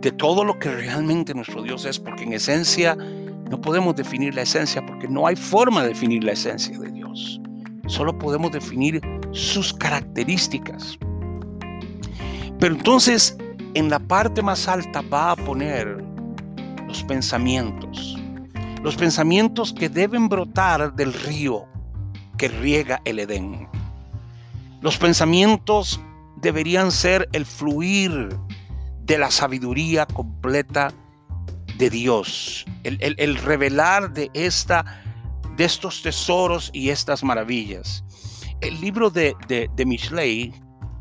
de 0.00 0.12
todo 0.12 0.44
lo 0.44 0.58
que 0.58 0.70
realmente 0.70 1.32
nuestro 1.32 1.62
Dios 1.62 1.86
es, 1.86 1.98
porque 1.98 2.24
en 2.24 2.34
esencia 2.34 2.94
no 2.94 3.60
podemos 3.60 3.96
definir 3.96 4.34
la 4.34 4.42
esencia, 4.42 4.84
porque 4.84 5.08
no 5.08 5.26
hay 5.26 5.36
forma 5.36 5.82
de 5.82 5.88
definir 5.88 6.24
la 6.24 6.32
esencia 6.32 6.78
de 6.78 6.90
Dios. 6.90 7.40
Solo 7.86 8.18
podemos 8.18 8.52
definir 8.52 9.00
sus 9.32 9.72
características. 9.72 10.98
Pero 12.62 12.76
entonces 12.76 13.36
en 13.74 13.90
la 13.90 13.98
parte 13.98 14.40
más 14.40 14.68
alta 14.68 15.00
va 15.00 15.32
a 15.32 15.36
poner 15.36 16.00
los 16.86 17.02
pensamientos. 17.02 18.16
Los 18.84 18.94
pensamientos 18.94 19.72
que 19.72 19.88
deben 19.88 20.28
brotar 20.28 20.94
del 20.94 21.12
río 21.12 21.66
que 22.38 22.46
riega 22.46 23.02
el 23.04 23.18
Edén. 23.18 23.66
Los 24.80 24.96
pensamientos 24.96 26.00
deberían 26.36 26.92
ser 26.92 27.28
el 27.32 27.46
fluir 27.46 28.28
de 29.00 29.18
la 29.18 29.32
sabiduría 29.32 30.06
completa 30.06 30.92
de 31.78 31.90
Dios, 31.90 32.64
el, 32.84 33.36
revelar 33.38 34.12
de, 34.12 34.30
esta, 34.34 35.02
de 35.56 35.64
estos 35.64 36.00
tesoros 36.00 36.70
y 36.72 36.90
estas 36.90 37.24
maravillas. 37.24 38.04
El 38.60 38.80
libro 38.80 39.10
de, 39.10 39.34
de, 39.48 39.68
de 39.74 39.84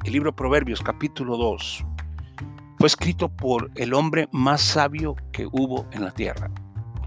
el 0.03 0.13
libro 0.13 0.35
Proverbios 0.35 0.81
capítulo 0.81 1.37
2 1.37 1.85
fue 2.79 2.87
escrito 2.87 3.29
por 3.29 3.69
el 3.75 3.93
hombre 3.93 4.27
más 4.31 4.61
sabio 4.61 5.15
que 5.31 5.45
hubo 5.45 5.85
en 5.91 6.03
la 6.03 6.11
tierra. 6.11 6.49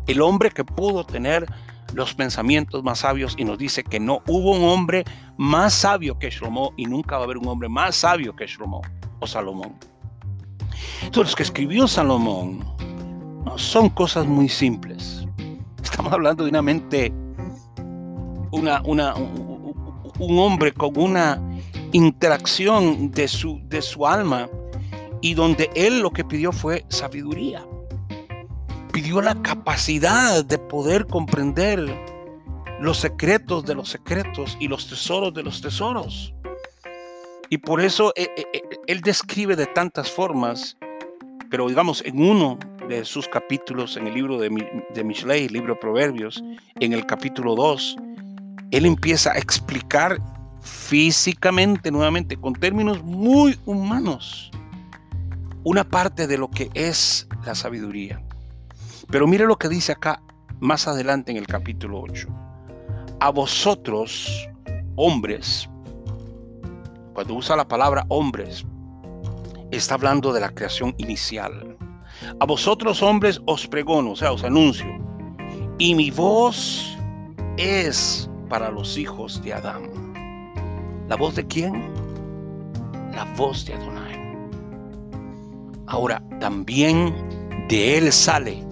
El 0.07 0.20
hombre 0.20 0.51
que 0.51 0.64
pudo 0.64 1.05
tener 1.05 1.47
los 1.92 2.14
pensamientos 2.14 2.84
más 2.84 3.01
sabios 3.01 3.34
y 3.36 3.45
nos 3.45 3.59
dice 3.59 3.82
que 3.82 3.99
no 3.99 4.22
hubo 4.28 4.53
un 4.53 4.64
hombre 4.64 5.05
más 5.36 5.74
sabio 5.74 6.18
que 6.18 6.30
Shlomo 6.30 6.72
y 6.76 6.86
nunca 6.86 7.16
va 7.16 7.22
a 7.22 7.24
haber 7.24 7.38
un 7.38 7.49
hombre 7.49 7.68
más 7.68 7.97
sabio 7.97 8.36
que 8.36 8.47
Shlomo 8.47 8.82
o 9.18 9.26
Salomón. 9.26 9.76
Entonces, 11.03 11.32
lo 11.32 11.36
que 11.36 11.42
escribió 11.42 11.88
Salomón 11.88 12.64
son 13.57 13.88
cosas 13.88 14.26
muy 14.26 14.49
simples. 14.49 15.26
Estamos 15.82 16.12
hablando 16.12 16.45
de 16.45 16.51
una 16.51 16.62
mente, 16.62 17.12
una, 18.53 18.80
un 18.82 20.38
hombre 20.38 20.72
con 20.72 20.97
una 20.97 21.40
interacción 21.95 23.12
de 23.12 23.28
su, 23.28 23.61
de 23.68 23.80
su 23.80 24.05
alma 24.05 24.51
y 25.22 25.34
donde 25.34 25.70
él 25.76 26.01
lo 26.01 26.11
que 26.11 26.24
pidió 26.24 26.51
fue 26.51 26.84
sabiduría. 26.88 27.64
Pidió 28.92 29.22
la 29.22 29.40
capacidad 29.42 30.45
de 30.45 30.59
poder 30.59 31.07
comprender 31.07 31.97
los 32.80 32.99
secretos 32.99 33.64
de 33.64 33.76
los 33.76 33.90
secretos 33.90 34.57
y 34.59 34.66
los 34.66 34.88
tesoros 34.88 35.32
de 35.34 35.45
los 35.45 35.61
tesoros. 35.61 36.34
Y 37.49 37.59
por 37.59 37.80
eso 37.80 38.12
eh, 38.16 38.28
eh, 38.36 38.45
eh, 38.53 38.62
él 38.88 39.01
describe 39.01 39.55
de 39.55 39.66
tantas 39.66 40.11
formas, 40.11 40.76
pero 41.49 41.68
digamos 41.68 42.03
en 42.05 42.20
uno 42.20 42.59
de 42.88 43.05
sus 43.05 43.28
capítulos 43.28 43.97
en 43.97 44.09
el 44.09 44.14
libro 44.14 44.40
de, 44.40 44.51
de 44.92 45.05
Mishlei, 45.05 45.49
libro 45.49 45.74
de 45.74 45.80
Proverbios, 45.80 46.42
en 46.80 46.92
el 46.92 47.07
capítulo 47.07 47.55
2, 47.55 47.97
él 48.72 48.84
empieza 48.84 49.30
a 49.30 49.38
explicar 49.38 50.18
físicamente, 50.64 51.90
nuevamente, 51.90 52.36
con 52.38 52.54
términos 52.54 53.02
muy 53.04 53.58
humanos, 53.66 54.50
una 55.62 55.84
parte 55.84 56.26
de 56.26 56.38
lo 56.38 56.50
que 56.50 56.70
es 56.74 57.28
la 57.44 57.54
sabiduría. 57.54 58.22
Pero 59.10 59.26
mire 59.26 59.44
lo 59.46 59.56
que 59.56 59.68
dice 59.68 59.92
acá 59.92 60.22
más 60.60 60.88
adelante 60.88 61.30
en 61.30 61.36
el 61.36 61.46
capítulo 61.46 62.00
8. 62.00 62.28
A 63.20 63.30
vosotros, 63.30 64.48
hombres, 64.96 65.68
cuando 67.12 67.34
usa 67.34 67.56
la 67.56 67.68
palabra 67.68 68.06
hombres, 68.08 68.64
está 69.70 69.94
hablando 69.94 70.32
de 70.32 70.40
la 70.40 70.50
creación 70.50 70.94
inicial. 70.96 71.76
A 72.40 72.46
vosotros, 72.46 73.02
hombres, 73.02 73.40
os 73.46 73.66
pregono, 73.66 74.12
o 74.12 74.16
sea, 74.16 74.32
os 74.32 74.44
anuncio. 74.44 74.86
Y 75.78 75.94
mi 75.94 76.10
voz 76.10 76.96
es 77.58 78.30
para 78.48 78.70
los 78.70 78.96
hijos 78.96 79.42
de 79.42 79.52
Adán. 79.52 79.93
¿La 81.09 81.16
voz 81.16 81.34
de 81.34 81.46
quién? 81.46 81.92
La 83.12 83.24
voz 83.36 83.66
de 83.66 83.74
Adonai. 83.74 84.14
Ahora, 85.86 86.22
también 86.40 87.14
de 87.68 87.98
él 87.98 88.11
sale 88.11 88.64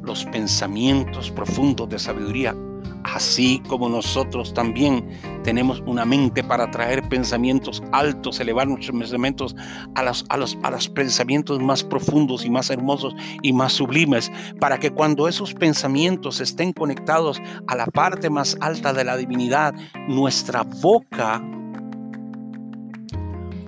los 0.00 0.24
pensamientos 0.26 1.30
profundos 1.32 1.88
de 1.88 1.98
sabiduría, 1.98 2.54
así 3.02 3.60
como 3.66 3.88
nosotros 3.88 4.54
también 4.54 5.08
tenemos 5.42 5.82
una 5.84 6.04
mente 6.04 6.44
para 6.44 6.70
traer 6.70 7.08
pensamientos 7.08 7.82
altos, 7.90 8.38
elevar 8.38 8.68
nuestros 8.68 8.96
pensamientos 8.96 9.56
a 9.96 10.04
los, 10.04 10.24
a, 10.28 10.36
los, 10.36 10.56
a 10.62 10.70
los 10.70 10.88
pensamientos 10.88 11.60
más 11.60 11.82
profundos 11.82 12.44
y 12.44 12.50
más 12.50 12.70
hermosos 12.70 13.14
y 13.42 13.52
más 13.52 13.72
sublimes, 13.72 14.30
para 14.60 14.78
que 14.78 14.92
cuando 14.92 15.26
esos 15.26 15.52
pensamientos 15.52 16.40
estén 16.40 16.72
conectados 16.72 17.42
a 17.66 17.74
la 17.74 17.86
parte 17.86 18.30
más 18.30 18.56
alta 18.60 18.92
de 18.92 19.04
la 19.04 19.16
divinidad, 19.16 19.74
nuestra 20.06 20.62
boca 20.62 21.42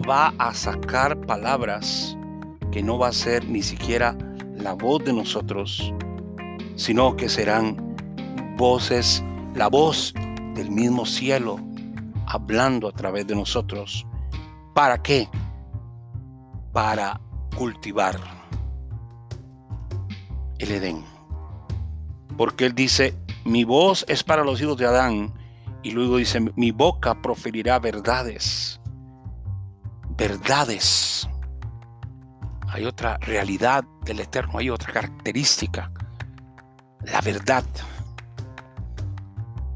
va 0.05 0.35
a 0.39 0.53
sacar 0.53 1.19
palabras 1.23 2.17
que 2.71 2.83
no 2.83 2.99
va 2.99 3.09
a 3.09 3.13
ser 3.13 3.49
ni 3.49 3.63
siquiera 3.63 4.17
la 4.57 4.75
voz 4.75 5.05
de 5.05 5.13
nosotros, 5.13 5.93
sino 6.77 7.17
que 7.17 7.29
serán 7.29 7.97
voces, 8.57 9.25
la 9.55 9.69
voz 9.69 10.13
del 10.55 10.71
mismo 10.71 11.07
cielo 11.07 11.59
hablando 12.27 12.89
a 12.89 12.93
través 12.93 13.27
de 13.27 13.35
nosotros. 13.35 14.07
¿Para 14.75 15.03
qué? 15.03 15.29
Para 16.73 17.21
cultivar 17.57 18.19
el 20.59 20.71
Edén. 20.71 21.05
Porque 22.37 22.67
Él 22.67 22.75
dice, 22.75 23.17
mi 23.45 23.65
voz 23.65 24.05
es 24.09 24.23
para 24.23 24.45
los 24.45 24.61
hijos 24.61 24.77
de 24.77 24.87
Adán. 24.87 25.33
Y 25.83 25.93
luego 25.93 26.17
dice, 26.17 26.41
mi 26.57 26.73
boca 26.73 27.21
proferirá 27.23 27.79
verdades 27.79 28.81
verdades. 30.17 31.29
Hay 32.69 32.85
otra 32.85 33.19
realidad 33.19 33.85
del 34.05 34.21
Eterno, 34.21 34.59
hay 34.59 34.71
otra 34.71 34.93
característica, 34.93 35.91
la 37.05 37.21
verdad. 37.21 37.65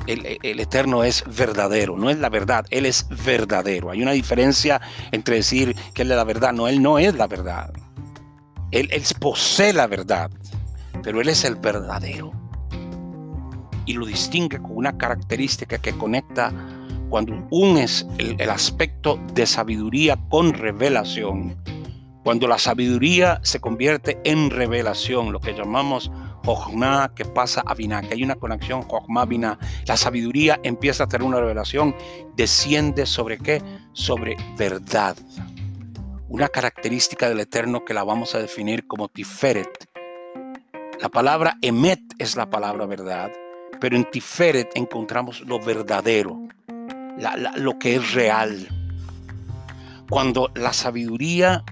El, 0.06 0.58
Eterno 0.58 1.04
es 1.04 1.22
verdadero, 1.26 1.98
no 1.98 2.08
es 2.08 2.18
la 2.18 2.30
verdad, 2.30 2.64
Él 2.70 2.86
es 2.86 3.06
verdadero. 3.24 3.90
Hay 3.90 4.02
una 4.02 4.12
diferencia 4.12 4.80
entre 5.12 5.36
decir 5.36 5.76
que 5.92 6.00
Él 6.02 6.10
es 6.10 6.16
la 6.16 6.24
verdad, 6.24 6.54
no, 6.54 6.66
Él 6.66 6.82
no 6.82 6.98
es 6.98 7.14
la 7.14 7.26
verdad. 7.26 7.70
Él, 8.70 8.88
él 8.90 9.02
posee 9.20 9.74
la 9.74 9.86
verdad, 9.86 10.30
pero 11.02 11.20
Él 11.20 11.28
es 11.28 11.44
el 11.44 11.56
verdadero. 11.56 12.32
y 13.84 13.94
lo 13.94 14.04
distingue 14.06 14.58
con 14.58 14.76
una 14.76 14.98
característica 14.98 15.78
que 15.78 15.92
conecta 15.92 16.52
cuando 17.08 17.46
unes 17.50 18.06
el, 18.18 18.36
el 18.38 18.50
aspecto 18.50 19.18
de 19.34 19.46
sabiduría 19.46 20.18
con 20.28 20.52
revelación. 20.52 21.56
Cuando 22.24 22.46
la 22.46 22.58
sabiduría 22.58 23.40
se 23.42 23.60
convierte 23.60 24.18
en 24.24 24.50
revelación, 24.50 25.32
lo 25.32 25.40
que 25.40 25.54
llamamos 25.54 26.10
Jochma 26.44 27.12
que 27.14 27.24
pasa 27.24 27.62
a 27.66 27.74
Binah, 27.74 28.02
que 28.02 28.14
hay 28.14 28.22
una 28.22 28.36
conexión 28.36 28.82
Jochma 28.82 29.24
Binah. 29.24 29.58
La 29.86 29.96
sabiduría 29.96 30.58
empieza 30.62 31.04
a 31.04 31.06
tener 31.06 31.26
una 31.26 31.40
revelación, 31.40 31.94
desciende 32.36 33.06
sobre 33.06 33.38
qué? 33.38 33.62
Sobre 33.92 34.36
verdad. 34.56 35.16
Una 36.28 36.48
característica 36.48 37.28
del 37.28 37.40
Eterno 37.40 37.84
que 37.84 37.94
la 37.94 38.04
vamos 38.04 38.34
a 38.34 38.38
definir 38.38 38.86
como 38.86 39.08
Tiferet. 39.08 39.88
La 41.00 41.08
palabra 41.08 41.56
Emet 41.62 42.00
es 42.18 42.36
la 42.36 42.50
palabra 42.50 42.86
verdad, 42.86 43.30
pero 43.80 43.96
en 43.96 44.04
Tiferet 44.10 44.70
encontramos 44.74 45.42
lo 45.42 45.60
verdadero, 45.60 46.48
lo 47.56 47.78
que 47.78 47.96
es 47.96 48.12
real. 48.12 48.68
Cuando 50.08 50.50
la 50.54 50.72
sabiduría 50.72 51.64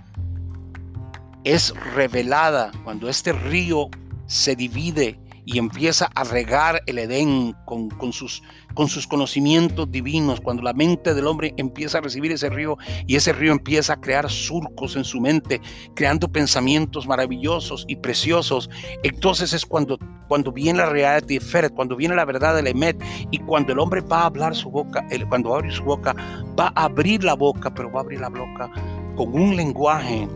es 1.45 1.73
revelada, 1.95 2.71
cuando 2.85 3.09
este 3.09 3.33
río 3.33 3.89
se 4.27 4.57
divide 4.57 5.19
y 5.47 5.59
empieza 5.59 6.11
a 6.15 6.25
regar 6.25 6.83
el 6.87 6.99
Edén 6.99 7.55
con, 7.65 8.13
sus, 8.13 8.43
con 8.75 8.89
sus 8.89 9.07
conocimientos 9.07 9.91
divinos, 9.91 10.41
cuando 10.41 10.63
la 10.63 10.73
mente 10.73 11.15
del 11.15 11.29
hombre 11.29 11.55
empieza 11.57 11.99
a 11.99 12.01
recibir 12.01 12.33
ese 12.33 12.51
río 12.51 12.77
y 13.07 13.15
ese 13.15 13.33
río 13.33 13.53
empieza 13.53 13.95
a 13.95 14.01
crear 14.01 14.29
surcos 14.29 14.97
en 14.97 15.05
su 15.05 15.21
mente, 15.21 15.61
creando 15.95 16.29
pensamientos 16.29 17.07
maravillosos 17.07 17.85
y 17.87 17.97
preciosos, 17.97 18.69
entonces 19.05 19.53
es 19.53 19.65
cuando, 19.65 19.99
cuando 20.27 20.51
viene 20.51 20.81
la 20.81 20.87
realidad 20.87 21.23
de 21.23 21.39
Tiferet, 21.39 21.73
cuando 21.73 21.95
viene 21.95 22.17
la 22.17 22.25
verdad 22.25 22.57
del 22.57 22.67
Emet 22.67 23.01
y 23.31 23.39
cuando 23.39 23.73
el 23.73 23.79
hombre 23.79 24.01
va 24.01 24.23
a 24.23 24.27
hablar 24.27 24.55
su 24.57 24.69
boca, 24.69 25.07
cuando 25.29 25.55
abre 25.55 25.71
su 25.71 25.85
boca, 25.85 26.15
va 26.59 26.73
a 26.75 26.85
abrir 26.85 27.23
la 27.23 27.35
boca, 27.35 27.73
pero 27.73 27.91
va 27.93 28.01
a 28.01 28.03
abrir 28.03 28.21
la 28.21 28.29
boca 28.29 28.69
con 29.17 29.33
un 29.33 29.57
lenguaje 29.57 30.29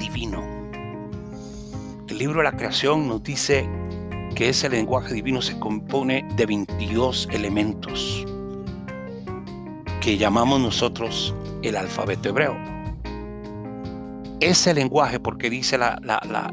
divino 0.00 0.45
el 2.16 2.20
libro 2.20 2.38
de 2.38 2.44
la 2.44 2.56
creación 2.56 3.08
nos 3.08 3.22
dice 3.22 3.68
que 4.34 4.48
ese 4.48 4.70
lenguaje 4.70 5.12
divino 5.12 5.42
se 5.42 5.58
compone 5.58 6.26
de 6.34 6.46
22 6.46 7.28
elementos 7.30 8.24
que 10.00 10.16
llamamos 10.16 10.62
nosotros 10.62 11.34
el 11.60 11.76
alfabeto 11.76 12.30
hebreo. 12.30 12.56
Ese 14.40 14.72
lenguaje, 14.72 15.20
porque 15.20 15.50
dice 15.50 15.78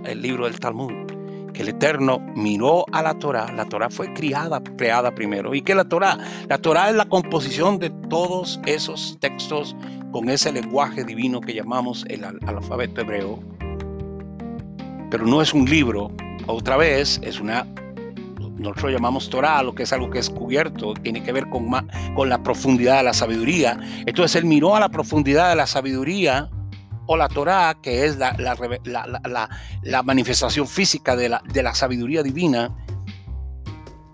el 0.03 0.22
libro 0.22 0.47
del 0.47 0.59
Talmud, 0.59 0.91
que 1.53 1.61
el 1.61 1.70
Eterno 1.70 2.20
miró 2.36 2.84
a 2.91 3.01
la 3.01 3.14
Torah, 3.14 3.49
la 3.53 3.64
Torah 3.64 3.89
fue 3.89 4.14
creada 4.14 5.16
primero, 5.16 5.55
y 5.55 5.61
que 5.61 5.76
la 5.76 5.86
Torah, 5.86 6.18
la 6.49 6.57
Torah 6.57 6.89
es 6.89 6.95
la 6.97 7.05
composición 7.05 7.80
de 7.80 7.89
todos 8.09 8.59
esos 8.66 9.18
textos 9.22 9.78
con 10.11 10.30
ese 10.30 10.51
lenguaje 10.51 11.05
divino 11.05 11.39
que 11.39 11.53
llamamos 11.53 12.05
el 12.09 12.26
alfabeto 12.26 12.99
hebreo, 12.99 13.39
pero 15.14 15.28
no 15.28 15.43
es 15.43 15.53
un 15.53 15.70
libro, 15.70 16.11
otra 16.47 16.76
vez 16.76 17.22
es 17.22 17.39
una, 17.39 17.68
nosotros 18.57 18.91
llamamos 18.91 19.30
Torah, 19.30 19.61
lo 19.61 19.76
que 19.76 19.84
es 19.84 19.93
algo 19.93 20.09
que 20.09 20.18
es 20.18 20.28
cubierto, 20.32 20.95
tiene 20.95 21.22
que 21.22 21.32
ver 21.32 21.51
con, 21.51 21.70
con 22.16 22.30
la 22.30 22.41
profundidad 22.41 22.97
de 22.97 23.03
la 23.03 23.14
sabiduría. 23.14 23.80
Entonces 24.07 24.41
él 24.41 24.45
miró 24.45 24.76
a 24.76 24.80
la 24.80 24.89
profundidad 24.89 25.49
de 25.49 25.55
la 25.55 25.68
sabiduría 25.68 26.49
o 27.05 27.16
la 27.16 27.28
Torah, 27.28 27.78
que 27.80 28.05
es 28.05 28.18
la, 28.18 28.36
la, 29.84 30.01
manifestación 30.01 30.68
física 30.68 31.16
de 31.16 31.30
la, 31.30 31.43
de 31.47 31.61
la 31.61 31.76
sabiduría 31.76 32.24
divina, 32.24 32.76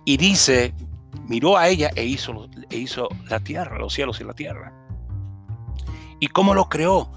y 0.03 0.17
dice, 0.17 0.73
miró 1.29 1.55
a 1.55 1.69
ella 1.69 1.91
e 1.95 2.03
hizo, 2.03 2.49
e 2.69 2.75
hizo 2.75 3.07
la 3.29 3.39
tierra, 3.39 3.79
los 3.79 3.93
cielos 3.93 4.19
y 4.19 4.25
la 4.25 4.33
tierra. 4.33 4.73
¿Y 6.19 6.27
cómo 6.27 6.53
lo 6.53 6.67
creó? 6.67 7.09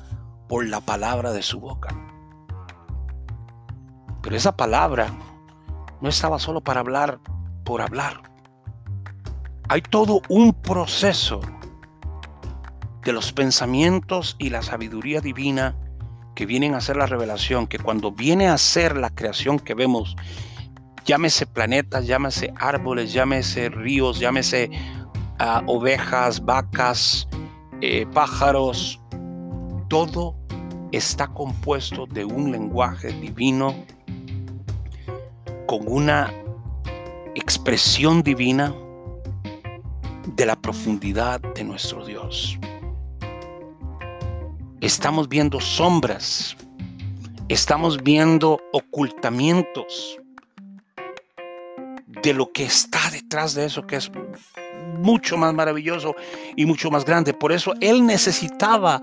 Por 0.48 0.68
la 0.68 0.80
palabra 0.82 1.32
de 1.32 1.42
su 1.42 1.58
boca. 1.58 2.11
Pero 4.22 4.36
esa 4.36 4.56
palabra 4.56 5.12
no 6.00 6.08
estaba 6.08 6.38
solo 6.38 6.60
para 6.60 6.80
hablar 6.80 7.18
por 7.64 7.82
hablar. 7.82 8.22
Hay 9.68 9.82
todo 9.82 10.22
un 10.28 10.52
proceso 10.52 11.40
de 13.04 13.12
los 13.12 13.32
pensamientos 13.32 14.36
y 14.38 14.50
la 14.50 14.62
sabiduría 14.62 15.20
divina 15.20 15.76
que 16.34 16.46
vienen 16.46 16.74
a 16.74 16.80
ser 16.80 16.96
la 16.96 17.06
revelación, 17.06 17.66
que 17.66 17.78
cuando 17.78 18.12
viene 18.12 18.48
a 18.48 18.58
ser 18.58 18.96
la 18.96 19.10
creación 19.10 19.58
que 19.58 19.74
vemos, 19.74 20.16
llámese 21.04 21.46
planetas, 21.46 22.06
llámese 22.06 22.52
árboles, 22.56 23.12
llámese 23.12 23.68
ríos, 23.68 24.18
llámese 24.18 24.70
ah, 25.38 25.62
ovejas, 25.66 26.44
vacas, 26.44 27.28
eh, 27.80 28.06
pájaros, 28.12 29.00
todo 29.88 30.36
está 30.92 31.28
compuesto 31.28 32.06
de 32.06 32.24
un 32.24 32.52
lenguaje 32.52 33.12
divino 33.12 33.74
con 35.66 35.80
una 35.88 36.32
expresión 37.34 38.22
divina 38.22 38.74
de 40.36 40.46
la 40.46 40.54
profundidad 40.54 41.40
de 41.40 41.64
nuestro 41.64 42.04
Dios. 42.04 42.58
Estamos 44.82 45.28
viendo 45.28 45.60
sombras, 45.60 46.56
estamos 47.48 48.02
viendo 48.02 48.60
ocultamientos 48.72 50.18
de 52.22 52.34
lo 52.34 52.52
que 52.52 52.64
está 52.64 53.10
detrás 53.10 53.54
de 53.54 53.64
eso, 53.64 53.86
que 53.86 53.96
es 53.96 54.10
mucho 54.98 55.38
más 55.38 55.54
maravilloso 55.54 56.14
y 56.54 56.66
mucho 56.66 56.90
más 56.90 57.04
grande. 57.04 57.32
Por 57.32 57.52
eso 57.52 57.72
Él 57.80 58.04
necesitaba 58.04 59.00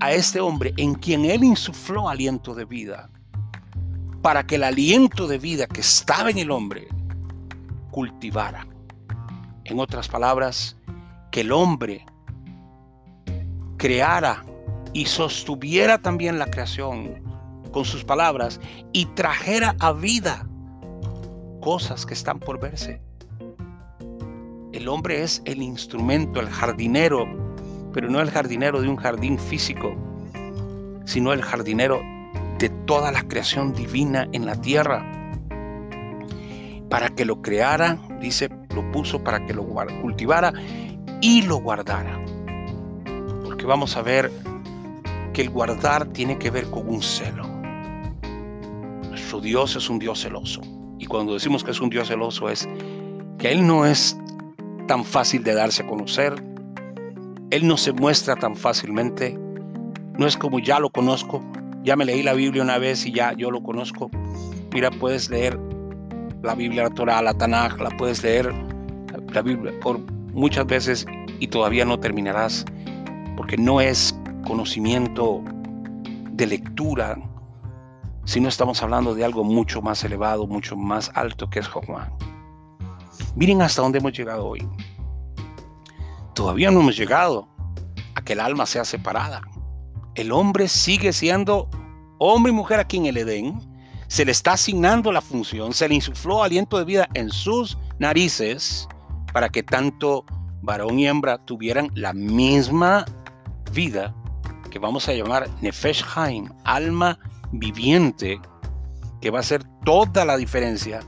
a 0.00 0.12
este 0.12 0.40
hombre 0.40 0.74
en 0.76 0.94
quien 0.94 1.24
Él 1.24 1.44
insufló 1.44 2.08
aliento 2.08 2.54
de 2.54 2.64
vida 2.64 3.10
para 4.22 4.46
que 4.46 4.56
el 4.56 4.64
aliento 4.64 5.28
de 5.28 5.38
vida 5.38 5.66
que 5.66 5.80
estaba 5.80 6.30
en 6.30 6.38
el 6.38 6.50
hombre 6.50 6.88
cultivara. 7.90 8.66
En 9.64 9.78
otras 9.78 10.08
palabras, 10.08 10.76
que 11.30 11.42
el 11.42 11.52
hombre 11.52 12.04
creara 13.76 14.44
y 14.92 15.06
sostuviera 15.06 15.98
también 15.98 16.38
la 16.38 16.46
creación 16.46 17.22
con 17.72 17.84
sus 17.84 18.04
palabras 18.04 18.60
y 18.92 19.06
trajera 19.06 19.76
a 19.78 19.92
vida 19.92 20.48
cosas 21.60 22.06
que 22.06 22.14
están 22.14 22.40
por 22.40 22.58
verse. 22.58 23.00
El 24.72 24.88
hombre 24.88 25.22
es 25.22 25.42
el 25.44 25.62
instrumento, 25.62 26.40
el 26.40 26.48
jardinero, 26.48 27.26
pero 27.96 28.10
no 28.10 28.20
el 28.20 28.30
jardinero 28.30 28.82
de 28.82 28.90
un 28.90 28.96
jardín 28.96 29.38
físico, 29.38 29.96
sino 31.06 31.32
el 31.32 31.40
jardinero 31.40 32.02
de 32.58 32.68
toda 32.68 33.10
la 33.10 33.22
creación 33.22 33.72
divina 33.72 34.28
en 34.32 34.44
la 34.44 34.60
tierra. 34.60 35.30
Para 36.90 37.08
que 37.08 37.24
lo 37.24 37.40
creara, 37.40 37.96
dice, 38.20 38.50
lo 38.74 38.92
puso 38.92 39.24
para 39.24 39.46
que 39.46 39.54
lo 39.54 39.64
cultivara 40.02 40.52
y 41.22 41.40
lo 41.40 41.56
guardara. 41.56 42.22
Porque 43.42 43.64
vamos 43.64 43.96
a 43.96 44.02
ver 44.02 44.30
que 45.32 45.40
el 45.40 45.48
guardar 45.48 46.04
tiene 46.08 46.36
que 46.36 46.50
ver 46.50 46.66
con 46.66 46.86
un 46.86 47.00
celo. 47.02 47.48
Nuestro 49.08 49.40
Dios 49.40 49.74
es 49.74 49.88
un 49.88 49.98
Dios 49.98 50.20
celoso. 50.20 50.60
Y 50.98 51.06
cuando 51.06 51.32
decimos 51.32 51.64
que 51.64 51.70
es 51.70 51.80
un 51.80 51.88
Dios 51.88 52.08
celoso 52.08 52.50
es 52.50 52.68
que 53.38 53.52
Él 53.52 53.66
no 53.66 53.86
es 53.86 54.18
tan 54.86 55.02
fácil 55.02 55.42
de 55.42 55.54
darse 55.54 55.84
a 55.84 55.86
conocer. 55.86 56.55
Él 57.50 57.66
no 57.66 57.76
se 57.76 57.92
muestra 57.92 58.36
tan 58.36 58.56
fácilmente. 58.56 59.38
No 60.18 60.26
es 60.26 60.36
como 60.36 60.58
ya 60.58 60.80
lo 60.80 60.90
conozco, 60.90 61.42
ya 61.82 61.94
me 61.94 62.04
leí 62.04 62.22
la 62.22 62.32
Biblia 62.32 62.62
una 62.62 62.78
vez 62.78 63.06
y 63.06 63.12
ya 63.12 63.32
yo 63.34 63.50
lo 63.50 63.62
conozco. 63.62 64.10
Mira, 64.72 64.90
puedes 64.90 65.30
leer 65.30 65.58
la 66.42 66.54
Biblia, 66.54 66.84
la 66.84 66.90
Torah, 66.90 67.22
la 67.22 67.34
Tanaj, 67.34 67.78
la 67.80 67.90
puedes 67.90 68.22
leer 68.22 68.52
la 69.32 69.42
Biblia 69.42 69.72
por 69.80 70.00
muchas 70.32 70.66
veces 70.66 71.06
y 71.38 71.46
todavía 71.48 71.84
no 71.84 72.00
terminarás, 72.00 72.64
porque 73.36 73.56
no 73.56 73.80
es 73.80 74.18
conocimiento 74.46 75.42
de 76.32 76.46
lectura, 76.46 77.16
sino 78.24 78.48
estamos 78.48 78.82
hablando 78.82 79.14
de 79.14 79.24
algo 79.24 79.44
mucho 79.44 79.80
más 79.80 80.02
elevado, 80.04 80.46
mucho 80.46 80.76
más 80.76 81.10
alto 81.14 81.48
que 81.48 81.60
es 81.60 81.68
Juan. 81.68 82.10
Miren 83.34 83.62
hasta 83.62 83.82
dónde 83.82 83.98
hemos 83.98 84.12
llegado 84.12 84.46
hoy. 84.46 84.66
Todavía 86.36 86.70
no 86.70 86.78
hemos 86.78 86.96
llegado 86.96 87.48
a 88.14 88.22
que 88.22 88.34
el 88.34 88.40
alma 88.40 88.64
sea 88.64 88.84
separada 88.84 89.42
el 90.16 90.32
hombre 90.32 90.66
sigue 90.66 91.12
siendo 91.12 91.68
hombre 92.18 92.50
y 92.50 92.54
mujer 92.54 92.80
aquí 92.80 92.96
en 92.96 93.06
el 93.06 93.18
Edén. 93.18 93.60
Se 94.08 94.24
le 94.24 94.32
está 94.32 94.52
asignando 94.52 95.12
la 95.12 95.20
función, 95.20 95.72
se 95.72 95.88
le 95.88 95.94
insufló 95.94 96.42
aliento 96.42 96.78
de 96.78 96.84
vida 96.84 97.08
en 97.14 97.30
sus 97.30 97.76
narices 97.98 98.88
para 99.32 99.48
que 99.48 99.62
tanto 99.62 100.24
varón 100.62 100.98
y 100.98 101.06
hembra 101.06 101.38
tuvieran 101.44 101.90
la 101.94 102.12
misma 102.12 103.04
vida 103.72 104.14
que 104.70 104.78
vamos 104.78 105.08
a 105.08 105.12
llamar 105.12 105.48
Nefesh 105.60 106.04
Haim, 106.14 106.48
alma 106.64 107.18
viviente, 107.52 108.40
que 109.20 109.30
va 109.30 109.38
a 109.38 109.40
hacer 109.40 109.62
toda 109.84 110.24
la 110.24 110.36
diferencia. 110.36 111.00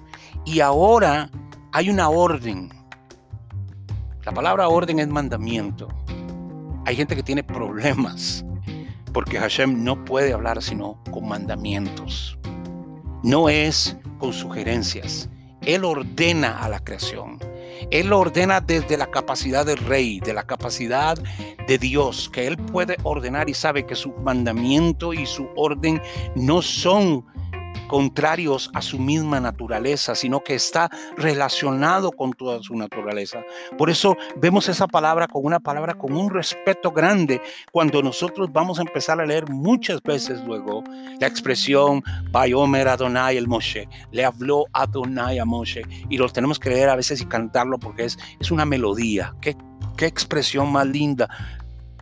Y 0.45 0.61
ahora 0.61 1.31
hay 1.73 1.89
una 1.89 2.09
orden. 2.09 2.71
La 4.29 4.35
palabra 4.35 4.69
orden 4.69 4.99
es 4.99 5.09
mandamiento. 5.09 5.89
Hay 6.85 6.97
gente 6.97 7.17
que 7.17 7.23
tiene 7.23 7.43
problemas 7.43 8.45
porque 9.15 9.39
Hashem 9.39 9.83
no 9.83 10.05
puede 10.05 10.35
hablar 10.35 10.63
sino 10.63 11.03
con 11.11 11.29
mandamientos. 11.29 12.39
No 13.23 13.49
es 13.49 13.97
con 14.19 14.35
sugerencias. 14.35 15.31
Él 15.63 15.83
ordena 15.83 16.63
a 16.63 16.69
la 16.69 16.79
creación. 16.81 17.39
Él 17.91 18.13
ordena 18.13 18.61
desde 18.61 18.99
la 18.99 19.11
capacidad 19.11 19.65
del 19.65 19.79
rey, 19.79 20.21
de 20.21 20.35
la 20.35 20.43
capacidad 20.43 21.17
de 21.67 21.79
Dios, 21.79 22.29
que 22.29 22.47
Él 22.47 22.59
puede 22.59 22.99
ordenar 23.05 23.49
y 23.49 23.55
sabe 23.55 23.87
que 23.87 23.95
su 23.95 24.13
mandamiento 24.13 25.15
y 25.15 25.25
su 25.25 25.49
orden 25.57 26.03
no 26.37 26.61
son 26.61 27.25
contrarios 27.89 28.71
a 28.75 28.83
su 28.83 28.99
misma 28.99 29.41
naturaleza, 29.41 30.15
sino 30.15 30.41
que 30.45 30.55
está 30.55 30.91
relacionado 31.17 32.13
con 32.13 32.33
toda 32.33 32.63
su 32.63 32.77
naturaleza. 32.77 33.43
Por 33.77 33.91
eso 33.91 34.17
vemos 34.37 34.69
esa 34.69 34.87
palabra 34.87 35.27
con 35.27 35.45
una 35.45 35.59
palabra 35.59 35.95
con 35.95 36.13
un 36.13 36.31
respeto 36.31 36.93
grande 36.93 37.41
cuando 37.73 38.03
nosotros 38.03 38.53
vamos 38.53 38.79
a 38.79 38.83
empezar 38.83 39.21
a 39.21 39.27
leer 39.27 39.49
muchas 39.51 40.03
veces 40.03 40.41
luego 40.45 40.85
la 41.19 41.27
expresión 41.27 42.03
Bayomer 42.31 42.89
Adonai 42.89 43.37
el 43.37 43.49
Moshe, 43.49 43.89
le 44.13 44.25
habló 44.25 44.67
Adonai 44.73 45.39
a 45.39 45.45
Moshe 45.45 45.83
y 46.09 46.19
lo 46.19 46.29
tenemos 46.29 46.59
que 46.59 46.71
leer 46.71 46.89
a 46.89 46.97
veces 46.97 47.21
y 47.21 47.27
cantarlo 47.27 47.79
porque 47.79 48.05
es, 48.05 48.19
es 48.39 48.51
una 48.51 48.65
melodía. 48.65 49.35
Qué, 49.41 49.57
qué 49.97 50.07
expresión 50.07 50.71
más 50.71 50.87
linda. 50.87 51.29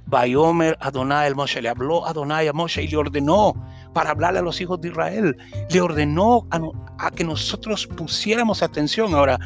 Bayomer 0.07 0.76
Adonai 0.80 1.26
el 1.26 1.34
Moshe, 1.34 1.61
le 1.61 1.68
habló 1.68 2.07
Adonai 2.07 2.47
a 2.47 2.53
Moshe 2.53 2.82
y 2.82 2.89
le 2.89 2.97
ordenó 2.97 3.55
para 3.97 4.11
hablarle 4.11 4.40
a 4.40 4.42
los 4.42 4.61
hijos 4.61 4.78
de 4.82 4.88
Israel. 4.88 5.38
Le 5.70 5.80
ordenó 5.80 6.47
a, 6.51 7.11
que 7.12 7.24
nosotros 7.24 7.86
pusiéramos 7.86 8.62
atención. 8.62 9.14
Ahora, 9.14 9.40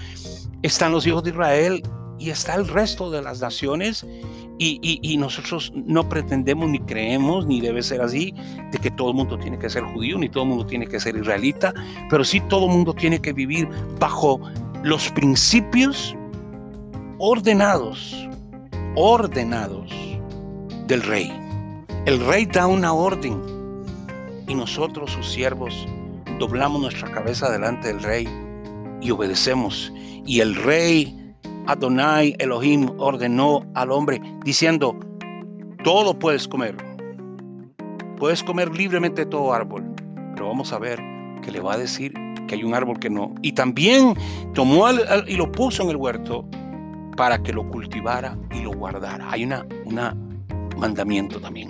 están 0.60 0.90
los 0.90 1.06
hijos 1.06 1.22
de 1.22 1.30
Israel 1.30 1.82
y 2.18 2.30
está 2.30 2.56
el 2.56 2.66
resto 2.66 3.12
de 3.12 3.22
las 3.22 3.40
naciones 3.40 4.04
y, 4.58 5.16
nosotros 5.18 5.72
no 5.76 6.08
pretendemos 6.08 6.68
ni 6.68 6.80
creemos, 6.80 7.46
ni 7.46 7.60
debe 7.60 7.80
ser 7.84 8.02
así, 8.02 8.34
de 8.72 8.78
que 8.78 8.90
todo 8.90 9.10
el 9.10 9.14
mundo 9.14 9.38
tiene 9.38 9.56
que 9.56 9.70
ser 9.70 9.84
judío, 9.84 10.18
ni 10.18 10.28
todo 10.28 10.42
el 10.42 10.48
mundo 10.48 10.66
tiene 10.66 10.88
que 10.88 10.98
ser 10.98 11.16
israelita, 11.16 11.72
pero 12.10 12.24
sí 12.24 12.40
todo 12.48 12.66
el 12.66 12.72
mundo 12.72 12.92
tiene 12.92 13.20
que 13.20 13.32
vivir 13.32 13.68
bajo 14.00 14.40
los 14.82 15.10
principios 15.12 16.16
ordenados, 17.18 18.28
ordenados 18.96 19.92
del 20.88 21.02
rey. 21.02 21.32
El 22.04 22.18
rey 22.26 22.46
da 22.46 22.66
una 22.66 22.92
orden 22.92 23.59
y 24.50 24.54
nosotros, 24.56 25.12
sus 25.12 25.30
siervos, 25.30 25.86
doblamos 26.40 26.82
nuestra 26.82 27.08
cabeza 27.12 27.48
delante 27.52 27.86
del 27.86 28.02
rey 28.02 28.28
y 29.00 29.12
obedecemos. 29.12 29.92
Y 30.26 30.40
el 30.40 30.56
rey 30.56 31.16
Adonai 31.68 32.34
Elohim 32.40 32.90
ordenó 32.98 33.64
al 33.74 33.92
hombre 33.92 34.20
diciendo, 34.44 34.98
todo 35.84 36.18
puedes 36.18 36.48
comer. 36.48 36.76
Puedes 38.18 38.42
comer 38.42 38.74
libremente 38.74 39.24
todo 39.24 39.52
árbol. 39.52 39.84
Pero 40.34 40.48
vamos 40.48 40.72
a 40.72 40.80
ver 40.80 41.00
que 41.42 41.52
le 41.52 41.60
va 41.60 41.74
a 41.74 41.78
decir 41.78 42.12
que 42.48 42.56
hay 42.56 42.64
un 42.64 42.74
árbol 42.74 42.98
que 42.98 43.08
no. 43.08 43.32
Y 43.42 43.52
también 43.52 44.14
tomó 44.54 44.84
y 45.28 45.36
lo 45.36 45.52
puso 45.52 45.84
en 45.84 45.90
el 45.90 45.96
huerto 45.96 46.44
para 47.16 47.40
que 47.40 47.52
lo 47.52 47.68
cultivara 47.70 48.36
y 48.52 48.62
lo 48.62 48.72
guardara. 48.72 49.30
Hay 49.30 49.44
una, 49.44 49.64
una 49.84 50.16
mandamiento 50.76 51.40
también. 51.40 51.68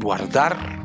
Guardar 0.00 0.81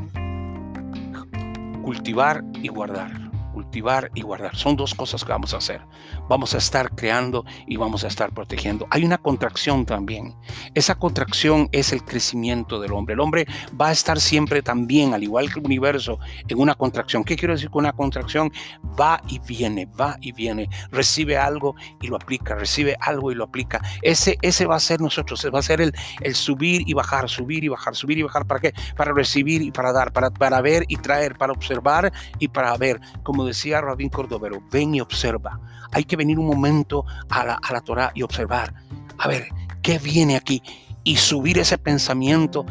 cultivar 1.87 2.43
y 2.61 2.67
guardar 2.67 3.27
cultivar 3.53 4.11
y 4.13 4.21
guardar. 4.21 4.55
Son 4.55 4.75
dos 4.75 4.93
cosas 4.93 5.23
que 5.25 5.31
vamos 5.31 5.55
a 5.55 5.57
hacer. 5.57 5.81
Vamos 6.29 6.53
a 6.53 6.57
estar 6.57 6.95
creando 6.95 7.45
y 7.67 7.77
vamos 7.77 8.03
a 8.03 8.07
estar 8.07 8.31
protegiendo. 8.33 8.87
Hay 8.89 9.03
una 9.03 9.17
contracción 9.17 9.85
también. 9.85 10.35
Esa 10.73 10.95
contracción 10.95 11.69
es 11.71 11.93
el 11.93 12.03
crecimiento 12.03 12.79
del 12.79 12.93
hombre. 12.93 13.13
El 13.13 13.19
hombre 13.19 13.47
va 13.79 13.89
a 13.89 13.91
estar 13.91 14.19
siempre 14.19 14.61
también, 14.61 15.13
al 15.13 15.23
igual 15.23 15.51
que 15.51 15.59
el 15.59 15.65
universo, 15.65 16.19
en 16.47 16.59
una 16.59 16.75
contracción. 16.75 17.23
¿Qué 17.23 17.35
quiero 17.35 17.53
decir 17.53 17.69
con 17.69 17.85
una 17.85 17.93
contracción? 17.93 18.51
Va 18.99 19.21
y 19.27 19.39
viene, 19.39 19.85
va 19.85 20.17
y 20.21 20.31
viene. 20.31 20.69
Recibe 20.91 21.37
algo 21.37 21.75
y 22.01 22.07
lo 22.07 22.15
aplica, 22.15 22.55
recibe 22.55 22.95
algo 22.99 23.31
y 23.31 23.35
lo 23.35 23.45
aplica. 23.45 23.81
Ese, 24.01 24.37
ese 24.41 24.65
va 24.65 24.75
a 24.75 24.79
ser 24.79 25.01
nosotros, 25.01 25.47
va 25.53 25.59
a 25.59 25.63
ser 25.63 25.81
el, 25.81 25.93
el 26.21 26.35
subir 26.35 26.83
y 26.85 26.93
bajar, 26.93 27.29
subir 27.29 27.63
y 27.63 27.67
bajar, 27.67 27.95
subir 27.95 28.17
y 28.17 28.23
bajar. 28.23 28.45
¿Para 28.45 28.59
qué? 28.59 28.73
Para 28.95 29.13
recibir 29.13 29.61
y 29.61 29.71
para 29.71 29.91
dar, 29.91 30.11
para, 30.11 30.29
para 30.29 30.61
ver 30.61 30.85
y 30.87 30.97
traer, 30.97 31.37
para 31.37 31.53
observar 31.53 32.11
y 32.39 32.47
para 32.47 32.75
ver. 32.77 32.99
Como 33.23 33.45
decía 33.45 33.81
Rabín 33.81 34.09
Cordovero, 34.09 34.61
ven 34.71 34.95
y 34.95 35.01
observa. 35.01 35.59
Hay 35.91 36.03
que 36.03 36.15
venir 36.15 36.39
un 36.39 36.47
momento 36.47 37.05
a 37.29 37.45
la, 37.45 37.53
a 37.55 37.73
la 37.73 37.81
Torah 37.81 38.11
y 38.13 38.23
observar. 38.23 38.73
A 39.17 39.27
ver, 39.27 39.47
¿qué 39.81 39.99
viene 39.99 40.35
aquí? 40.35 40.61
Y 41.03 41.15
subir 41.15 41.57
ese 41.57 41.77
pensamiento, 41.77 42.65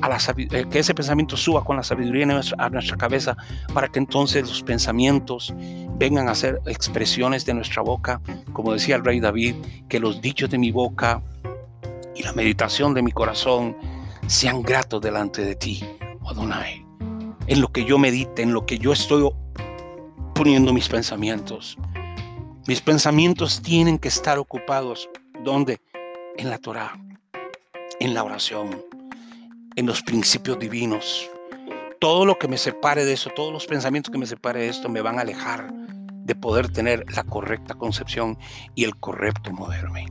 a 0.00 0.08
la, 0.08 0.18
eh, 0.36 0.64
que 0.70 0.78
ese 0.78 0.94
pensamiento 0.94 1.36
suba 1.36 1.62
con 1.62 1.76
la 1.76 1.82
sabiduría 1.82 2.24
a 2.58 2.70
nuestra 2.70 2.96
cabeza, 2.96 3.36
para 3.74 3.88
que 3.88 3.98
entonces 3.98 4.48
los 4.48 4.62
pensamientos 4.62 5.54
vengan 5.98 6.28
a 6.28 6.34
ser 6.34 6.60
expresiones 6.66 7.44
de 7.44 7.54
nuestra 7.54 7.82
boca, 7.82 8.20
como 8.52 8.72
decía 8.72 8.96
el 8.96 9.04
rey 9.04 9.20
David, 9.20 9.56
que 9.88 10.00
los 10.00 10.22
dichos 10.22 10.48
de 10.50 10.58
mi 10.58 10.70
boca 10.70 11.22
y 12.14 12.22
la 12.22 12.32
meditación 12.32 12.94
de 12.94 13.02
mi 13.02 13.12
corazón 13.12 13.76
sean 14.26 14.62
gratos 14.62 15.00
delante 15.00 15.44
de 15.44 15.54
ti, 15.54 15.84
Adonai. 16.26 16.86
En 17.46 17.60
lo 17.60 17.68
que 17.72 17.84
yo 17.84 17.98
medite, 17.98 18.42
en 18.42 18.52
lo 18.52 18.64
que 18.64 18.78
yo 18.78 18.92
estoy 18.92 19.28
poniendo 20.34 20.72
mis 20.72 20.88
pensamientos. 20.88 21.76
Mis 22.68 22.80
pensamientos 22.80 23.60
tienen 23.60 23.98
que 23.98 24.06
estar 24.06 24.38
ocupados. 24.38 25.10
¿Dónde? 25.42 25.80
En 26.36 26.48
la 26.48 26.58
Torah, 26.58 26.92
en 27.98 28.14
la 28.14 28.22
oración, 28.22 28.84
en 29.74 29.84
los 29.84 30.02
principios 30.02 30.60
divinos. 30.60 31.28
Todo 31.98 32.24
lo 32.24 32.38
que 32.38 32.46
me 32.46 32.56
separe 32.56 33.04
de 33.04 33.14
eso, 33.14 33.30
todos 33.34 33.52
los 33.52 33.66
pensamientos 33.66 34.12
que 34.12 34.18
me 34.18 34.26
separe 34.26 34.60
de 34.60 34.68
esto 34.68 34.88
me 34.88 35.00
van 35.00 35.18
a 35.18 35.22
alejar 35.22 35.72
de 35.72 36.36
poder 36.36 36.68
tener 36.68 37.04
la 37.10 37.24
correcta 37.24 37.74
concepción 37.74 38.38
y 38.76 38.84
el 38.84 38.96
correcto 38.96 39.50
moverme. 39.50 40.06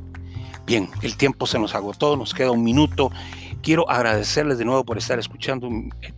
Bien, 0.65 0.89
el 1.03 1.15
tiempo 1.15 1.47
se 1.47 1.57
nos 1.57 1.73
agotó, 1.73 2.17
nos 2.17 2.33
queda 2.33 2.51
un 2.51 2.65
minuto. 2.65 3.11
Quiero 3.61 3.89
agradecerles 3.89 4.57
de 4.57 4.65
nuevo 4.65 4.83
por 4.83 4.97
estar 4.97 5.19
escuchando 5.19 5.69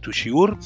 tu 0.02 0.12
shiur 0.12 0.58